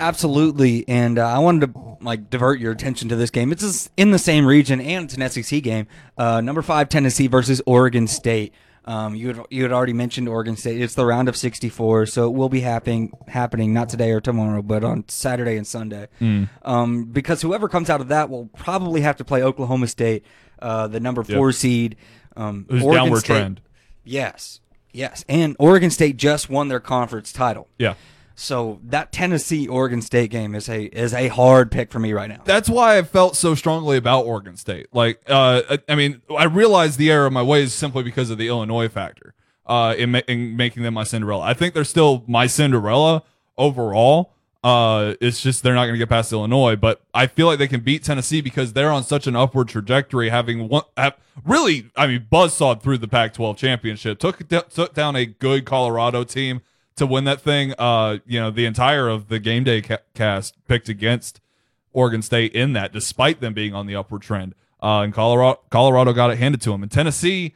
Absolutely, 0.00 0.86
and 0.86 1.18
uh, 1.18 1.26
I 1.26 1.38
wanted 1.38 1.72
to 1.72 1.96
like 2.00 2.30
divert 2.30 2.60
your 2.60 2.72
attention 2.72 3.08
to 3.08 3.16
this 3.16 3.30
game. 3.30 3.52
It's 3.52 3.90
in 3.96 4.10
the 4.10 4.18
same 4.18 4.46
region, 4.46 4.80
and 4.80 5.04
it's 5.04 5.14
an 5.14 5.42
SEC 5.42 5.62
game. 5.62 5.86
Uh, 6.16 6.40
number 6.40 6.62
five 6.62 6.88
Tennessee 6.88 7.26
versus 7.26 7.60
Oregon 7.66 8.06
State. 8.06 8.52
Um, 8.88 9.14
you 9.14 9.28
had 9.28 9.46
you 9.50 9.62
had 9.64 9.72
already 9.72 9.92
mentioned 9.92 10.28
Oregon 10.30 10.56
State. 10.56 10.80
It's 10.80 10.94
the 10.94 11.04
round 11.04 11.28
of 11.28 11.36
64, 11.36 12.06
so 12.06 12.26
it 12.26 12.34
will 12.34 12.48
be 12.48 12.60
happening 12.60 13.12
happening 13.28 13.74
not 13.74 13.90
today 13.90 14.12
or 14.12 14.20
tomorrow, 14.22 14.62
but 14.62 14.82
on 14.82 15.04
Saturday 15.08 15.56
and 15.58 15.66
Sunday. 15.66 16.08
Hmm. 16.18 16.44
Um, 16.62 17.04
because 17.04 17.42
whoever 17.42 17.68
comes 17.68 17.90
out 17.90 18.00
of 18.00 18.08
that 18.08 18.30
will 18.30 18.46
probably 18.56 19.02
have 19.02 19.16
to 19.18 19.24
play 19.26 19.42
Oklahoma 19.42 19.88
State, 19.88 20.24
uh, 20.62 20.88
the 20.88 21.00
number 21.00 21.22
four 21.22 21.48
Yep. 21.50 21.54
seed. 21.54 21.96
Um, 22.34 22.64
downward 22.70 23.18
State- 23.20 23.26
trend. 23.26 23.60
Yes, 24.04 24.60
yes, 24.92 25.22
and 25.28 25.54
Oregon 25.58 25.90
State 25.90 26.16
just 26.16 26.48
won 26.48 26.68
their 26.68 26.80
conference 26.80 27.30
title. 27.30 27.68
Yeah. 27.78 27.92
So 28.40 28.78
that 28.84 29.10
Tennessee 29.10 29.66
Oregon 29.66 30.00
State 30.00 30.30
game 30.30 30.54
is 30.54 30.68
a 30.68 30.84
is 30.84 31.12
a 31.12 31.26
hard 31.26 31.72
pick 31.72 31.90
for 31.90 31.98
me 31.98 32.12
right 32.12 32.28
now. 32.28 32.40
That's 32.44 32.68
why 32.68 32.96
I 32.96 33.02
felt 33.02 33.34
so 33.34 33.56
strongly 33.56 33.96
about 33.96 34.26
Oregon 34.26 34.56
State. 34.56 34.86
Like, 34.92 35.20
uh, 35.28 35.62
I- 35.68 35.78
I 35.88 35.94
mean, 35.96 36.22
I 36.36 36.44
realized 36.44 36.98
the 36.98 37.10
error 37.10 37.26
of 37.26 37.32
my 37.32 37.42
ways 37.42 37.74
simply 37.74 38.04
because 38.04 38.30
of 38.30 38.38
the 38.38 38.46
Illinois 38.46 38.88
factor 38.88 39.34
uh, 39.66 39.94
in, 39.98 40.12
ma- 40.12 40.20
in 40.28 40.56
making 40.56 40.84
them 40.84 40.94
my 40.94 41.02
Cinderella. 41.02 41.42
I 41.44 41.52
think 41.52 41.74
they're 41.74 41.82
still 41.82 42.22
my 42.28 42.46
Cinderella 42.46 43.24
overall. 43.56 44.32
Uh, 44.62 45.14
it's 45.20 45.40
just 45.40 45.62
they're 45.64 45.74
not 45.74 45.82
going 45.84 45.94
to 45.94 45.98
get 45.98 46.08
past 46.08 46.32
Illinois, 46.32 46.76
but 46.76 47.00
I 47.14 47.26
feel 47.26 47.46
like 47.48 47.58
they 47.58 47.68
can 47.68 47.80
beat 47.80 48.04
Tennessee 48.04 48.40
because 48.40 48.72
they're 48.72 48.90
on 48.90 49.02
such 49.04 49.26
an 49.26 49.34
upward 49.36 49.68
trajectory, 49.68 50.28
having 50.28 50.68
one 50.68 50.82
have, 50.96 51.16
really, 51.44 51.90
I 51.96 52.06
mean, 52.06 52.26
buzzsawed 52.30 52.82
through 52.82 52.98
the 52.98 53.08
Pac-12 53.08 53.56
championship, 53.56 54.18
took 54.18 54.46
took 54.48 54.94
down 54.94 55.16
a 55.16 55.26
good 55.26 55.64
Colorado 55.64 56.22
team 56.24 56.60
to 56.98 57.06
win 57.06 57.24
that 57.24 57.40
thing. 57.40 57.74
Uh, 57.78 58.18
you 58.26 58.38
know, 58.38 58.50
the 58.50 58.66
entire 58.66 59.08
of 59.08 59.28
the 59.28 59.38
game 59.38 59.64
day 59.64 59.82
ca- 59.82 59.98
cast 60.14 60.56
picked 60.66 60.88
against 60.88 61.40
Oregon 61.92 62.22
State 62.22 62.52
in 62.54 62.72
that, 62.74 62.92
despite 62.92 63.40
them 63.40 63.54
being 63.54 63.74
on 63.74 63.86
the 63.86 63.96
upward 63.96 64.22
trend. 64.22 64.54
Uh, 64.82 65.00
and 65.00 65.12
Colorado, 65.12 65.60
Colorado 65.70 66.12
got 66.12 66.30
it 66.30 66.38
handed 66.38 66.60
to 66.62 66.70
them. 66.70 66.82
And 66.82 66.92
Tennessee, 66.92 67.54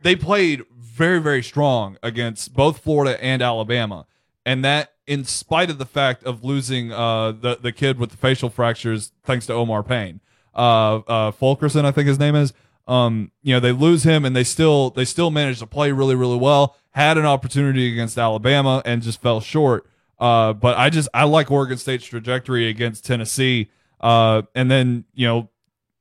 they 0.00 0.16
played 0.16 0.62
very, 0.76 1.20
very 1.20 1.42
strong 1.42 1.96
against 2.02 2.54
both 2.54 2.78
Florida 2.78 3.22
and 3.22 3.40
Alabama. 3.40 4.06
And 4.44 4.64
that, 4.64 4.92
in 5.06 5.24
spite 5.24 5.70
of 5.70 5.78
the 5.78 5.86
fact 5.86 6.24
of 6.24 6.42
losing 6.42 6.92
uh, 6.92 7.32
the, 7.32 7.56
the 7.60 7.72
kid 7.72 7.98
with 7.98 8.10
the 8.10 8.16
facial 8.16 8.50
fractures, 8.50 9.12
thanks 9.24 9.46
to 9.46 9.52
Omar 9.52 9.82
Payne, 9.82 10.20
uh, 10.54 10.96
uh, 10.96 11.30
Fulkerson, 11.30 11.84
I 11.84 11.92
think 11.92 12.08
his 12.08 12.18
name 12.18 12.34
is. 12.34 12.52
Um, 12.86 13.30
you 13.42 13.54
know, 13.54 13.60
they 13.60 13.72
lose 13.72 14.02
him 14.02 14.24
and 14.24 14.34
they 14.34 14.44
still 14.44 14.90
they 14.90 15.04
still 15.04 15.30
managed 15.30 15.60
to 15.60 15.66
play 15.66 15.92
really, 15.92 16.14
really 16.14 16.36
well. 16.36 16.76
Had 16.90 17.16
an 17.16 17.24
opportunity 17.24 17.90
against 17.92 18.18
Alabama 18.18 18.82
and 18.84 19.02
just 19.02 19.20
fell 19.20 19.40
short. 19.40 19.86
Uh, 20.18 20.52
but 20.52 20.76
I 20.76 20.90
just 20.90 21.08
I 21.14 21.24
like 21.24 21.50
Oregon 21.50 21.78
State's 21.78 22.04
trajectory 22.04 22.68
against 22.68 23.04
Tennessee. 23.04 23.70
Uh, 24.00 24.42
and 24.54 24.70
then 24.70 25.04
you 25.14 25.26
know 25.26 25.48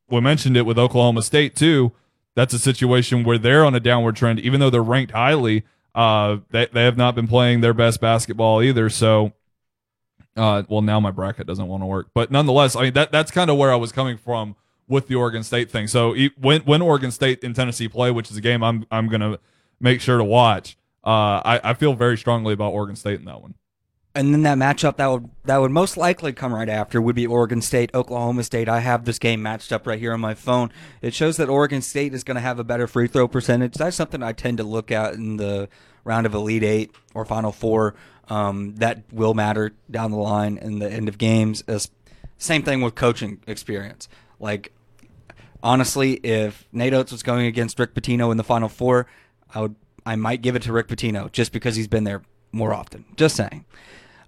we 0.09 0.19
mentioned 0.21 0.57
it 0.57 0.65
with 0.65 0.77
Oklahoma 0.77 1.21
State 1.21 1.55
too. 1.55 1.91
That's 2.35 2.53
a 2.53 2.59
situation 2.59 3.23
where 3.23 3.37
they're 3.37 3.65
on 3.65 3.75
a 3.75 3.79
downward 3.79 4.15
trend, 4.15 4.39
even 4.39 4.59
though 4.59 4.69
they're 4.69 4.83
ranked 4.83 5.11
highly. 5.11 5.63
Uh, 5.93 6.37
they 6.49 6.67
they 6.71 6.83
have 6.83 6.97
not 6.97 7.15
been 7.15 7.27
playing 7.27 7.61
their 7.61 7.73
best 7.73 8.01
basketball 8.01 8.61
either. 8.61 8.89
So, 8.89 9.33
uh, 10.35 10.63
well 10.67 10.81
now 10.81 10.99
my 10.99 11.11
bracket 11.11 11.45
doesn't 11.45 11.67
want 11.67 11.83
to 11.83 11.87
work, 11.87 12.09
but 12.13 12.31
nonetheless, 12.31 12.75
I 12.75 12.83
mean 12.83 12.93
that 12.93 13.11
that's 13.11 13.31
kind 13.31 13.49
of 13.49 13.57
where 13.57 13.71
I 13.71 13.75
was 13.75 13.91
coming 13.91 14.17
from 14.17 14.55
with 14.91 15.07
the 15.07 15.15
Oregon 15.15 15.41
State 15.41 15.71
thing. 15.71 15.87
So 15.87 16.13
when 16.39 16.61
when 16.61 16.81
Oregon 16.81 17.11
State 17.11 17.43
and 17.43 17.55
Tennessee 17.55 17.87
play, 17.87 18.11
which 18.11 18.29
is 18.29 18.37
a 18.37 18.41
game 18.41 18.61
I'm 18.61 18.85
I'm 18.91 19.07
gonna 19.07 19.39
make 19.79 20.01
sure 20.01 20.17
to 20.17 20.23
watch. 20.23 20.77
Uh, 21.03 21.41
I 21.43 21.61
I 21.63 21.73
feel 21.73 21.93
very 21.93 22.17
strongly 22.17 22.53
about 22.53 22.73
Oregon 22.73 22.95
State 22.95 23.19
in 23.19 23.25
that 23.25 23.41
one. 23.41 23.55
And 24.13 24.33
then 24.33 24.41
that 24.43 24.57
matchup 24.57 24.97
that 24.97 25.07
would 25.07 25.29
that 25.45 25.57
would 25.57 25.71
most 25.71 25.95
likely 25.95 26.33
come 26.33 26.53
right 26.53 26.67
after 26.67 27.01
would 27.01 27.15
be 27.15 27.25
Oregon 27.25 27.61
State, 27.61 27.89
Oklahoma 27.95 28.43
State. 28.43 28.67
I 28.67 28.81
have 28.81 29.05
this 29.05 29.17
game 29.17 29.41
matched 29.41 29.71
up 29.71 29.87
right 29.87 29.97
here 29.97 30.11
on 30.11 30.19
my 30.19 30.33
phone. 30.33 30.69
It 31.01 31.13
shows 31.13 31.37
that 31.37 31.47
Oregon 31.47 31.81
State 31.81 32.13
is 32.13 32.25
going 32.25 32.35
to 32.35 32.41
have 32.41 32.59
a 32.59 32.65
better 32.65 32.87
free 32.87 33.07
throw 33.07 33.29
percentage. 33.29 33.75
That's 33.75 33.95
something 33.95 34.21
I 34.21 34.33
tend 34.33 34.57
to 34.57 34.65
look 34.65 34.91
at 34.91 35.13
in 35.13 35.37
the 35.37 35.69
round 36.03 36.25
of 36.25 36.33
Elite 36.33 36.63
Eight 36.63 36.91
or 37.13 37.23
Final 37.23 37.53
Four. 37.53 37.95
Um, 38.27 38.75
that 38.75 39.03
will 39.13 39.33
matter 39.33 39.71
down 39.89 40.11
the 40.11 40.17
line 40.17 40.57
in 40.57 40.79
the 40.79 40.91
end 40.91 41.07
of 41.07 41.17
games. 41.17 41.63
As, 41.67 41.89
same 42.37 42.63
thing 42.63 42.81
with 42.81 42.95
coaching 42.95 43.39
experience. 43.47 44.09
Like 44.41 44.73
honestly, 45.63 46.13
if 46.15 46.67
Nate 46.71 46.93
Oats 46.93 47.11
was 47.11 47.23
going 47.23 47.45
against 47.45 47.79
Rick 47.79 47.93
Pitino 47.93 48.31
in 48.31 48.37
the 48.37 48.43
Final 48.43 48.69
Four, 48.69 49.07
I 49.53 49.61
would 49.61 49.75
I 50.05 50.15
might 50.15 50.41
give 50.41 50.55
it 50.55 50.63
to 50.63 50.73
Rick 50.73 50.87
Pitino 50.87 51.31
just 51.31 51.51
because 51.51 51.75
he's 51.75 51.87
been 51.87 52.03
there 52.03 52.23
more 52.51 52.73
often. 52.73 53.05
Just 53.15 53.35
saying. 53.35 53.65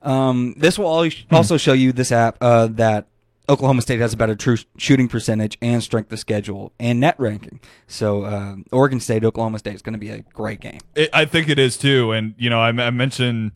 Um, 0.01 0.53
this 0.57 0.77
will 0.77 1.03
al- 1.03 1.11
also 1.31 1.57
show 1.57 1.73
you 1.73 1.91
this 1.91 2.11
app 2.11 2.37
uh, 2.41 2.67
that 2.67 3.07
Oklahoma 3.49 3.81
State 3.81 3.99
has 3.99 4.13
a 4.13 4.17
better 4.17 4.35
true 4.35 4.57
shooting 4.77 5.07
percentage 5.07 5.57
and 5.61 5.83
strength 5.83 6.11
of 6.11 6.19
schedule 6.19 6.71
and 6.79 6.99
net 6.99 7.15
ranking. 7.17 7.59
So 7.87 8.23
uh, 8.23 8.55
Oregon 8.71 8.99
State, 8.99 9.23
Oklahoma 9.25 9.59
State 9.59 9.75
is 9.75 9.81
going 9.81 9.93
to 9.93 9.99
be 9.99 10.09
a 10.09 10.19
great 10.19 10.59
game. 10.61 10.79
It, 10.95 11.09
I 11.13 11.25
think 11.25 11.49
it 11.49 11.59
is 11.59 11.77
too, 11.77 12.11
and 12.11 12.35
you 12.37 12.49
know, 12.49 12.59
I, 12.59 12.69
I 12.69 12.89
mentioned 12.89 13.53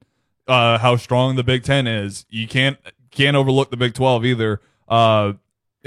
uh, 0.47 0.77
how 0.77 0.95
strong 0.95 1.35
the 1.35 1.43
Big 1.43 1.63
Ten 1.63 1.87
is. 1.87 2.25
You 2.29 2.47
can't 2.47 2.77
can't 3.11 3.37
overlook 3.37 3.71
the 3.71 3.77
Big 3.77 3.93
Twelve 3.93 4.25
either. 4.25 4.61
Uh, 4.87 5.33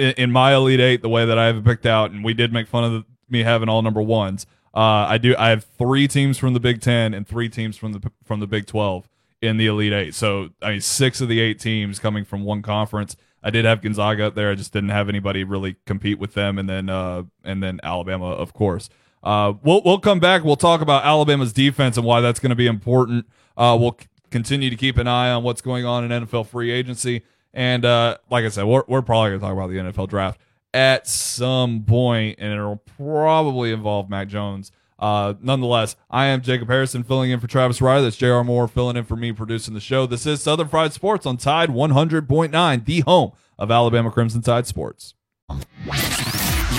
in, 0.01 0.13
in 0.13 0.33
my 0.33 0.55
Elite 0.55 0.81
Eight, 0.81 1.03
the 1.03 1.09
way 1.09 1.25
that 1.25 1.39
I 1.39 1.47
have 1.47 1.57
it 1.57 1.65
picked 1.65 1.87
out, 1.87 2.11
and 2.11 2.25
we 2.25 2.35
did 2.35 2.53
make 2.53 2.67
fun 2.69 2.85
of 2.85 3.05
me 3.29 3.43
having 3.43 3.69
all 3.69 3.83
number 3.83 4.03
ones. 4.03 4.47
Uh, 4.75 5.07
I 5.09 5.19
do. 5.19 5.35
I 5.39 5.51
have 5.51 5.65
three 5.65 6.07
teams 6.09 6.39
from 6.39 6.55
the 6.55 6.61
Big 6.61 6.81
Ten 6.81 7.13
and 7.15 7.27
three 7.27 7.49
teams 7.49 7.77
from 7.77 7.93
the 7.93 8.11
from 8.25 8.41
the 8.41 8.47
Big 8.47 8.67
Twelve 8.67 9.09
in 9.43 9.57
the 9.57 9.67
Elite 9.67 9.93
Eight. 9.93 10.15
So 10.15 10.51
I 10.63 10.73
mean, 10.73 10.81
six 10.81 11.21
of 11.21 11.29
the 11.29 11.41
eight 11.41 11.59
teams 11.59 11.99
coming 11.99 12.25
from 12.25 12.45
one 12.45 12.63
conference. 12.63 13.17
I 13.43 13.51
did 13.51 13.65
have 13.65 13.81
Gonzaga 13.81 14.27
up 14.27 14.35
there. 14.35 14.51
I 14.51 14.55
just 14.55 14.73
didn't 14.73 14.91
have 14.91 15.09
anybody 15.09 15.45
really 15.45 15.77
compete 15.87 16.19
with 16.19 16.35
them, 16.35 16.59
and 16.59 16.69
then 16.69 16.89
uh, 16.89 17.25
and 17.45 17.63
then 17.63 17.81
Alabama, 17.83 18.27
of 18.27 18.53
course. 18.53 18.89
Uh, 19.23 19.55
we'll 19.63 19.83
we'll 19.85 19.99
come 19.99 20.21
back. 20.21 20.45
We'll 20.45 20.57
talk 20.57 20.81
about 20.81 21.05
Alabama's 21.05 21.53
defense 21.53 21.97
and 21.97 22.07
why 22.07 22.21
that's 22.21 22.41
going 22.41 22.51
to 22.51 22.57
be 22.57 22.67
important. 22.67 23.27
Uh, 23.57 23.77
we'll 23.79 23.97
c- 24.01 24.07
continue 24.31 24.71
to 24.71 24.77
keep 24.77 24.97
an 24.99 25.07
eye 25.07 25.31
on 25.31 25.43
what's 25.43 25.61
going 25.61 25.85
on 25.85 26.11
in 26.11 26.27
NFL 26.27 26.47
free 26.47 26.71
agency, 26.71 27.23
and 27.53 27.85
uh, 27.85 28.19
like 28.31 28.45
I 28.45 28.49
said, 28.49 28.65
we're 28.65 28.85
we're 28.87 29.03
probably 29.03 29.31
going 29.31 29.41
to 29.41 29.47
talk 29.47 29.53
about 29.53 29.69
the 29.69 29.77
NFL 29.77 30.09
draft 30.09 30.41
at 30.73 31.07
some 31.07 31.85
point, 31.85 32.39
and 32.39 32.53
it'll 32.53 32.83
probably 32.97 33.73
involve 33.73 34.09
Mac 34.09 34.29
Jones. 34.29 34.71
Uh, 34.99 35.35
nonetheless, 35.41 35.97
I 36.11 36.27
am 36.27 36.43
Jacob 36.43 36.69
Harrison 36.69 37.03
filling 37.03 37.31
in 37.31 37.41
for 37.41 37.47
Travis 37.47 37.81
Reier. 37.81 38.03
That's 38.03 38.17
J.R. 38.17 38.45
Moore 38.45 38.69
filling 38.69 38.97
in 38.99 39.05
for 39.05 39.17
me 39.17 39.33
producing 39.33 39.73
the 39.73 39.81
show. 39.81 40.07
This 40.07 40.27
is 40.27 40.43
Southern 40.43 40.69
Fried 40.69 40.93
Sports 40.93 41.25
on 41.25 41.39
Tide 41.39 41.71
100.9, 41.71 42.85
the 42.85 43.01
home 43.01 43.33
of 43.59 43.71
Alabama 43.71 44.11
Crimson 44.11 44.43
Tide 44.43 44.67
Sports. 44.67 45.15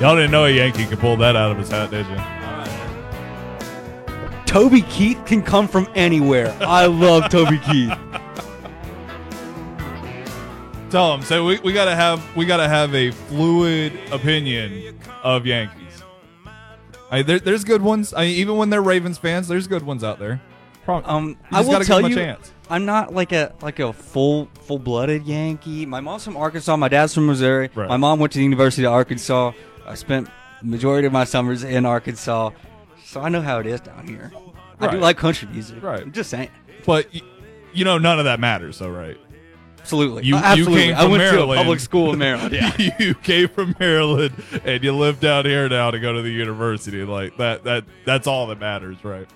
Y'all 0.00 0.16
didn't 0.16 0.30
know 0.30 0.46
a 0.46 0.50
Yankee 0.50 0.86
could 0.86 0.98
pull 0.98 1.16
that 1.18 1.36
out 1.36 1.50
of 1.52 1.58
his 1.58 1.68
hat, 1.68 1.90
did 1.90 2.06
you? 2.06 2.16
Toby 4.46 4.80
Keith 4.82 5.22
can 5.26 5.42
come 5.42 5.68
from 5.68 5.86
anywhere. 5.94 6.56
I 6.60 6.86
love 6.86 7.28
Toby 7.28 7.58
Keith. 7.58 7.92
Tell 10.90 11.14
him. 11.14 11.20
So 11.20 11.44
we, 11.44 11.58
we 11.58 11.74
gotta 11.74 11.94
have 11.94 12.34
we 12.34 12.46
gotta 12.46 12.66
have 12.66 12.94
a 12.94 13.10
fluid 13.10 13.92
opinion 14.10 14.98
of 15.22 15.44
Yankees. 15.44 16.02
I 17.10 17.20
there, 17.20 17.38
there's 17.38 17.64
good 17.64 17.82
ones. 17.82 18.14
I 18.14 18.24
even 18.24 18.56
when 18.56 18.70
they're 18.70 18.80
Ravens 18.82 19.18
fans, 19.18 19.48
there's 19.48 19.66
good 19.68 19.82
ones 19.82 20.02
out 20.02 20.18
there. 20.18 20.40
Um, 20.88 21.36
I 21.52 21.58
just 21.58 21.68
will 21.68 21.74
gotta 21.74 21.84
tell 21.84 22.00
give 22.00 22.10
you, 22.10 22.16
them 22.16 22.24
a 22.24 22.32
chance. 22.34 22.52
I'm 22.68 22.86
not 22.86 23.14
like 23.14 23.32
a 23.32 23.54
like 23.60 23.78
a 23.78 23.92
full 23.92 24.48
full 24.62 24.78
blooded 24.78 25.26
Yankee. 25.26 25.84
My 25.86 26.00
mom's 26.00 26.24
from 26.24 26.36
Arkansas. 26.36 26.76
My 26.76 26.88
dad's 26.88 27.14
from 27.14 27.26
Missouri. 27.26 27.70
Right. 27.74 27.88
My 27.88 27.96
mom 27.96 28.18
went 28.18 28.32
to 28.32 28.38
the 28.38 28.44
University 28.44 28.84
of 28.84 28.92
Arkansas. 28.92 29.52
I 29.86 29.94
spent 29.94 30.28
majority 30.62 31.06
of 31.06 31.12
my 31.12 31.24
summers 31.24 31.64
in 31.64 31.84
Arkansas, 31.86 32.50
so 33.04 33.20
I 33.20 33.28
know 33.28 33.40
how 33.40 33.58
it 33.60 33.66
is 33.66 33.80
down 33.80 34.06
here. 34.06 34.32
I 34.78 34.90
do 34.90 34.98
like 34.98 35.16
country 35.18 35.48
music. 35.52 35.82
Right. 35.82 36.00
I'm 36.02 36.12
just 36.12 36.30
saying. 36.30 36.50
But 36.86 37.08
you 37.72 37.84
know, 37.84 37.98
none 37.98 38.18
of 38.18 38.24
that 38.24 38.40
matters, 38.40 38.78
though, 38.78 38.90
right? 38.90 39.16
Absolutely. 39.78 40.24
You- 40.24 40.36
Uh, 40.36 40.40
you 40.40 40.44
absolutely. 40.44 40.80
came 40.86 40.94
I 40.94 41.04
went 41.06 41.22
to 41.22 41.28
a 41.28 41.32
Maryland. 41.32 41.58
public 41.58 41.80
school 41.80 42.12
in 42.12 42.18
Maryland. 42.18 42.52
Yeah. 42.54 42.76
you 42.98 43.14
came 43.14 43.48
from 43.48 43.74
Maryland 43.80 44.34
and 44.64 44.82
you 44.84 44.92
live 44.94 45.20
down 45.20 45.44
here 45.46 45.68
now 45.68 45.90
to 45.90 45.98
go 45.98 46.12
to 46.12 46.20
the 46.22 46.30
university. 46.30 47.02
Like 47.04 47.36
that 47.38 47.64
that 47.64 47.84
that's 48.04 48.26
all 48.26 48.46
that 48.48 48.58
matters, 48.60 49.02
right? 49.04 49.26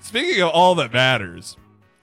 Speaking 0.00 0.42
of 0.42 0.50
all 0.50 0.74
that 0.76 0.92
matters, 0.92 1.56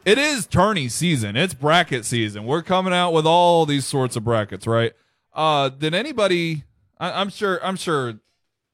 it 0.05 0.18
is 0.18 0.47
tourney 0.47 0.88
season. 0.88 1.36
It's 1.36 1.53
bracket 1.53 2.05
season. 2.05 2.45
We're 2.45 2.61
coming 2.63 2.93
out 2.93 3.11
with 3.11 3.26
all 3.26 3.65
these 3.65 3.86
sorts 3.86 4.15
of 4.15 4.24
brackets, 4.24 4.65
right? 4.68 4.93
Uh 5.34 5.70
did 5.70 5.93
anybody 5.93 6.63
I, 7.00 7.22
I'm 7.22 7.30
sure 7.30 7.64
I'm 7.64 7.76
sure 7.76 8.20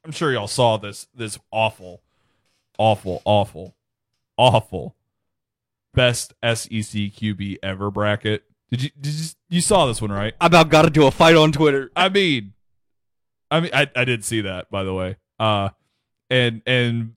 I'm 0.06 0.12
sure 0.12 0.32
y'all 0.32 0.48
saw 0.48 0.78
this 0.78 1.08
this 1.16 1.38
awful 1.52 2.04
awful, 2.78 3.22
awful, 3.26 3.76
awful. 4.38 4.96
Best 5.94 6.34
SEC 6.44 7.12
QB 7.12 7.58
ever 7.62 7.92
bracket. 7.92 8.44
Did 8.72 8.84
you 8.84 8.90
did 9.00 9.14
you 9.14 9.26
you 9.50 9.62
saw 9.62 9.86
this 9.86 10.02
one 10.02 10.12
right? 10.12 10.34
I 10.42 10.48
about 10.48 10.70
got 10.70 10.84
to 10.84 10.90
do 10.90 11.06
a 11.06 11.12
fight 11.12 11.36
on 11.36 11.52
Twitter. 11.52 11.92
I 11.96 12.10
mean, 12.10 12.54
I 13.52 13.60
mean, 13.60 13.72
I, 13.74 13.88
I 13.96 14.04
did 14.04 14.26
see 14.26 14.42
that 14.42 14.72
by 14.72 14.84
the 14.84 14.94
way. 14.94 15.18
Uh, 15.40 15.70
and 16.32 16.64
and 16.66 17.14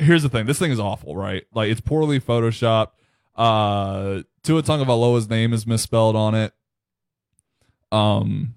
here's 0.00 0.24
the 0.24 0.28
thing: 0.28 0.46
this 0.46 0.58
thing 0.58 0.72
is 0.72 0.80
awful, 0.80 1.14
right? 1.14 1.44
Like 1.54 1.70
it's 1.70 1.80
poorly 1.80 2.20
photoshopped. 2.20 2.90
Uh, 3.36 4.22
Tua 4.42 4.62
Tagovailoa's 4.62 5.30
name 5.30 5.52
is 5.52 5.66
misspelled 5.66 6.16
on 6.16 6.34
it. 6.34 6.52
Um, 7.92 8.54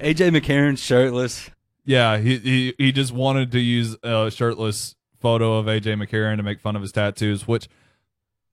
AJ 0.00 0.36
McCarron 0.36 0.78
shirtless. 0.78 1.50
yeah, 1.84 2.18
he 2.18 2.38
he 2.38 2.74
he 2.78 2.92
just 2.92 3.12
wanted 3.12 3.52
to 3.52 3.60
use 3.60 3.96
a 4.02 4.30
shirtless 4.30 4.94
photo 5.20 5.58
of 5.58 5.66
AJ 5.66 6.02
McCarron 6.02 6.36
to 6.36 6.42
make 6.42 6.60
fun 6.60 6.76
of 6.76 6.82
his 6.82 6.92
tattoos, 6.92 7.46
which. 7.46 7.68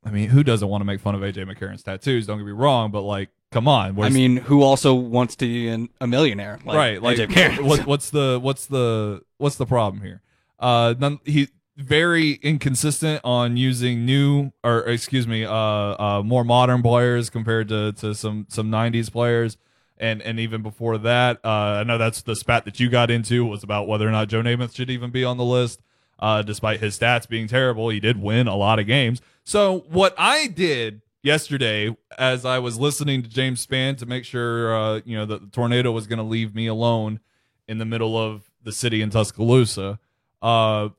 I 0.05 0.09
mean, 0.09 0.27
who 0.27 0.43
doesn't 0.43 0.67
want 0.67 0.81
to 0.81 0.85
make 0.85 0.99
fun 0.99 1.15
of 1.15 1.21
AJ 1.21 1.49
McCarron's 1.49 1.81
tattoos? 1.81 2.27
Don't 2.27 2.37
get 2.37 2.45
me 2.45 2.51
wrong, 2.51 2.91
but 2.91 3.03
like, 3.03 3.29
come 3.51 3.69
on. 3.69 3.97
I 4.01 4.09
mean, 4.09 4.35
who 4.35 4.61
also 4.61 4.93
wants 4.93 5.37
to 5.37 5.45
be 5.45 5.69
an, 5.69 5.87
a 6.01 6.07
millionaire? 6.07 6.59
Like 6.65 6.75
right 6.75 7.01
like 7.01 7.19
AJ 7.19 7.27
McCarron. 7.27 7.61
what, 7.61 7.85
what's 7.85 8.09
the 8.09 8.37
what's 8.41 8.65
the 8.65 9.21
what's 9.37 9.55
the 9.55 9.65
problem 9.65 10.03
here 10.03 10.21
uh 10.59 10.93
none, 10.97 11.19
he 11.25 11.47
very 11.75 12.33
inconsistent 12.33 13.21
on 13.23 13.57
using 13.57 14.05
new 14.05 14.51
or 14.63 14.81
excuse 14.81 15.25
me 15.27 15.43
uh 15.45 15.53
uh 15.53 16.21
more 16.23 16.43
modern 16.43 16.81
players 16.81 17.29
compared 17.29 17.67
to 17.67 17.91
to 17.93 18.13
some 18.13 18.45
some 18.49 18.69
90s 18.69 19.11
players 19.11 19.57
and 20.03 20.21
and 20.21 20.39
even 20.39 20.61
before 20.61 20.97
that 20.97 21.39
uh 21.43 21.79
i 21.79 21.83
know 21.83 21.97
that's 21.97 22.21
the 22.21 22.35
spat 22.35 22.65
that 22.65 22.79
you 22.79 22.89
got 22.89 23.09
into 23.09 23.45
was 23.45 23.63
about 23.63 23.87
whether 23.87 24.07
or 24.07 24.11
not 24.11 24.27
joe 24.27 24.41
namath 24.41 24.75
should 24.75 24.89
even 24.89 25.09
be 25.09 25.23
on 25.23 25.37
the 25.37 25.43
list 25.43 25.81
uh 26.19 26.41
despite 26.41 26.79
his 26.79 26.97
stats 26.99 27.27
being 27.27 27.47
terrible 27.47 27.89
he 27.89 27.99
did 27.99 28.21
win 28.21 28.47
a 28.47 28.55
lot 28.55 28.79
of 28.79 28.85
games 28.85 29.21
so 29.43 29.79
what 29.89 30.13
i 30.17 30.47
did 30.47 31.01
yesterday 31.23 31.95
as 32.19 32.45
I 32.45 32.59
was 32.59 32.77
listening 32.77 33.23
to 33.23 33.29
James 33.29 33.65
Spann 33.65 33.97
to 33.97 34.05
make 34.05 34.25
sure 34.25 34.75
uh, 34.75 35.01
you 35.05 35.17
know 35.17 35.25
that 35.25 35.41
the 35.41 35.47
tornado 35.47 35.91
was 35.91 36.05
going 36.05 36.17
to 36.17 36.23
leave 36.23 36.53
me 36.53 36.67
alone 36.67 37.19
in 37.67 37.79
the 37.79 37.85
middle 37.85 38.17
of 38.17 38.51
the 38.61 38.71
city 38.71 39.01
in 39.01 39.09
Tuscaloosa. 39.09 39.99
Uh, 40.41 40.89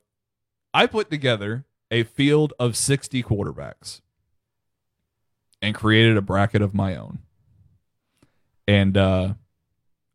I 0.73 0.87
put 0.87 1.09
together 1.09 1.65
a 1.91 2.03
field 2.03 2.53
of 2.59 2.75
60 2.75 3.23
quarterbacks 3.23 4.01
and 5.61 5.73
created 5.73 6.17
a 6.17 6.21
bracket 6.21 6.61
of 6.61 6.73
my 6.73 6.95
own. 6.95 7.19
And 8.67 8.97
uh, 8.97 9.33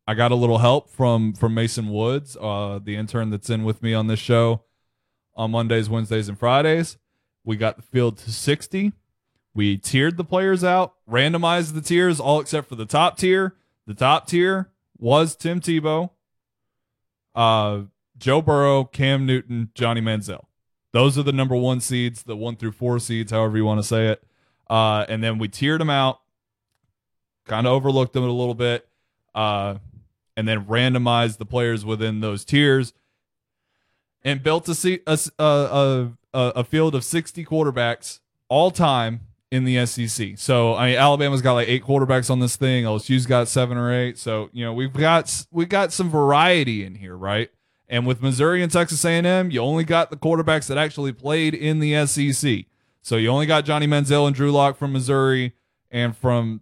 I 0.07 0.13
got 0.13 0.31
a 0.31 0.35
little 0.35 0.57
help 0.57 0.89
from 0.89 1.33
from 1.33 1.53
Mason 1.53 1.89
Woods, 1.89 2.35
uh, 2.39 2.79
the 2.83 2.95
intern 2.95 3.29
that's 3.29 3.49
in 3.49 3.63
with 3.63 3.81
me 3.81 3.93
on 3.93 4.07
this 4.07 4.19
show 4.19 4.63
on 5.35 5.51
Mondays, 5.51 5.89
Wednesdays, 5.89 6.27
and 6.27 6.37
Fridays. 6.37 6.97
We 7.43 7.55
got 7.55 7.77
the 7.77 7.81
field 7.81 8.17
to 8.19 8.31
60. 8.31 8.93
We 9.53 9.77
tiered 9.77 10.17
the 10.17 10.23
players 10.23 10.63
out, 10.63 10.95
randomized 11.09 11.73
the 11.73 11.81
tiers, 11.81 12.19
all 12.19 12.39
except 12.39 12.69
for 12.69 12.75
the 12.75 12.85
top 12.85 13.17
tier. 13.17 13.55
The 13.87 13.93
top 13.93 14.27
tier 14.27 14.69
was 14.97 15.35
Tim 15.35 15.59
Tebow, 15.59 16.11
uh, 17.35 17.81
Joe 18.17 18.41
Burrow, 18.41 18.85
Cam 18.85 19.25
Newton, 19.25 19.71
Johnny 19.73 19.99
Manziel. 19.99 20.45
Those 20.93 21.17
are 21.17 21.23
the 21.23 21.31
number 21.31 21.55
one 21.55 21.79
seeds, 21.79 22.23
the 22.23 22.35
one 22.35 22.55
through 22.55 22.73
four 22.73 22.99
seeds, 22.99 23.31
however 23.31 23.57
you 23.57 23.65
want 23.65 23.81
to 23.81 23.87
say 23.87 24.07
it. 24.09 24.23
Uh, 24.69 25.05
and 25.09 25.23
then 25.23 25.37
we 25.37 25.47
tiered 25.47 25.81
them 25.81 25.89
out, 25.89 26.21
kind 27.45 27.67
of 27.67 27.73
overlooked 27.73 28.13
them 28.13 28.23
a 28.23 28.31
little 28.31 28.55
bit, 28.55 28.87
uh, 29.35 29.75
and 30.35 30.47
then 30.47 30.65
randomized 30.65 31.37
the 31.37 31.45
players 31.45 31.85
within 31.85 32.21
those 32.21 32.45
tiers 32.45 32.93
and 34.23 34.43
built 34.43 34.67
a, 34.69 34.75
se- 34.75 35.01
a, 35.07 35.17
a, 35.39 36.11
a, 36.33 36.63
field 36.63 36.95
of 36.95 37.03
60 37.03 37.43
quarterbacks 37.45 38.19
all 38.49 38.71
time 38.71 39.21
in 39.49 39.65
the 39.65 39.85
SEC. 39.85 40.37
So 40.37 40.75
I 40.75 40.91
mean, 40.91 40.97
Alabama's 40.97 41.41
got 41.41 41.53
like 41.53 41.67
eight 41.67 41.83
quarterbacks 41.83 42.29
on 42.29 42.39
this 42.39 42.55
thing. 42.55 42.85
LSU's 42.85 43.25
got 43.25 43.47
seven 43.47 43.77
or 43.77 43.93
eight. 43.93 44.17
So 44.17 44.49
you 44.53 44.63
know 44.63 44.73
we've 44.73 44.93
got 44.93 45.45
we 45.51 45.65
got 45.65 45.91
some 45.91 46.09
variety 46.09 46.83
in 46.83 46.95
here, 46.95 47.15
right? 47.15 47.49
And 47.89 48.07
with 48.07 48.21
Missouri 48.21 48.63
and 48.63 48.71
Texas 48.71 49.03
A&M, 49.03 49.51
you 49.51 49.59
only 49.59 49.83
got 49.83 50.09
the 50.09 50.15
quarterbacks 50.15 50.67
that 50.67 50.77
actually 50.77 51.11
played 51.11 51.53
in 51.53 51.79
the 51.79 52.05
SEC. 52.05 52.65
So 53.01 53.17
you 53.17 53.27
only 53.27 53.45
got 53.45 53.65
Johnny 53.65 53.85
Manziel 53.85 54.27
and 54.27 54.33
Drew 54.33 54.49
Lock 54.49 54.77
from 54.77 54.93
Missouri 54.93 55.53
and 55.91 56.15
from 56.15 56.61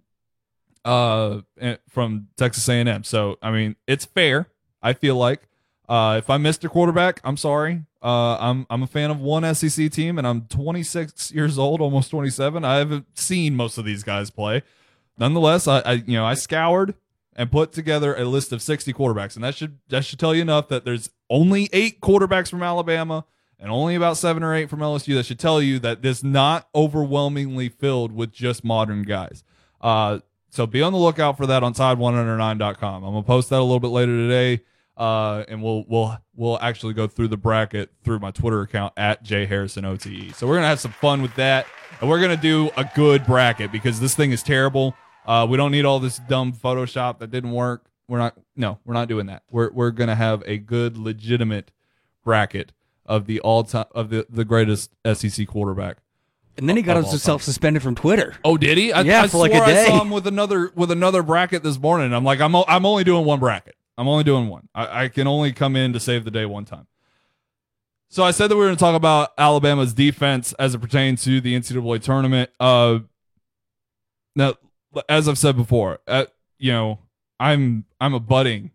uh 0.86 1.42
from 1.90 2.28
Texas 2.38 2.68
A&M. 2.70 3.04
So 3.04 3.38
I 3.42 3.52
mean, 3.52 3.76
it's 3.88 4.06
fair. 4.06 4.48
I 4.82 4.94
feel 4.94 5.16
like 5.16 5.50
uh, 5.90 6.18
if 6.20 6.30
I 6.30 6.38
missed 6.38 6.64
a 6.64 6.70
quarterback, 6.70 7.20
I'm 7.24 7.36
sorry. 7.36 7.84
Uh, 8.02 8.38
I'm 8.38 8.68
I'm 8.70 8.84
a 8.84 8.88
fan 8.88 9.10
of 9.10 9.20
one 9.20 9.44
SEC 9.56 9.92
team, 9.92 10.20
and 10.20 10.28
I'm 10.28 10.42
26 10.44 11.32
years 11.32 11.58
old, 11.58 11.82
almost 11.82 12.12
27. 12.12 12.64
I 12.64 12.78
haven't 12.78 13.18
seen 13.18 13.56
most 13.56 13.78
of 13.80 13.86
these 13.86 14.04
guys 14.04 14.30
play. 14.30 14.62
Nonetheless, 15.18 15.68
I, 15.68 15.80
I 15.80 15.92
you 15.94 16.14
know 16.14 16.26
I 16.26 16.36
scoured 16.36 16.94
and 17.36 17.52
put 17.52 17.72
together 17.74 18.16
a 18.16 18.26
list 18.26 18.54
of 18.54 18.62
60 18.62 18.94
quarterbacks, 18.94 19.36
and 19.36 19.44
that 19.44 19.56
should 19.56 19.80
that 19.90 20.06
should 20.06 20.20
tell 20.20 20.36
you 20.36 20.44
enough 20.44 20.68
that 20.70 20.86
there's 20.86 21.10
only 21.30 21.70
eight 21.74 22.00
quarterbacks 22.02 22.50
from 22.50 22.62
Alabama 22.62 23.26
and 23.60 23.72
only 23.72 23.96
about 23.96 24.16
seven 24.16 24.44
or 24.44 24.54
eight 24.54 24.70
from 24.70 24.80
LSU. 24.80 25.16
That 25.16 25.26
should 25.26 25.40
tell 25.40 25.60
you 25.60 25.80
that 25.80 26.04
this 26.04 26.24
not 26.24 26.70
overwhelmingly 26.76 27.68
filled 27.68 28.12
with 28.12 28.32
just 28.32 28.64
modern 28.64 29.02
guys. 29.04 29.44
Uh, 29.82 30.20
so 30.50 30.66
be 30.66 30.82
on 30.82 30.94
the 30.94 31.00
lookout 31.00 31.38
for 31.38 31.48
that 31.48 31.64
on 31.64 31.74
tide109.com. 31.74 33.04
I'm 33.04 33.12
gonna 33.12 33.24
post 33.24 33.50
that 33.50 33.60
a 33.60 33.62
little 33.62 33.80
bit 33.80 33.90
later 33.90 34.12
today 34.12 34.64
uh, 35.00 35.46
and 35.48 35.64
we'll 35.64 35.86
we'll 35.88 36.18
we'll 36.36 36.60
actually 36.60 36.94
go 36.94 37.08
through 37.08 37.30
the 37.30 37.38
bracket 37.38 37.90
through 38.04 38.20
my 38.20 38.32
Twitter 38.32 38.62
account 38.62 38.94
at 38.98 39.24
J 39.24 39.46
Harrison 39.46 39.86
OTE. 39.86 40.36
So 40.36 40.46
we're 40.46 40.56
gonna 40.56 40.68
have 40.68 40.82
some 40.82 40.92
fun 40.92 41.22
with 41.22 41.34
that, 41.36 41.66
and 42.02 42.10
we're 42.10 42.20
gonna 42.20 42.36
do 42.36 42.70
a 42.76 42.88
good 42.94 43.26
bracket 43.26 43.72
because 43.72 44.02
this 44.02 44.14
thing 44.14 44.32
is 44.32 44.44
terrible. 44.44 44.94
Uh, 45.26 45.48
we 45.50 45.56
don't 45.56 45.72
need 45.72 45.86
all 45.86 46.00
this 46.00 46.20
dumb 46.28 46.52
Photoshop 46.52 47.20
that 47.20 47.32
didn't 47.32 47.52
work. 47.52 47.90
We're 48.10 48.18
not 48.18 48.38
no, 48.58 48.80
we're 48.84 48.94
not 48.94 49.08
doing 49.08 49.28
that. 49.28 49.44
We're 49.50 49.72
we're 49.72 49.92
gonna 49.92 50.16
have 50.16 50.44
a 50.46 50.58
good, 50.58 50.98
legitimate 50.98 51.72
bracket 52.26 52.74
of 53.06 53.26
the 53.26 53.40
all 53.40 53.64
time 53.64 53.86
of 53.92 54.10
the 54.10 54.28
the 54.30 54.44
greatest 54.44 54.92
SEC 55.14 55.48
quarterback. 55.48 56.00
And 56.60 56.70
then 56.70 56.78
he 56.78 56.84
got 56.84 56.98
himself 56.98 57.42
suspended 57.42 57.82
from 57.82 57.96
Twitter. 57.96 58.36
Oh, 58.44 58.58
did 58.58 58.78
he? 58.78 58.92
I, 58.94 59.02
Yeah, 59.02 59.24
I 59.24 59.28
for 59.28 59.38
like 59.38 59.52
a 59.52 59.56
swore 59.56 59.68
I 59.68 59.86
saw 59.86 60.02
him 60.02 60.10
with 60.12 60.28
another 60.28 60.72
with 60.76 60.92
another 60.92 61.24
bracket 61.24 61.64
this 61.64 61.80
morning. 61.80 62.14
I'm 62.14 62.24
like, 62.24 62.40
I'm 62.40 62.56
o- 62.56 62.66
I'm 62.68 62.86
only 62.86 63.04
doing 63.04 63.26
one 63.26 63.40
bracket. 63.40 63.76
I'm 63.98 64.08
only 64.08 64.24
doing 64.24 64.48
one. 64.48 64.70
I, 64.74 65.04
I 65.04 65.08
can 65.10 65.28
only 65.28 65.52
come 65.52 65.76
in 65.76 65.94
to 65.94 66.00
save 66.00 66.24
the 66.26 66.32
day 66.32 66.46
one 66.46 66.66
time. 66.66 66.88
So 68.10 68.24
I 68.24 68.32
said 68.32 68.48
that 68.48 68.56
we 68.56 68.62
were 68.62 68.68
going 68.68 68.78
to 68.78 68.80
talk 68.80 68.96
about 68.96 69.32
Alabama's 69.38 69.94
defense 69.94 70.54
as 70.54 70.74
it 70.74 70.80
pertains 70.80 71.24
to 71.26 71.42
the 71.42 71.54
NCAA 71.56 72.02
tournament. 72.02 72.50
Uh, 72.60 73.00
now, 74.36 74.56
as 75.08 75.28
I've 75.28 75.38
said 75.38 75.56
before, 75.56 76.00
uh, 76.08 76.26
you 76.58 76.72
know, 76.72 77.00
I'm 77.40 77.86
I'm 78.02 78.14
a 78.14 78.20
budding 78.20 78.72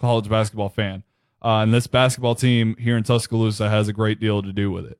college 0.00 0.28
basketball 0.28 0.68
fan, 0.68 1.04
uh, 1.44 1.58
and 1.58 1.72
this 1.72 1.86
basketball 1.86 2.34
team 2.34 2.76
here 2.78 2.96
in 2.96 3.04
Tuscaloosa 3.04 3.68
has 3.68 3.88
a 3.88 3.92
great 3.92 4.18
deal 4.20 4.42
to 4.42 4.52
do 4.52 4.70
with 4.70 4.86
it. 4.86 4.98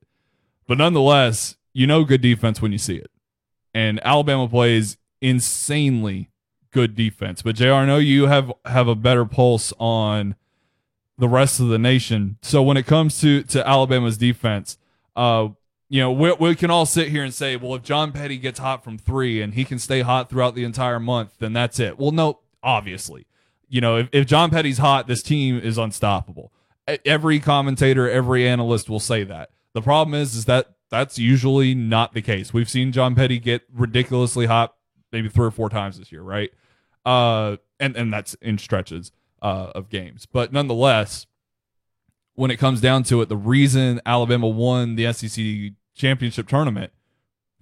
But 0.68 0.78
nonetheless, 0.78 1.56
you 1.72 1.86
know 1.86 2.04
good 2.04 2.20
defense 2.20 2.60
when 2.60 2.72
you 2.72 2.78
see 2.78 2.96
it 2.96 3.10
and 3.74 4.04
Alabama 4.04 4.48
plays 4.48 4.96
insanely 5.20 6.30
good 6.70 6.94
defense. 6.94 7.42
But 7.42 7.56
Jr. 7.56 7.72
I 7.72 7.86
know 7.86 7.98
you 7.98 8.26
have 8.26 8.52
have 8.64 8.88
a 8.88 8.94
better 8.94 9.24
pulse 9.24 9.72
on 9.78 10.34
the 11.18 11.28
rest 11.28 11.60
of 11.60 11.68
the 11.68 11.78
nation. 11.78 12.38
So 12.42 12.62
when 12.62 12.76
it 12.76 12.86
comes 12.86 13.20
to 13.20 13.42
to 13.44 13.66
Alabama's 13.66 14.18
defense, 14.18 14.78
uh, 15.16 15.48
you 15.88 16.00
know, 16.00 16.10
we, 16.10 16.32
we 16.32 16.54
can 16.54 16.70
all 16.70 16.86
sit 16.86 17.08
here 17.08 17.22
and 17.22 17.34
say, 17.34 17.56
well, 17.56 17.74
if 17.74 17.82
John 17.82 18.12
Petty 18.12 18.38
gets 18.38 18.58
hot 18.58 18.82
from 18.82 18.96
three 18.96 19.42
and 19.42 19.54
he 19.54 19.64
can 19.64 19.78
stay 19.78 20.00
hot 20.00 20.30
throughout 20.30 20.54
the 20.54 20.64
entire 20.64 20.98
month, 20.98 21.34
then 21.38 21.52
that's 21.52 21.78
it. 21.78 21.98
Well, 21.98 22.12
no, 22.12 22.40
obviously, 22.62 23.26
you 23.68 23.80
know, 23.80 23.98
if, 23.98 24.08
if 24.12 24.26
John 24.26 24.50
Petty's 24.50 24.78
hot, 24.78 25.06
this 25.06 25.22
team 25.22 25.58
is 25.58 25.76
unstoppable. 25.76 26.50
Every 27.04 27.38
commentator, 27.38 28.10
every 28.10 28.48
analyst 28.48 28.90
will 28.90 29.00
say 29.00 29.22
that. 29.24 29.50
The 29.74 29.82
problem 29.82 30.14
is, 30.14 30.34
is 30.34 30.46
that 30.46 30.72
that's 30.92 31.18
usually 31.18 31.74
not 31.74 32.12
the 32.12 32.20
case. 32.20 32.52
We've 32.52 32.68
seen 32.68 32.92
John 32.92 33.14
Petty 33.14 33.38
get 33.38 33.62
ridiculously 33.72 34.44
hot 34.44 34.74
maybe 35.10 35.30
three 35.30 35.46
or 35.46 35.50
four 35.50 35.70
times 35.70 35.98
this 35.98 36.12
year, 36.12 36.20
right? 36.22 36.50
Uh, 37.04 37.56
and 37.80 37.96
and 37.96 38.12
that's 38.12 38.34
in 38.34 38.58
stretches 38.58 39.10
uh, 39.40 39.72
of 39.74 39.88
games. 39.88 40.26
But 40.26 40.52
nonetheless, 40.52 41.26
when 42.34 42.50
it 42.50 42.58
comes 42.58 42.82
down 42.82 43.04
to 43.04 43.22
it, 43.22 43.30
the 43.30 43.38
reason 43.38 44.02
Alabama 44.04 44.46
won 44.46 44.96
the 44.96 45.10
SEC 45.14 45.72
championship 45.94 46.46
tournament 46.46 46.92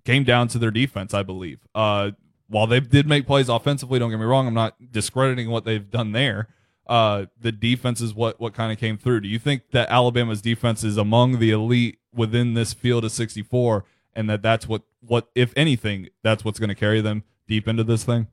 came 0.05 0.25
down 0.25 0.49
to 0.49 0.59
their 0.59 0.73
defense, 0.73 1.15
I 1.15 1.23
believe. 1.23 1.61
Uh, 1.73 2.11
while 2.49 2.67
they 2.67 2.81
did 2.81 3.07
make 3.07 3.29
plays 3.29 3.49
offensively, 3.49 4.01
don't 4.01 4.11
get 4.11 4.19
me 4.19 4.25
wrong, 4.25 4.49
I'm 4.49 4.55
not 4.55 4.75
discrediting 4.91 5.51
what 5.51 5.65
they've 5.65 5.89
done 5.89 6.11
there. 6.11 6.49
Uh, 6.89 7.27
the 7.41 7.53
defense 7.53 8.01
is 8.01 8.13
what 8.13 8.41
what 8.41 8.55
kind 8.55 8.73
of 8.73 8.79
came 8.79 8.99
through. 8.99 9.21
Do 9.21 9.29
you 9.29 9.39
think 9.39 9.71
that 9.71 9.89
Alabama's 9.89 10.43
defense 10.43 10.83
is 10.83 10.97
among 10.97 11.39
the 11.39 11.53
elite 11.53 12.00
within 12.15 12.55
this 12.55 12.73
field 12.73 13.05
of 13.05 13.13
64, 13.13 13.85
and 14.15 14.29
that 14.29 14.43
that's 14.43 14.69
what 14.69 14.83
what 15.01 15.29
if 15.35 15.53
anything 15.57 16.09
that's 16.23 16.45
what's 16.45 16.59
going 16.59 16.69
to 16.69 16.75
carry 16.75 17.01
them 17.01 17.25
deep 17.47 17.67
into 17.69 17.85
this 17.85 18.05
thing? 18.05 18.27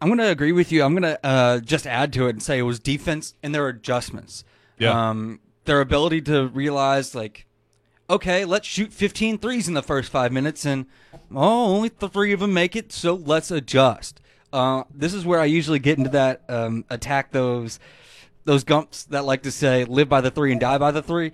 I'm 0.00 0.08
going 0.08 0.18
to 0.18 0.30
agree 0.30 0.52
with 0.52 0.70
you. 0.70 0.84
I'm 0.84 0.94
going 0.94 1.02
to 1.02 1.26
uh, 1.26 1.58
just 1.60 1.86
add 1.86 2.12
to 2.14 2.26
it 2.28 2.30
and 2.30 2.42
say 2.42 2.58
it 2.58 2.62
was 2.62 2.78
defense 2.78 3.34
and 3.42 3.54
their 3.54 3.68
adjustments. 3.68 4.44
Yeah. 4.78 5.10
Um, 5.10 5.40
their 5.64 5.80
ability 5.80 6.22
to 6.22 6.46
realize 6.48 7.14
like, 7.14 7.46
okay, 8.08 8.44
let's 8.44 8.66
shoot 8.66 8.92
15 8.92 9.38
threes 9.38 9.68
in 9.68 9.74
the 9.74 9.82
first 9.82 10.10
five 10.10 10.32
minutes, 10.32 10.64
and 10.64 10.86
oh, 11.34 11.74
only 11.74 11.88
three 11.88 12.32
of 12.32 12.40
them 12.40 12.54
make 12.54 12.76
it, 12.76 12.92
so 12.92 13.14
let's 13.14 13.50
adjust. 13.50 14.20
Uh, 14.52 14.84
this 14.94 15.12
is 15.12 15.26
where 15.26 15.40
I 15.40 15.44
usually 15.44 15.78
get 15.78 15.98
into 15.98 16.10
that 16.10 16.42
um, 16.48 16.84
attack 16.88 17.32
those 17.32 17.78
those 18.44 18.64
gumps 18.64 19.04
that 19.04 19.26
like 19.26 19.42
to 19.42 19.50
say 19.50 19.84
live 19.84 20.08
by 20.08 20.22
the 20.22 20.30
three 20.30 20.52
and 20.52 20.60
die 20.60 20.78
by 20.78 20.90
the 20.90 21.02
three, 21.02 21.32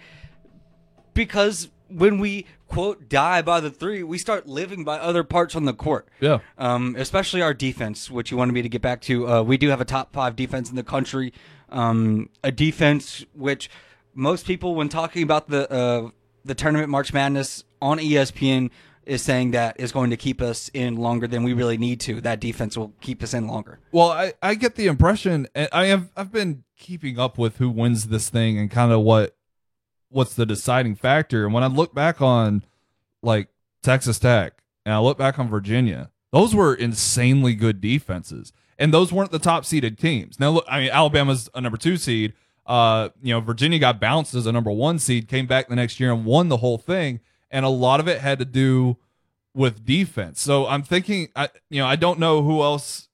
because 1.15 1.69
when 1.89 2.19
we 2.19 2.47
quote 2.69 3.09
die 3.09 3.43
by 3.43 3.61
the 3.61 3.71
three, 3.71 4.03
we 4.03 4.19
start 4.19 4.47
living 4.47 4.85
by 4.85 4.99
other 4.99 5.23
parts 5.23 5.55
on 5.55 5.65
the 5.65 5.73
court. 5.73 6.09
Yeah. 6.21 6.41
Um, 6.59 6.97
especially 6.99 7.41
our 7.41 7.55
defense, 7.55 8.11
which 8.11 8.31
you 8.31 8.37
wanted 8.37 8.53
me 8.53 8.63
to 8.63 8.69
get 8.69 8.83
back 8.83 9.01
to. 9.03 9.29
Uh, 9.29 9.43
we 9.43 9.57
do 9.57 9.69
have 9.69 9.81
a 9.81 9.85
top 9.85 10.13
five 10.13 10.37
defense 10.37 10.71
in 10.71 10.77
the 10.77 10.83
country. 10.83 11.33
Um, 11.69 12.31
a 12.43 12.53
defense 12.53 13.25
which 13.35 13.71
most 14.15 14.47
people, 14.47 14.75
when 14.75 14.89
talking 14.89 15.23
about 15.23 15.49
the 15.49 15.71
uh, 15.71 16.11
the 16.45 16.55
tournament 16.55 16.89
March 16.89 17.13
Madness 17.13 17.65
on 17.81 17.99
ESPN, 17.99 18.71
is 19.07 19.23
saying 19.23 19.53
that 19.53 19.79
is 19.79 19.93
going 19.93 20.11
to 20.11 20.17
keep 20.17 20.41
us 20.41 20.71
in 20.73 20.97
longer 20.97 21.27
than 21.27 21.43
we 21.43 21.53
really 21.53 21.79
need 21.79 22.01
to. 22.01 22.21
That 22.21 22.41
defense 22.41 22.77
will 22.77 22.93
keep 23.01 23.23
us 23.23 23.35
in 23.35 23.47
longer. 23.47 23.79
Well, 23.93 24.11
I, 24.11 24.35
I 24.43 24.55
get 24.55 24.77
the 24.77 24.87
impression, 24.87 25.47
and 25.55 25.69
I 25.73 25.87
have 25.87 26.11
I've 26.17 26.33
been 26.33 26.65
keeping 26.77 27.19
up 27.19 27.39
with 27.39 27.59
who 27.59 27.71
wins 27.71 28.09
this 28.09 28.29
thing 28.29 28.59
and 28.59 28.71
kind 28.71 28.93
of 28.93 29.01
what 29.01 29.37
what's 30.15 30.35
the 30.35 30.47
deciding 30.47 30.95
factor. 30.95 31.45
And 31.45 31.53
when 31.53 31.65
I 31.65 31.67
look 31.67 31.95
back 31.95 32.23
on 32.23 32.63
like 33.23 33.49
Texas 33.83 34.19
Tech 34.19 34.63
and 34.85 34.95
I 34.95 34.99
look 35.01 35.19
back 35.19 35.39
on 35.39 35.49
Virginia, 35.49 36.11
those 36.33 36.55
were 36.55 36.75
insanely 36.75 37.55
good 37.55 37.81
defenses, 37.81 38.53
and 38.79 38.93
those 38.93 39.13
weren't 39.13 39.31
the 39.31 39.39
top 39.39 39.65
seeded 39.65 39.99
teams. 39.99 40.41
Now, 40.41 40.51
look, 40.51 40.65
I 40.69 40.81
mean, 40.81 40.91
Alabama's 40.91 41.49
a 41.55 41.61
number 41.61 41.79
two 41.79 41.97
seed. 41.97 42.33
Uh, 42.67 43.11
you 43.23 43.35
know, 43.35 43.41
Virginia 43.41 43.79
got 43.79 44.01
bounced 44.01 44.35
as 44.35 44.47
a 44.47 44.53
number 44.53 44.71
one 44.71 44.99
seed, 44.99 45.29
came 45.29 45.47
back 45.47 45.69
the 45.69 45.77
next 45.77 46.01
year 46.01 46.13
and 46.13 46.25
won 46.25 46.49
the 46.49 46.57
whole 46.59 46.79
thing, 46.79 47.21
and 47.51 47.65
a 47.65 47.69
lot 47.69 48.01
of 48.01 48.09
it 48.09 48.21
had 48.21 48.39
to 48.39 48.45
do 48.45 48.97
with 49.55 49.85
defense. 49.85 50.41
So 50.41 50.67
I'm 50.67 50.83
thinking, 50.83 51.29
I 51.37 51.49
you 51.71 51.81
know, 51.81 51.87
I 51.87 51.97
don't 51.97 52.19
know 52.19 52.43
who 52.43 52.63
else 52.63 53.09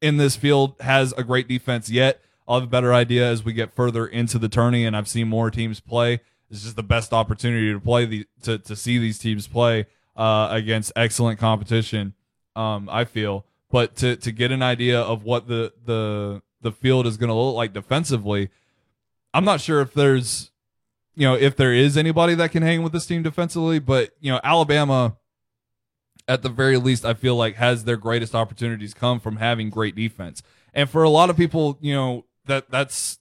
in 0.00 0.16
this 0.16 0.36
field 0.36 0.74
has 0.80 1.12
a 1.14 1.24
great 1.24 1.48
defense 1.48 1.90
yet. 1.90 2.20
I'll 2.46 2.60
have 2.60 2.68
a 2.68 2.70
better 2.70 2.92
idea 2.92 3.26
as 3.28 3.44
we 3.44 3.52
get 3.52 3.74
further 3.74 4.06
into 4.06 4.38
the 4.38 4.48
tourney 4.48 4.84
and 4.84 4.96
I've 4.96 5.08
seen 5.08 5.28
more 5.28 5.50
teams 5.50 5.80
play. 5.80 6.20
This 6.50 6.64
is 6.64 6.74
the 6.74 6.82
best 6.82 7.12
opportunity 7.12 7.72
to 7.72 7.80
play 7.80 8.04
the 8.04 8.26
to, 8.42 8.58
to 8.58 8.76
see 8.76 8.98
these 8.98 9.18
teams 9.18 9.46
play 9.46 9.86
uh, 10.16 10.48
against 10.50 10.92
excellent 10.96 11.38
competition. 11.38 12.14
Um, 12.56 12.88
I 12.90 13.04
feel, 13.04 13.46
but 13.70 13.96
to 13.96 14.16
to 14.16 14.32
get 14.32 14.52
an 14.52 14.62
idea 14.62 15.00
of 15.00 15.24
what 15.24 15.48
the 15.48 15.72
the 15.84 16.42
the 16.60 16.72
field 16.72 17.06
is 17.06 17.16
going 17.16 17.28
to 17.28 17.34
look 17.34 17.56
like 17.56 17.72
defensively, 17.72 18.50
I'm 19.32 19.44
not 19.44 19.60
sure 19.60 19.80
if 19.80 19.94
there's 19.94 20.50
you 21.14 21.26
know 21.26 21.34
if 21.34 21.56
there 21.56 21.72
is 21.72 21.96
anybody 21.96 22.34
that 22.36 22.52
can 22.52 22.62
hang 22.62 22.82
with 22.82 22.92
this 22.92 23.06
team 23.06 23.22
defensively. 23.22 23.78
But 23.78 24.10
you 24.20 24.30
know 24.30 24.40
Alabama 24.44 25.16
at 26.26 26.42
the 26.42 26.48
very 26.48 26.76
least, 26.76 27.04
I 27.04 27.14
feel 27.14 27.36
like 27.36 27.56
has 27.56 27.84
their 27.84 27.96
greatest 27.96 28.34
opportunities 28.34 28.94
come 28.94 29.20
from 29.20 29.36
having 29.36 29.70
great 29.70 29.94
defense. 29.94 30.42
And 30.72 30.88
for 30.88 31.02
a 31.02 31.10
lot 31.10 31.30
of 31.30 31.36
people, 31.36 31.78
you 31.80 31.94
know, 31.94 32.24
that 32.46 32.70
that's 32.70 33.18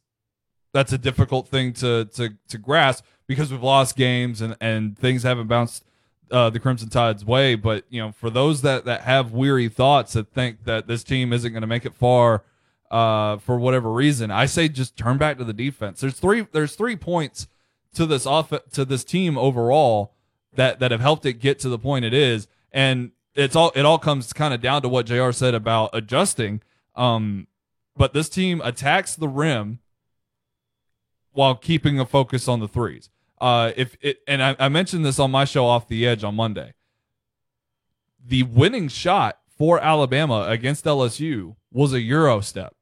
that's 0.74 0.94
a 0.94 0.98
difficult 0.98 1.48
thing 1.48 1.74
to 1.74 2.06
to 2.16 2.36
to 2.50 2.58
grasp 2.58 3.04
because 3.28 3.52
we've 3.52 3.64
lost 3.64 3.96
games 3.96 4.42
and 4.42 4.56
and 4.60 4.98
things 4.98 5.24
haven't 5.24 5.48
bounced 5.48 5.84
uh, 6.32 6.50
the 6.50 6.60
Crimson 6.60 6.90
Tide's 6.90 7.26
way. 7.26 7.56
But 7.56 7.86
you 7.90 8.02
know, 8.02 8.12
for 8.12 8.30
those 8.30 8.62
that 8.62 8.86
that 8.86 9.02
have 9.02 9.32
weary 9.32 9.70
thoughts 9.70 10.14
that 10.14 10.32
think 10.32 10.66
that 10.66 10.88
this 10.88 11.04
team 11.04 11.34
isn't 11.34 11.52
going 11.52 11.62
to 11.62 11.68
make 11.68 11.86
it 11.86 11.96
far 11.96 12.44
uh, 12.92 13.38
for 13.38 13.58
whatever 13.58 13.92
reason, 13.92 14.32
I 14.32 14.46
say 14.46 14.68
just 14.68 14.98
turn 14.98 15.18
back 15.18 15.38
to 15.38 15.44
the 15.44 15.54
defense. 15.54 16.02
There's 16.02 16.20
three 16.20 16.48
there's 16.52 16.76
three 16.76 16.96
points 16.96 17.48
to 17.94 18.06
this 18.06 18.26
off 18.26 18.52
to 18.72 18.86
this 18.86 19.04
team 19.04 19.38
overall 19.38 20.14
that 20.56 20.80
that 20.80 20.92
have 20.92 21.02
helped 21.02 21.26
it 21.26 21.34
get 21.34 21.60
to 21.60 21.70
the 21.70 21.80
point 21.80 22.06
it 22.06 22.14
is 22.14 22.48
and 22.72 23.12
it's 23.36 23.56
all 23.56 23.72
it 23.76 23.86
all 23.86 24.00
comes 24.00 24.34
kind 24.34 24.54
of 24.54 24.62
down 24.62 24.82
to 24.82 24.90
what 24.90 25.06
Jr. 25.06 25.32
said 25.32 25.54
about 25.54 25.92
adjusting. 25.94 26.62
Um, 26.96 27.48
but 27.96 28.14
this 28.14 28.30
team 28.30 28.62
attacks 28.64 29.16
the 29.16 29.28
rim 29.28 29.80
while 31.32 31.56
keeping 31.56 32.00
a 32.00 32.06
focus 32.06 32.48
on 32.48 32.60
the 32.60 32.68
threes. 32.68 33.10
Uh, 33.44 33.74
if 33.76 33.98
it 34.00 34.20
and 34.26 34.42
I, 34.42 34.56
I 34.58 34.70
mentioned 34.70 35.04
this 35.06 35.20
on 35.20 35.30
my 35.30 35.44
show 35.44 35.66
off 35.66 35.90
the 35.90 36.08
edge 36.08 36.24
on 36.24 36.34
Monday. 36.34 36.76
The 38.26 38.44
winning 38.44 38.88
shot 38.88 39.40
for 39.58 39.82
Alabama 39.82 40.46
against 40.48 40.86
LSU 40.86 41.58
was 41.70 41.92
a 41.92 42.00
euro 42.00 42.40
step. 42.40 42.74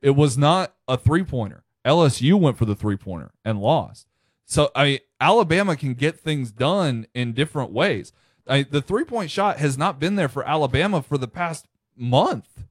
It 0.00 0.12
was 0.12 0.38
not 0.38 0.74
a 0.88 0.96
three 0.96 1.24
pointer. 1.24 1.62
LSU 1.84 2.40
went 2.40 2.56
for 2.56 2.64
the 2.64 2.74
three 2.74 2.96
pointer 2.96 3.32
and 3.44 3.60
lost. 3.60 4.06
So 4.46 4.70
I 4.74 4.84
mean, 4.84 4.98
Alabama 5.20 5.76
can 5.76 5.92
get 5.92 6.18
things 6.18 6.52
done 6.52 7.06
in 7.12 7.34
different 7.34 7.72
ways. 7.72 8.14
I, 8.46 8.62
the 8.62 8.80
three 8.80 9.04
point 9.04 9.30
shot 9.30 9.58
has 9.58 9.76
not 9.76 10.00
been 10.00 10.16
there 10.16 10.30
for 10.30 10.42
Alabama 10.48 11.02
for 11.02 11.18
the 11.18 11.28
past 11.28 11.68
month. 11.94 12.64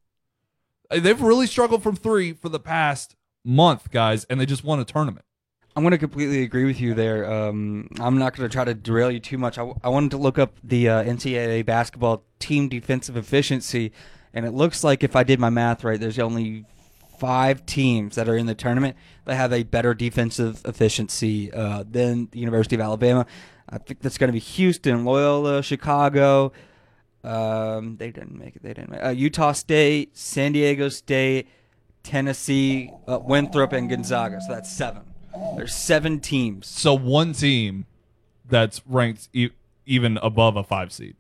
They've 0.90 1.22
really 1.22 1.46
struggled 1.46 1.84
from 1.84 1.98
three 1.98 2.34
for 2.34 2.50
the 2.50 2.60
past 2.60 3.16
month, 3.46 3.92
guys, 3.92 4.24
and 4.24 4.42
they 4.42 4.48
just 4.48 4.64
won 4.64 4.80
a 4.80 4.86
tournament. 4.86 5.27
I'm 5.78 5.84
going 5.84 5.92
to 5.92 6.00
completely 6.00 6.42
agree 6.42 6.66
with 6.66 6.82
you 6.82 6.96
there. 6.96 7.32
Um, 7.32 7.88
I'm 8.00 8.18
not 8.18 8.36
going 8.36 8.50
to 8.50 8.52
try 8.52 8.66
to 8.66 8.74
derail 8.74 9.12
you 9.12 9.20
too 9.20 9.38
much. 9.38 9.60
I, 9.60 9.72
I 9.84 9.90
wanted 9.90 10.10
to 10.10 10.18
look 10.18 10.40
up 10.40 10.58
the 10.64 10.90
uh, 10.90 11.04
NCAA 11.04 11.68
basketball 11.68 12.24
team 12.40 12.68
defensive 12.68 13.16
efficiency, 13.16 13.92
and 14.34 14.44
it 14.44 14.54
looks 14.54 14.84
like 14.84 15.04
if 15.04 15.16
I 15.16 15.22
did 15.22 15.40
my 15.40 15.52
math 15.52 15.84
right, 15.84 16.00
there's 16.00 16.18
only 16.18 16.66
five 17.20 17.64
teams 17.68 18.16
that 18.16 18.28
are 18.28 18.36
in 18.36 18.48
the 18.48 18.56
tournament 18.56 18.98
that 19.26 19.36
have 19.36 19.54
a 19.54 19.62
better 19.62 19.94
defensive 19.94 20.64
efficiency 20.66 21.54
uh, 21.54 21.84
than 21.88 22.28
the 22.32 22.40
University 22.40 22.74
of 22.74 22.82
Alabama. 22.82 23.28
I 23.70 23.78
think 23.78 24.02
that's 24.02 24.18
going 24.18 24.30
to 24.30 24.34
be 24.34 24.40
Houston, 24.40 25.06
Loyola, 25.06 25.62
Chicago. 25.62 26.54
Um, 27.24 27.98
they 27.98 28.10
didn't 28.10 28.36
make 28.36 28.56
it. 28.56 28.64
They 28.64 28.74
didn't. 28.74 28.90
Make 28.90 29.06
Uh, 29.06 29.10
Utah 29.10 29.52
State, 29.52 30.18
San 30.18 30.54
Diego 30.54 30.90
State, 30.90 31.48
Tennessee, 32.02 32.90
uh, 33.08 33.20
Winthrop, 33.22 33.74
and 33.74 33.88
Gonzaga. 33.88 34.42
So 34.42 34.54
that's 34.54 34.76
seven. 34.76 35.07
There's 35.56 35.74
seven 35.76 36.20
teams. 36.20 36.68
So 36.68 36.94
one 36.94 37.34
team 37.34 37.86
that's 38.48 38.82
ranked 38.86 39.30
e- 39.34 39.50
even 39.86 40.18
above 40.18 40.56
a 40.56 40.64
five 40.64 40.92
seed, 40.92 41.16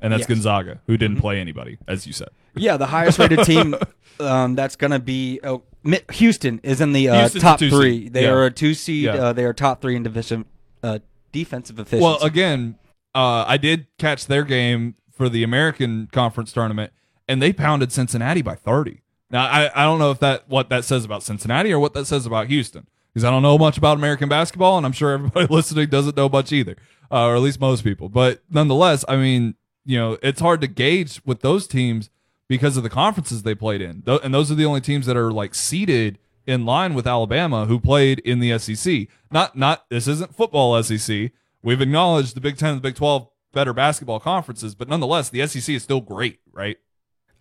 and 0.00 0.12
that's 0.12 0.20
Yes. 0.20 0.24
Mm-hmm. 0.26 0.32
Gonzaga, 0.34 0.80
who 0.86 0.96
didn't 0.96 1.18
play 1.20 1.40
anybody, 1.40 1.78
as 1.86 2.06
you 2.06 2.12
said. 2.12 2.28
Yeah, 2.54 2.76
the 2.76 2.86
highest 2.86 3.18
rated 3.18 3.44
team 3.44 3.74
um, 4.20 4.54
that's 4.54 4.76
going 4.76 4.90
to 4.92 4.98
be 4.98 5.40
oh, 5.44 5.62
Mi- 5.82 6.00
Houston 6.12 6.58
is 6.62 6.80
in 6.80 6.92
the 6.92 7.08
uh, 7.10 7.18
Houston's 7.20 7.42
a 7.42 7.46
top 7.46 7.58
two 7.58 7.70
three. 7.70 8.02
seed. 8.04 8.12
They 8.14 8.22
Yeah. 8.22 8.30
are 8.32 8.46
a 8.46 8.50
two 8.50 8.74
seed. 8.74 9.04
Yeah. 9.04 9.14
Uh, 9.14 9.32
they 9.32 9.44
are 9.44 9.52
top 9.52 9.80
three 9.82 9.94
in 9.96 10.02
division 10.02 10.44
uh, 10.82 11.00
defensive 11.32 11.78
efficiency. 11.78 12.02
Well, 12.04 12.22
again, 12.22 12.78
uh, 13.14 13.44
I 13.46 13.56
did 13.56 13.86
catch 13.98 14.26
their 14.26 14.44
game 14.44 14.94
for 15.12 15.28
the 15.28 15.42
American 15.42 16.08
Conference 16.12 16.52
tournament, 16.52 16.92
and 17.28 17.40
they 17.42 17.52
pounded 17.52 17.92
Cincinnati 17.92 18.42
by 18.42 18.54
30. 18.54 19.00
Now, 19.30 19.44
I, 19.46 19.70
I 19.74 19.84
don't 19.84 19.98
know 19.98 20.10
if 20.10 20.20
that 20.20 20.48
what 20.48 20.68
that 20.70 20.84
says 20.84 21.04
about 21.04 21.22
Cincinnati 21.22 21.72
or 21.72 21.78
what 21.78 21.94
that 21.94 22.06
says 22.06 22.26
about 22.26 22.46
Houston, 22.48 22.86
because 23.16 23.24
I 23.24 23.30
don't 23.30 23.40
know 23.40 23.56
much 23.56 23.78
about 23.78 23.96
American 23.96 24.28
basketball, 24.28 24.76
and 24.76 24.84
I'm 24.84 24.92
sure 24.92 25.12
everybody 25.12 25.46
listening 25.50 25.88
doesn't 25.88 26.18
know 26.18 26.28
much 26.28 26.52
either, 26.52 26.76
uh, 27.10 27.24
or 27.24 27.36
at 27.36 27.40
least 27.40 27.58
most 27.58 27.82
people. 27.82 28.10
But 28.10 28.42
nonetheless, 28.50 29.06
I 29.08 29.16
mean, 29.16 29.54
you 29.86 29.98
know, 29.98 30.18
it's 30.22 30.38
hard 30.38 30.60
to 30.60 30.66
gauge 30.66 31.22
with 31.24 31.40
those 31.40 31.66
teams 31.66 32.10
because 32.46 32.76
of 32.76 32.82
the 32.82 32.90
conferences 32.90 33.42
they 33.42 33.54
played 33.54 33.80
in, 33.80 34.02
and 34.06 34.34
those 34.34 34.50
are 34.52 34.54
the 34.54 34.66
only 34.66 34.82
teams 34.82 35.06
that 35.06 35.16
are 35.16 35.32
like 35.32 35.54
seeded 35.54 36.18
in 36.46 36.66
line 36.66 36.92
with 36.92 37.06
Alabama 37.06 37.64
who 37.64 37.80
played 37.80 38.18
in 38.18 38.38
the 38.38 38.58
SEC. 38.58 39.08
Not 39.30 39.56
not 39.56 39.88
this 39.88 40.06
isn't 40.06 40.36
football 40.36 40.82
SEC. 40.82 41.30
We've 41.62 41.80
acknowledged 41.80 42.36
the 42.36 42.42
Big 42.42 42.58
Ten 42.58 42.72
and 42.72 42.78
the 42.80 42.86
Big 42.86 42.96
Twelve 42.96 43.30
better 43.54 43.72
basketball 43.72 44.20
conferences, 44.20 44.74
but 44.74 44.90
nonetheless, 44.90 45.30
the 45.30 45.46
SEC 45.46 45.74
is 45.74 45.82
still 45.82 46.02
great, 46.02 46.40
right? 46.52 46.76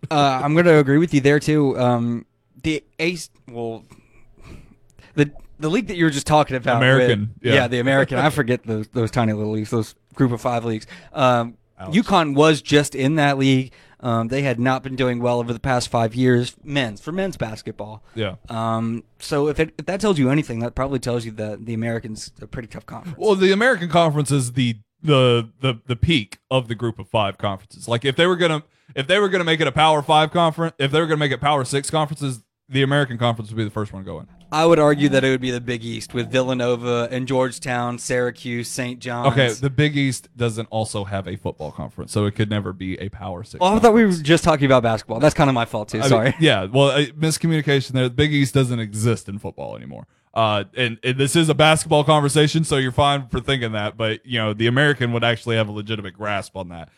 uh, 0.10 0.40
I'm 0.42 0.54
going 0.54 0.68
to 0.68 0.78
agree 0.78 1.00
with 1.00 1.14
you 1.14 1.20
there 1.20 1.42
too. 1.42 1.78
Um, 1.78 2.26
the 2.64 2.82
ace, 2.98 3.30
well, 3.50 3.84
the 5.16 5.32
the 5.60 5.70
league 5.70 5.88
that 5.88 5.98
you 5.98 6.06
were 6.06 6.12
just 6.12 6.28
talking 6.28 6.56
about, 6.56 6.78
American, 6.78 7.34
with- 7.42 7.54
yeah. 7.54 7.68
the 7.68 7.80
American. 7.80 8.18
I 8.18 8.30
forget 8.30 8.64
those 8.64 8.88
those 8.90 9.12
tiny 9.12 9.34
little 9.34 9.54
leagues, 9.54 9.70
those 9.70 9.96
group 10.14 10.32
of 10.32 10.42
five 10.42 10.66
leagues. 10.66 10.88
Um, 11.14 11.58
UConn 11.80 12.36
was 12.36 12.62
just 12.62 12.96
in 12.96 13.16
that 13.16 13.38
league. 13.38 13.74
Um, 14.00 14.28
they 14.28 14.44
had 14.44 14.60
not 14.60 14.84
been 14.84 14.96
doing 14.96 15.20
well 15.20 15.40
over 15.40 15.52
the 15.52 15.60
past 15.60 15.90
five 15.90 16.14
years, 16.14 16.56
men's 16.64 17.02
for 17.02 17.12
men's 17.12 17.38
basketball. 17.38 18.04
Yeah. 18.14 18.36
Um, 18.50 19.04
so 19.20 19.48
if, 19.48 19.60
it, 19.60 19.74
if 19.80 19.86
that 19.88 20.00
tells 20.00 20.20
you 20.20 20.30
anything, 20.30 20.60
that 20.60 20.76
probably 20.76 21.00
tells 21.00 21.26
you 21.26 21.32
that 21.32 21.66
the 21.66 21.74
Americans 21.74 22.32
a 22.42 22.46
pretty 22.48 22.68
tough 22.68 22.86
conference. 22.86 23.18
Well, 23.18 23.36
the 23.36 23.52
American 23.52 23.90
Conference 23.90 24.32
is 24.32 24.52
the 24.54 24.78
the 25.02 25.50
the 25.62 25.76
the 25.86 25.96
peak 25.96 26.40
of 26.52 26.68
the 26.68 26.76
group 26.76 27.00
of 27.00 27.08
five 27.08 27.38
conferences. 27.38 27.88
Like 27.88 28.06
if 28.06 28.16
they 28.16 28.28
were 28.28 28.36
gonna 28.36 28.64
if 28.96 29.08
they 29.08 29.20
were 29.20 29.30
gonna 29.30 29.44
make 29.44 29.62
it 29.62 29.68
a 29.68 29.72
Power 29.72 30.02
Five 30.02 30.32
conference, 30.32 30.76
if 30.78 30.92
they 30.92 31.00
were 31.00 31.08
gonna 31.08 31.18
make 31.18 31.32
it 31.32 31.42
Power 31.42 31.66
Six 31.66 31.90
conferences, 31.90 32.44
the 32.68 32.84
American 32.84 33.18
Conference 33.18 33.52
would 33.52 33.58
be 33.58 33.64
the 33.64 33.70
first 33.70 33.94
one 33.94 34.04
going. 34.04 34.28
I 34.52 34.66
would 34.66 34.80
argue 34.80 35.10
that 35.10 35.24
it 35.24 35.30
would 35.30 35.42
be 35.42 35.52
the 35.52 35.62
Big 35.62 35.84
East 35.84 36.14
with 36.14 36.32
Villanova 36.32 37.08
and 37.12 37.28
Georgetown, 37.28 37.98
Syracuse, 38.00 38.68
St. 38.68 39.00
John's. 39.00 39.34
Okay, 39.34 39.50
the 39.50 39.70
Big 39.70 39.98
East 39.98 40.30
doesn't 40.36 40.68
also 40.68 41.04
have 41.04 41.28
a 41.28 41.36
football 41.36 41.72
conference, 41.72 42.12
so 42.12 42.26
it 42.26 42.36
could 42.36 42.50
never 42.50 42.72
be 42.72 42.98
a 43.00 43.10
Power 43.10 43.44
Six. 43.44 43.60
Oh, 43.62 43.76
I 43.76 43.80
thought 43.80 43.94
we 43.94 44.06
were 44.06 44.12
just 44.12 44.44
talking 44.44 44.66
about 44.66 44.84
basketball. 44.84 45.20
That's 45.20 45.36
kind 45.36 45.50
of 45.50 45.54
my 45.54 45.66
fault 45.66 45.90
too. 45.90 45.98
I 45.98 46.02
mean, 46.02 46.10
Sorry. 46.10 46.36
yeah, 46.40 46.66
well, 46.66 46.90
uh, 46.90 47.06
miscommunication 47.08 47.92
there. 47.92 48.06
The 48.08 48.16
Big 48.16 48.34
East 48.34 48.54
doesn't 48.54 48.80
exist 48.80 49.28
in 49.28 49.40
football 49.40 49.76
anymore. 49.76 50.08
Uh, 50.34 50.66
and, 50.76 51.00
and 51.04 51.18
this 51.18 51.36
is 51.36 51.48
a 51.50 51.56
basketball 51.56 52.04
conversation, 52.04 52.64
so 52.64 52.76
you're 52.78 52.92
fine 52.92 53.28
for 53.30 53.40
thinking 53.40 53.72
that. 53.72 53.98
But 53.98 54.26
you 54.26 54.38
know, 54.38 54.54
the 54.54 54.68
American 54.68 55.12
would 55.14 55.24
actually 55.24 55.56
have 55.56 55.68
a 55.68 55.72
legitimate 55.72 56.14
grasp 56.14 56.56
on 56.56 56.70
that 56.70 56.90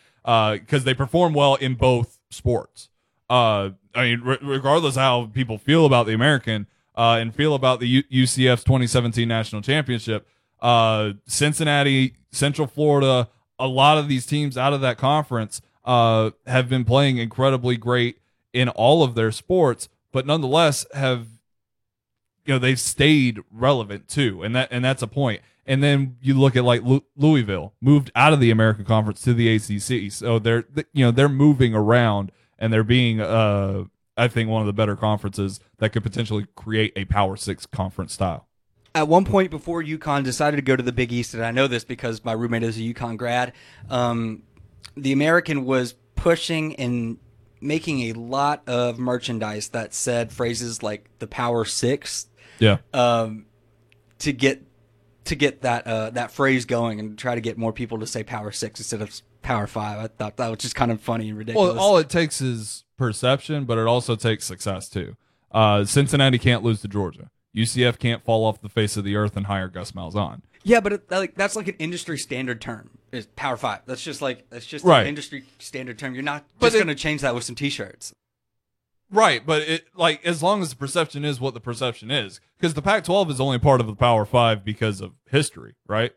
because 0.59 0.84
they 0.84 0.93
perform 0.93 1.34
well 1.34 1.55
in 1.55 1.76
both 1.76 2.20
sports. 2.30 2.89
Uh, 3.30 3.71
I 3.93 4.03
mean, 4.03 4.21
re- 4.21 4.39
regardless 4.41 4.95
how 4.95 5.25
people 5.28 5.57
feel 5.57 5.86
about 5.86 6.05
the 6.05 6.13
American 6.13 6.67
uh, 6.95 7.17
and 7.19 7.34
feel 7.34 7.55
about 7.55 7.80
the 7.80 7.88
U- 7.88 8.03
UCF's 8.03 8.63
2017 8.63 9.28
national 9.28 9.61
championship, 9.61 10.28
uh, 10.61 11.13
Cincinnati, 11.28 12.15
Central 12.32 12.67
Florida, 12.67 13.30
a 13.59 13.67
lot 13.67 13.97
of 13.97 14.07
these 14.07 14.25
teams 14.25 14.57
out 14.57 14.73
of 14.73 14.82
that 14.82 14.97
conference 14.97 15.61
uh, 15.86 16.32
have 16.45 16.69
been 16.69 16.86
playing 16.86 17.17
incredibly 17.17 17.78
great 17.78 18.19
in 18.53 18.69
all 18.69 19.03
of 19.03 19.15
their 19.15 19.32
sports, 19.32 19.89
but 20.11 20.25
nonetheless 20.25 20.86
have 20.93 21.28
you 22.45 22.53
know 22.53 22.59
they've 22.59 22.80
stayed 22.80 23.39
relevant 23.51 24.07
too, 24.07 24.41
and 24.43 24.55
that 24.55 24.69
and 24.71 24.84
that's 24.84 25.01
a 25.01 25.07
point. 25.07 25.41
And 25.65 25.84
then 25.84 26.15
you 26.21 26.34
look 26.34 26.55
at 26.55 26.63
like 26.63 26.82
Louisville 27.17 27.73
moved 27.82 28.09
out 28.15 28.32
of 28.32 28.39
the 28.39 28.51
American 28.51 28.86
Conference 28.86 29.21
to 29.21 29.34
the 29.34 29.53
ACC, 29.55 30.11
so 30.11 30.39
they're 30.39 30.65
you 30.93 31.05
know 31.05 31.11
they're 31.11 31.30
moving 31.30 31.73
around 31.73 32.32
and 32.60 32.72
they're 32.72 32.84
being 32.84 33.20
uh 33.22 33.86
I 34.18 34.28
think 34.28 34.49
one 34.49 34.62
of 34.62 34.68
the 34.68 34.74
better 34.74 34.95
conferences 34.95 35.60
that 35.78 35.91
could 35.91 36.03
potentially 36.03 36.47
create 36.55 36.91
a 36.95 37.05
Power 37.05 37.38
Six 37.38 37.66
conference 37.66 38.14
style. 38.14 38.47
At 38.95 39.08
one 39.08 39.26
point 39.26 39.51
before 39.51 39.84
UConn 39.84 40.24
decided 40.24 40.58
to 40.58 40.64
go 40.64 40.76
to 40.76 40.82
the 40.82 40.91
Big 40.91 41.12
East, 41.12 41.36
and 41.36 41.45
I 41.45 41.51
know 41.51 41.68
this 41.68 41.84
because 41.84 42.26
my 42.26 42.32
roommate 42.32 42.64
is 42.64 42.78
a 42.78 42.82
UConn 42.82 43.18
grad, 43.18 43.53
um, 43.91 44.41
the 44.95 45.12
American 45.12 45.66
was 45.66 45.93
pushing 46.16 46.76
and 46.78 47.20
making 47.62 48.01
a 48.10 48.14
lot 48.14 48.68
of 48.68 48.97
merchandise 48.97 49.70
that 49.70 49.93
said 49.93 50.32
phrases 50.32 50.82
like 50.82 51.10
the 51.20 51.28
Power 51.28 51.64
Six 51.64 52.28
Yeah, 52.58 52.78
um, 52.93 53.45
to 54.20 54.34
get 54.34 54.64
to 55.26 55.36
get 55.36 55.62
that 55.62 55.86
uh, 55.86 56.10
that 56.12 56.32
phrase 56.32 56.66
going 56.66 56.99
and 56.99 57.18
try 57.20 57.36
to 57.36 57.41
get 57.41 57.58
more 57.58 57.74
people 57.74 57.99
to 57.99 58.08
say 58.08 58.24
Power 58.24 58.51
Six 58.51 58.80
instead 58.80 59.01
of 59.01 59.22
Power 59.47 59.65
Five. 59.67 59.99
I 59.99 60.07
thought 60.07 60.35
that 60.37 60.49
was 60.49 60.59
just 60.59 60.75
kind 60.75 60.91
of 60.91 60.99
funny 61.01 61.29
and 61.29 61.37
ridiculous. 61.37 61.75
well, 61.75 61.81
all 61.83 61.97
it 61.97 62.09
takes 62.09 62.41
is 62.41 62.83
perception, 62.97 63.63
but 63.65 63.77
it 63.77 63.87
also 63.87 64.15
takes 64.17 64.43
success 64.45 64.89
too. 64.89 65.15
Uh, 65.51 65.85
Cincinnati 65.85 66.37
can't 66.37 66.63
lose 66.63 66.81
to 66.81 66.87
Georgia. 66.89 67.29
UCF 67.55 67.97
can't 67.97 68.23
fall 68.23 68.43
off 68.45 68.61
the 68.61 68.67
face 68.69 68.97
of 68.97 69.03
the 69.05 69.15
earth 69.15 69.37
and 69.37 69.45
hire 69.47 69.67
Gus 69.69 69.93
Malzahn. 69.93 70.41
yeah, 70.63 70.81
but 70.81 70.91
it, 70.93 71.09
like 71.09 71.35
that's 71.35 71.55
like 71.55 71.69
an 71.69 71.75
industry 71.79 72.17
standard 72.17 72.59
term. 72.59 72.89
Is 73.13 73.25
Power 73.37 73.55
Five? 73.55 73.79
That's 73.85 74.03
just 74.03 74.21
like 74.21 74.49
that's 74.49 74.65
just 74.65 74.83
Right. 74.83 75.01
an 75.03 75.07
industry 75.07 75.45
standard 75.59 75.97
term. 75.97 76.13
You're 76.13 76.23
not 76.23 76.45
But 76.59 76.67
just 76.67 76.75
going 76.75 76.87
to 76.87 76.95
change 76.95 77.21
that 77.21 77.33
with 77.33 77.45
some 77.45 77.55
T-shirts. 77.55 78.13
Right, 79.09 79.45
but 79.45 79.61
it 79.61 79.85
like 79.95 80.23
as 80.25 80.43
long 80.43 80.61
as 80.61 80.71
the 80.71 80.75
perception 80.75 81.23
is 81.23 81.39
what 81.39 81.53
the 81.53 81.61
perception 81.61 82.11
is, 82.11 82.41
because 82.59 82.73
the 82.73 82.81
Pac-12 82.81 83.29
is 83.31 83.39
only 83.39 83.57
part 83.57 83.79
of 83.79 83.87
the 83.87 83.95
Power 83.95 84.25
Five 84.25 84.65
because 84.65 84.99
of 84.99 85.13
history, 85.31 85.75
right? 85.87 86.11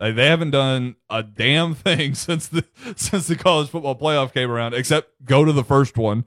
Like, 0.00 0.16
they 0.16 0.26
haven't 0.26 0.50
done 0.50 0.96
a 1.10 1.22
damn 1.22 1.74
thing 1.74 2.14
since 2.26 2.48
the 2.48 2.64
since 2.96 3.26
the 3.28 3.36
college 3.36 3.68
football 3.68 3.94
playoff 3.96 4.32
came 4.32 4.50
around, 4.50 4.74
except 4.74 5.24
go 5.24 5.44
to 5.44 5.52
the 5.52 5.64
first 5.64 5.96
one 5.96 6.24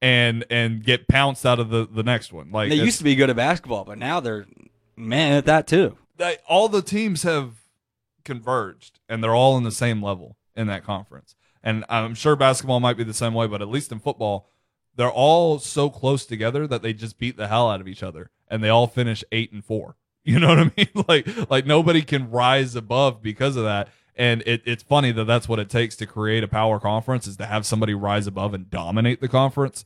and 0.00 0.44
and 0.48 0.84
get 0.84 1.08
pounced 1.08 1.44
out 1.44 1.58
of 1.58 1.68
the 1.70 1.86
the 1.90 2.02
next 2.02 2.32
one. 2.32 2.50
Like 2.52 2.68
They 2.70 2.76
used 2.76 2.98
to 2.98 3.04
be 3.04 3.16
good 3.16 3.28
at 3.30 3.36
basketball, 3.36 3.84
but 3.84 3.98
now 3.98 4.20
they're 4.20 4.46
man 4.96 5.32
at 5.32 5.46
that 5.46 5.66
too. 5.66 5.96
they, 6.16 6.38
all 6.48 6.68
the 6.68 6.82
teams 6.82 7.24
have 7.24 7.54
converged 8.24 9.00
and 9.08 9.22
they're 9.22 9.34
all 9.34 9.56
in 9.56 9.62
the 9.62 9.72
same 9.72 10.02
level 10.02 10.36
in 10.54 10.66
that 10.68 10.84
conference. 10.84 11.34
And 11.62 11.84
I'm 11.88 12.14
sure 12.14 12.36
basketball 12.36 12.80
might 12.80 12.96
be 12.96 13.04
the 13.04 13.12
same 13.14 13.34
way, 13.34 13.46
but 13.46 13.60
at 13.60 13.68
least 13.68 13.90
in 13.90 13.98
football, 13.98 14.48
they're 14.94 15.10
all 15.10 15.58
so 15.58 15.90
close 15.90 16.24
together 16.24 16.66
that 16.66 16.82
they 16.82 16.92
just 16.92 17.18
beat 17.18 17.36
the 17.36 17.48
hell 17.48 17.70
out 17.70 17.80
of 17.80 17.88
each 17.88 18.02
other 18.02 18.30
and 18.48 18.62
they 18.62 18.68
all 18.68 18.86
finish 18.86 19.24
eight 19.32 19.52
and 19.52 19.64
four. 19.64 19.96
You 20.32 20.40
know 20.40 20.48
what 20.48 20.58
I 20.58 20.72
mean? 20.76 20.88
Like, 21.08 21.50
like 21.50 21.66
nobody 21.66 22.02
can 22.02 22.30
rise 22.30 22.74
above 22.74 23.22
because 23.22 23.56
of 23.56 23.64
that. 23.64 23.88
And 24.16 24.42
it, 24.46 24.62
it's 24.64 24.82
funny 24.82 25.12
that 25.12 25.24
that's 25.24 25.48
what 25.48 25.58
it 25.58 25.68
takes 25.70 25.94
to 25.96 26.06
create 26.06 26.42
a 26.42 26.48
power 26.48 26.80
conference 26.80 27.26
is 27.26 27.36
to 27.36 27.46
have 27.46 27.66
somebody 27.66 27.94
rise 27.94 28.26
above 28.26 28.54
and 28.54 28.70
dominate 28.70 29.20
the 29.20 29.28
conference. 29.28 29.84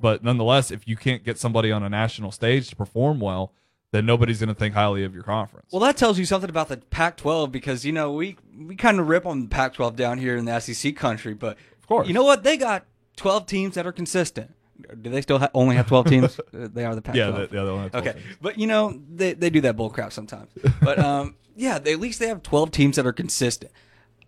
But 0.00 0.22
nonetheless, 0.22 0.70
if 0.70 0.86
you 0.86 0.96
can't 0.96 1.24
get 1.24 1.38
somebody 1.38 1.72
on 1.72 1.82
a 1.82 1.88
national 1.88 2.32
stage 2.32 2.68
to 2.70 2.76
perform 2.76 3.20
well, 3.20 3.52
then 3.90 4.04
nobody's 4.04 4.40
going 4.40 4.48
to 4.48 4.54
think 4.54 4.74
highly 4.74 5.04
of 5.04 5.14
your 5.14 5.22
conference. 5.22 5.72
Well, 5.72 5.80
that 5.80 5.96
tells 5.96 6.18
you 6.18 6.24
something 6.26 6.50
about 6.50 6.68
the 6.68 6.76
Pac-12 6.76 7.50
because 7.50 7.84
you 7.86 7.92
know 7.92 8.12
we 8.12 8.36
we 8.56 8.76
kind 8.76 9.00
of 9.00 9.08
rip 9.08 9.24
on 9.24 9.42
the 9.42 9.48
Pac-12 9.48 9.96
down 9.96 10.18
here 10.18 10.36
in 10.36 10.44
the 10.44 10.60
SEC 10.60 10.94
country, 10.94 11.32
but 11.34 11.56
Of 11.78 11.86
course. 11.86 12.06
you 12.06 12.14
know 12.14 12.24
what? 12.24 12.42
They 12.42 12.56
got 12.56 12.84
12 13.16 13.46
teams 13.46 13.74
that 13.76 13.86
are 13.86 13.92
consistent. 13.92 14.54
Do 15.02 15.10
they 15.10 15.20
still 15.20 15.38
ha- 15.38 15.50
only 15.54 15.76
have 15.76 15.86
12 15.86 16.06
teams? 16.06 16.40
Uh, 16.58 16.68
they 16.72 16.84
are 16.84 16.94
the 16.94 17.02
Pac-12. 17.02 17.18
Yeah, 17.18 17.30
the, 17.30 17.46
the 17.46 17.60
other 17.60 17.74
one. 17.74 17.90
Okay, 17.92 18.20
but 18.40 18.58
you 18.58 18.66
know 18.66 19.00
they 19.12 19.34
they 19.34 19.50
do 19.50 19.60
that 19.62 19.76
bull 19.76 19.90
crap 19.90 20.12
sometimes. 20.12 20.50
But 20.80 20.98
um, 20.98 21.36
yeah, 21.56 21.78
they, 21.78 21.92
at 21.92 22.00
least 22.00 22.20
they 22.20 22.28
have 22.28 22.42
twelve 22.42 22.70
teams 22.70 22.96
that 22.96 23.06
are 23.06 23.12
consistent. 23.12 23.70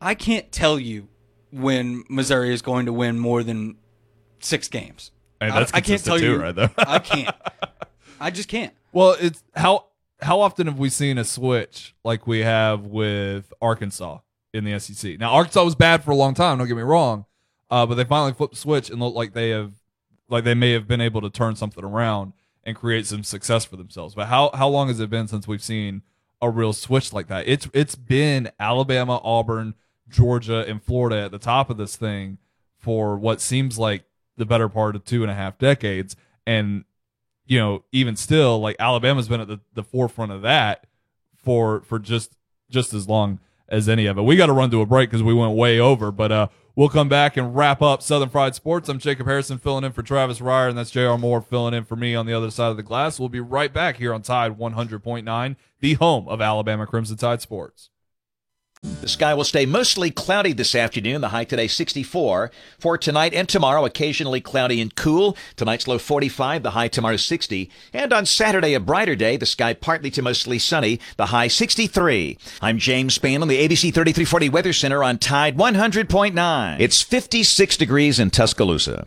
I 0.01 0.15
can't 0.15 0.51
tell 0.53 0.79
you 0.79 1.09
when 1.51 2.05
Missouri 2.09 2.53
is 2.53 2.63
going 2.63 2.87
to 2.87 2.93
win 2.93 3.19
more 3.19 3.43
than 3.43 3.77
six 4.41 4.69
games. 4.69 5.13
Hey, 5.41 5.51
that's 5.51 5.73
I, 5.73 5.79
I 5.79 5.81
can't 5.81 6.05
tell 6.05 6.19
too, 6.19 6.33
you. 6.33 6.37
right 6.41 6.55
there. 6.55 6.71
I 6.77 6.99
can't. 6.99 7.35
I 8.21 8.31
just 8.31 8.49
can't. 8.49 8.75
Well, 8.93 9.17
it's 9.19 9.43
how 9.55 9.87
how 10.21 10.41
often 10.41 10.67
have 10.67 10.79
we 10.79 10.91
seen 10.91 11.19
a 11.19 11.25
switch 11.25 11.95
like 12.05 12.27
we 12.27 12.41
have 12.41 12.87
with 12.87 13.53
Arkansas 13.63 14.19
in 14.53 14.65
the 14.65 14.79
SEC? 14.79 15.19
Now, 15.19 15.33
Arkansas 15.33 15.65
was 15.65 15.75
bad 15.75 16.05
for 16.05 16.11
a 16.11 16.17
long 16.17 16.35
time. 16.35 16.59
Don't 16.59 16.69
get 16.69 16.77
me 16.77 16.83
wrong, 16.83 17.25
uh, 17.71 17.87
but 17.87 17.95
they 17.95 18.05
finally 18.05 18.33
flipped 18.33 18.55
the 18.55 18.61
switch 18.61 18.91
and 18.91 19.01
look 19.01 19.15
like 19.15 19.33
they 19.33 19.51
have, 19.51 19.73
like 20.31 20.45
they 20.45 20.55
may 20.55 20.72
have 20.72 20.87
been 20.87 21.01
able 21.01 21.20
to 21.20 21.31
turn 21.31 21.57
something 21.57 21.85
around 21.85 22.33
and 22.64 22.76
create 22.76 23.07
some 23.07 23.24
success 23.24 23.64
for 23.64 23.76
themselves. 23.76 24.14
But 24.14 24.28
how 24.28 24.51
how 24.55 24.68
long 24.68 24.89
has 24.89 25.01
it 25.01 25.11
been 25.11 25.28
since 25.28 25.47
we've 25.47 25.62
seen 25.62 26.03
a 26.41 26.49
real 26.49 26.72
switch 26.72 27.12
like 27.12 27.28
that? 27.28 27.49
It's 27.49 27.68
it's 27.72 27.95
been 27.95 28.51
Alabama, 28.59 29.20
Auburn, 29.22 29.74
Georgia, 30.09 30.64
and 30.66 30.83
Florida 30.83 31.24
at 31.24 31.31
the 31.31 31.39
top 31.39 31.70
of 31.70 31.76
this 31.76 31.97
thing 31.97 32.39
for 32.78 33.16
what 33.16 33.41
seems 33.41 33.78
like 33.78 34.05
the 34.37 34.47
better 34.47 34.68
part 34.68 34.97
of 34.97 35.05
two 35.05 35.22
and 35.22 35.31
a 35.31 35.35
half 35.35 35.59
decades, 35.59 36.16
and 36.47 36.85
you 37.47 37.59
know, 37.59 37.85
even 37.93 38.14
still, 38.16 38.61
like 38.61 38.76
Alabama's 38.78 39.28
been 39.28 39.41
at 39.41 39.49
the, 39.49 39.61
the 39.74 39.83
forefront 39.83 40.33
of 40.33 40.43
that 40.43 40.87
for 41.37 41.81
for 41.83 41.99
just 41.99 42.37
just 42.70 42.95
as 42.95 43.09
long 43.09 43.41
as 43.68 43.89
any 43.89 44.07
of 44.07 44.18
it. 44.18 44.22
We 44.22 44.37
got 44.37 44.47
to 44.47 44.53
run 44.53 44.70
to 44.70 44.81
a 44.81 44.87
break 44.87 45.11
because 45.11 45.22
we 45.22 45.35
went 45.35 45.57
way 45.57 45.78
over, 45.78 46.11
but 46.11 46.33
uh, 46.33 46.49
we'll 46.81 46.89
come 46.89 47.11
back 47.11 47.37
and 47.37 47.55
wrap 47.55 47.83
up 47.83 48.01
Southern 48.01 48.31
Fried 48.31 48.55
Sports. 48.55 48.89
I'm 48.89 48.99
Jacob 48.99 49.26
Harrison 49.26 49.59
filling 49.59 49.85
in 49.85 49.93
for 49.93 50.03
Travis 50.03 50.39
Reier, 50.39 50.70
and 50.70 50.78
that's 50.78 50.91
Jr. 50.91 51.18
Moore 51.18 51.43
filling 51.43 51.74
in 51.74 51.85
for 51.85 51.95
me 51.95 52.14
on 52.14 52.24
the 52.24 52.33
other 52.33 52.51
side 52.51 52.70
of 52.70 52.78
the 52.78 52.83
glass. 52.83 53.20
We'll 53.20 53.28
be 53.28 53.39
right 53.39 53.70
back 53.70 53.99
here 53.99 54.14
on 54.14 54.22
Tide 54.22 54.57
100.9, 54.57 55.57
the 55.81 55.95
home 55.95 56.26
of 56.26 56.41
Alabama 56.41 56.87
Crimson 56.87 57.18
Tide 57.18 57.43
Sports. 57.43 57.91
The 58.83 59.09
sky 59.09 59.35
will 59.35 59.45
stay 59.45 59.66
mostly 59.66 60.11
cloudy 60.11 60.55
this 60.55 60.74
afternoon. 60.74 61.20
The 61.20 61.28
high 61.28 61.45
today 61.45 61.66
64. 61.66 62.51
For 62.78 62.97
tonight 62.97 63.35
and 63.35 63.47
tomorrow, 63.47 63.85
occasionally 63.85 64.41
cloudy 64.41 64.81
and 64.81 64.95
cool. 64.95 65.37
Tonight's 65.57 65.87
low 65.87 65.99
45, 65.99 66.62
the 66.62 66.70
high 66.70 66.89
tomorrow 66.89 67.16
60. 67.16 67.70
And 67.93 68.12
on 68.12 68.24
Saturday, 68.24 68.72
a 68.72 68.81
brighter 68.81 69.16
day. 69.16 69.37
The 69.37 69.45
sky 69.45 69.74
partly 69.74 70.11
to 70.12 70.22
mostly 70.22 70.59
sunny, 70.59 70.99
the 71.18 71.26
high 71.26 71.49
63. 71.49 72.39
I'm 72.62 72.78
James 72.78 73.18
Spann 73.18 73.43
on 73.43 73.49
the 73.49 73.59
ABC 73.59 73.93
3340 73.93 74.49
Weather 74.49 74.72
Center 74.72 75.05
on 75.05 75.18
Tide 75.18 75.59
100.9. 75.59 76.81
It's 76.81 77.03
56 77.03 77.76
degrees 77.76 78.18
in 78.18 78.31
Tuscaloosa. 78.31 79.07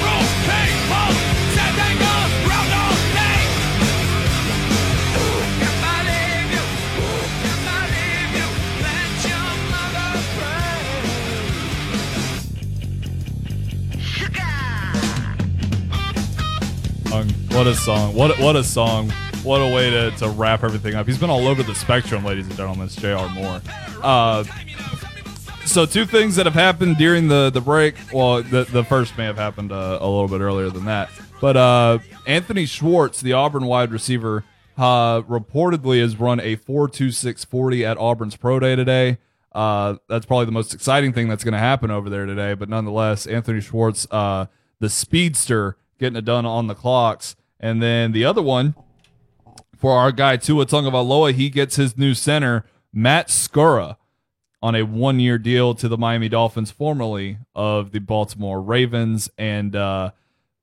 What 17.11 17.67
a 17.67 17.75
song! 17.75 18.15
What 18.15 18.39
what 18.39 18.55
a 18.55 18.63
song! 18.63 19.11
What 19.43 19.57
a 19.57 19.75
way 19.75 19.89
to, 19.89 20.11
to 20.11 20.29
wrap 20.29 20.63
everything 20.63 20.95
up. 20.95 21.07
He's 21.07 21.17
been 21.17 21.29
all 21.29 21.47
over 21.47 21.61
the 21.61 21.75
spectrum, 21.75 22.23
ladies 22.23 22.47
and 22.47 22.55
gentlemen. 22.55 22.85
It's 22.85 22.95
Jr. 22.95 23.27
Moore. 23.33 23.61
Uh, 24.01 24.45
so 25.65 25.85
two 25.85 26.05
things 26.05 26.37
that 26.37 26.45
have 26.45 26.55
happened 26.55 26.95
during 26.97 27.27
the 27.27 27.49
the 27.49 27.59
break. 27.59 27.95
Well, 28.13 28.41
the 28.43 28.63
the 28.63 28.85
first 28.85 29.17
may 29.17 29.25
have 29.25 29.35
happened 29.35 29.73
uh, 29.73 29.97
a 29.99 30.07
little 30.07 30.29
bit 30.29 30.39
earlier 30.39 30.69
than 30.69 30.85
that, 30.85 31.09
but 31.41 31.57
uh, 31.57 31.99
Anthony 32.27 32.65
Schwartz, 32.65 33.19
the 33.19 33.33
Auburn 33.33 33.65
wide 33.65 33.91
receiver, 33.91 34.45
uh, 34.77 35.21
reportedly 35.23 35.99
has 35.99 36.17
run 36.17 36.39
a 36.39 36.55
four 36.55 36.87
two 36.87 37.11
six 37.11 37.43
forty 37.43 37.85
at 37.85 37.97
Auburn's 37.97 38.37
pro 38.37 38.57
day 38.57 38.77
today. 38.77 39.17
Uh, 39.51 39.95
that's 40.07 40.25
probably 40.25 40.45
the 40.45 40.53
most 40.53 40.73
exciting 40.73 41.11
thing 41.11 41.27
that's 41.27 41.43
going 41.43 41.51
to 41.51 41.59
happen 41.59 41.91
over 41.91 42.09
there 42.09 42.25
today. 42.25 42.53
But 42.53 42.69
nonetheless, 42.69 43.27
Anthony 43.27 43.59
Schwartz, 43.59 44.07
uh, 44.11 44.45
the 44.79 44.89
speedster, 44.89 45.75
getting 46.01 46.17
it 46.17 46.25
done 46.25 46.45
on 46.45 46.67
the 46.67 46.75
clocks, 46.75 47.37
and 47.59 47.81
then 47.81 48.11
the 48.11 48.25
other 48.25 48.41
one 48.41 48.75
for 49.77 49.97
our 49.97 50.11
guy 50.11 50.35
Tua 50.35 50.65
Tagovailoa. 50.65 51.33
He 51.33 51.49
gets 51.49 51.77
his 51.77 51.97
new 51.97 52.13
center, 52.13 52.65
Matt 52.91 53.29
Skura, 53.29 53.95
on 54.61 54.75
a 54.75 54.83
one-year 54.83 55.37
deal 55.37 55.73
to 55.75 55.87
the 55.87 55.97
Miami 55.97 56.27
Dolphins, 56.27 56.71
formerly 56.71 57.37
of 57.55 57.91
the 57.91 57.99
Baltimore 57.99 58.61
Ravens, 58.61 59.29
and 59.37 59.75
uh, 59.75 60.11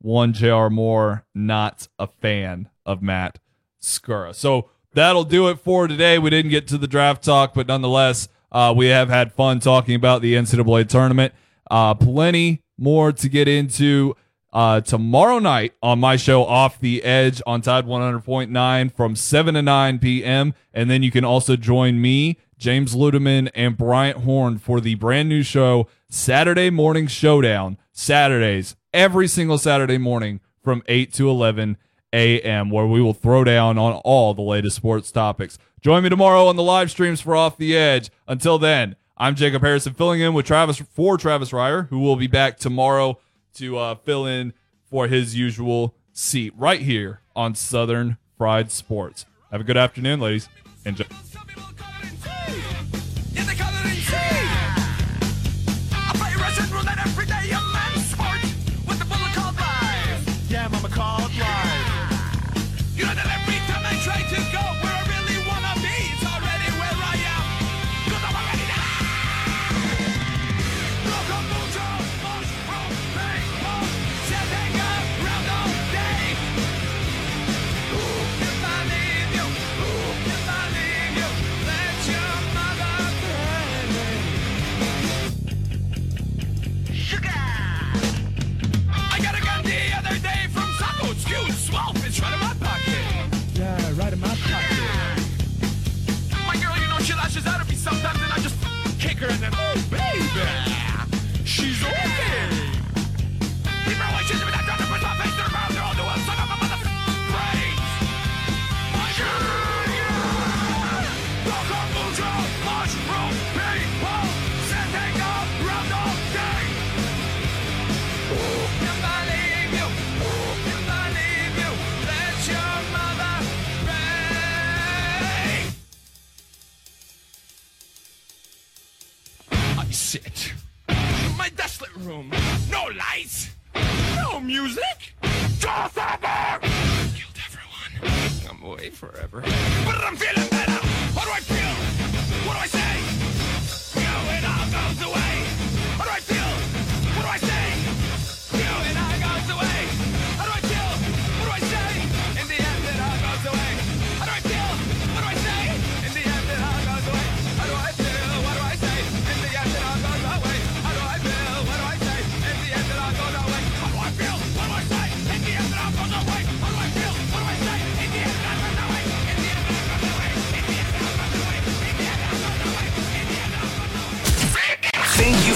one 0.01 0.33
J.R. 0.33 0.69
Moore, 0.69 1.25
not 1.35 1.89
a 1.99 2.07
fan 2.07 2.69
of 2.85 3.01
Matt 3.01 3.39
Skura. 3.81 4.35
So 4.35 4.71
that'll 4.93 5.25
do 5.25 5.49
it 5.49 5.61
for 5.61 5.87
today. 5.87 6.19
We 6.19 6.31
didn't 6.31 6.51
get 6.51 6.67
to 6.69 6.79
the 6.79 6.87
draft 6.87 7.23
talk, 7.23 7.55
but 7.55 7.69
nonetheless, 7.69 8.29
uh, 8.51 8.75
we 8.77 8.87
have 8.87 9.09
had 9.09 9.33
fun 9.33 9.61
talking 9.61 9.95
about 9.95 10.21
the 10.21 10.35
NCAA 10.35 10.89
tournament. 10.89 11.33
Uh, 11.71 11.95
plenty 11.95 12.63
more 12.79 13.13
to 13.13 13.29
get 13.29 13.47
into 13.47 14.17
uh, 14.53 14.81
tomorrow 14.81 15.39
night 15.39 15.75
on 15.83 15.99
my 15.99 16.17
show 16.17 16.45
Off 16.45 16.81
the 16.81 17.03
Edge 17.05 17.43
on 17.47 17.61
Tide 17.61 17.87
100.9 17.87 18.93
from 18.95 19.17
7 19.17 19.55
to 19.55 19.63
9 19.63 19.99
p.m. 19.99 20.55
And 20.73 20.91
then 20.91 21.03
you 21.03 21.11
can 21.11 21.25
also 21.25 21.57
join 21.57 22.01
me, 22.01 22.39
James 22.57 22.95
Ludeman, 22.95 23.51
and 23.55 23.77
Bryant 23.77 24.19
Horn 24.19 24.59
for 24.59 24.81
the 24.81 24.95
brand 24.95 25.29
new 25.29 25.43
show, 25.43 25.87
Saturday 26.09 26.71
Morning 26.71 27.07
Showdown. 27.07 27.77
Saturdays, 27.93 28.77
every 28.95 29.29
single 29.29 29.59
Saturday 29.59 29.99
morning 29.99 30.41
from 30.63 30.83
8 30.87 31.13
to 31.15 31.29
11 31.29 31.77
a.m., 32.13 32.71
where 32.71 32.87
we 32.87 33.03
will 33.03 33.15
throw 33.15 33.45
down 33.45 33.77
on 33.77 33.95
all 34.05 34.33
the 34.35 34.43
latest 34.43 34.77
sports 34.77 35.13
topics. 35.13 35.59
Join 35.81 36.03
me 36.03 36.09
tomorrow 36.09 36.47
on 36.47 36.57
the 36.57 36.63
live 36.63 36.91
streams 36.91 37.21
for 37.21 37.37
Off 37.37 37.57
the 37.57 37.77
Edge. 37.77 38.11
Until 38.27 38.59
then, 38.59 38.97
I'm 39.17 39.35
Jacob 39.35 39.63
Harrison 39.63 39.95
filling 39.95 40.21
in 40.21 40.33
with 40.33 40.47
Travis 40.47 40.79
for 40.79 41.19
Travis 41.19 41.51
Reier 41.51 41.89
who 41.89 41.99
will 41.99 42.17
be 42.17 42.29
back 42.29 42.57
tomorrow 42.57 43.19
to 43.59 43.77
uh, 43.79 43.95
fill 43.97 44.27
in 44.27 44.53
for 44.91 45.09
his 45.09 45.37
usual 45.37 45.95
seat 46.13 46.53
right 46.57 46.81
here 46.81 47.21
on 47.37 47.55
Southern 47.55 48.17
Fried 48.37 48.71
Sports. 48.73 49.27
Have 49.51 49.61
a 49.61 49.65
good 49.65 49.77
afternoon, 49.77 50.21
ladies. 50.21 50.49
Yeah, 50.85 51.05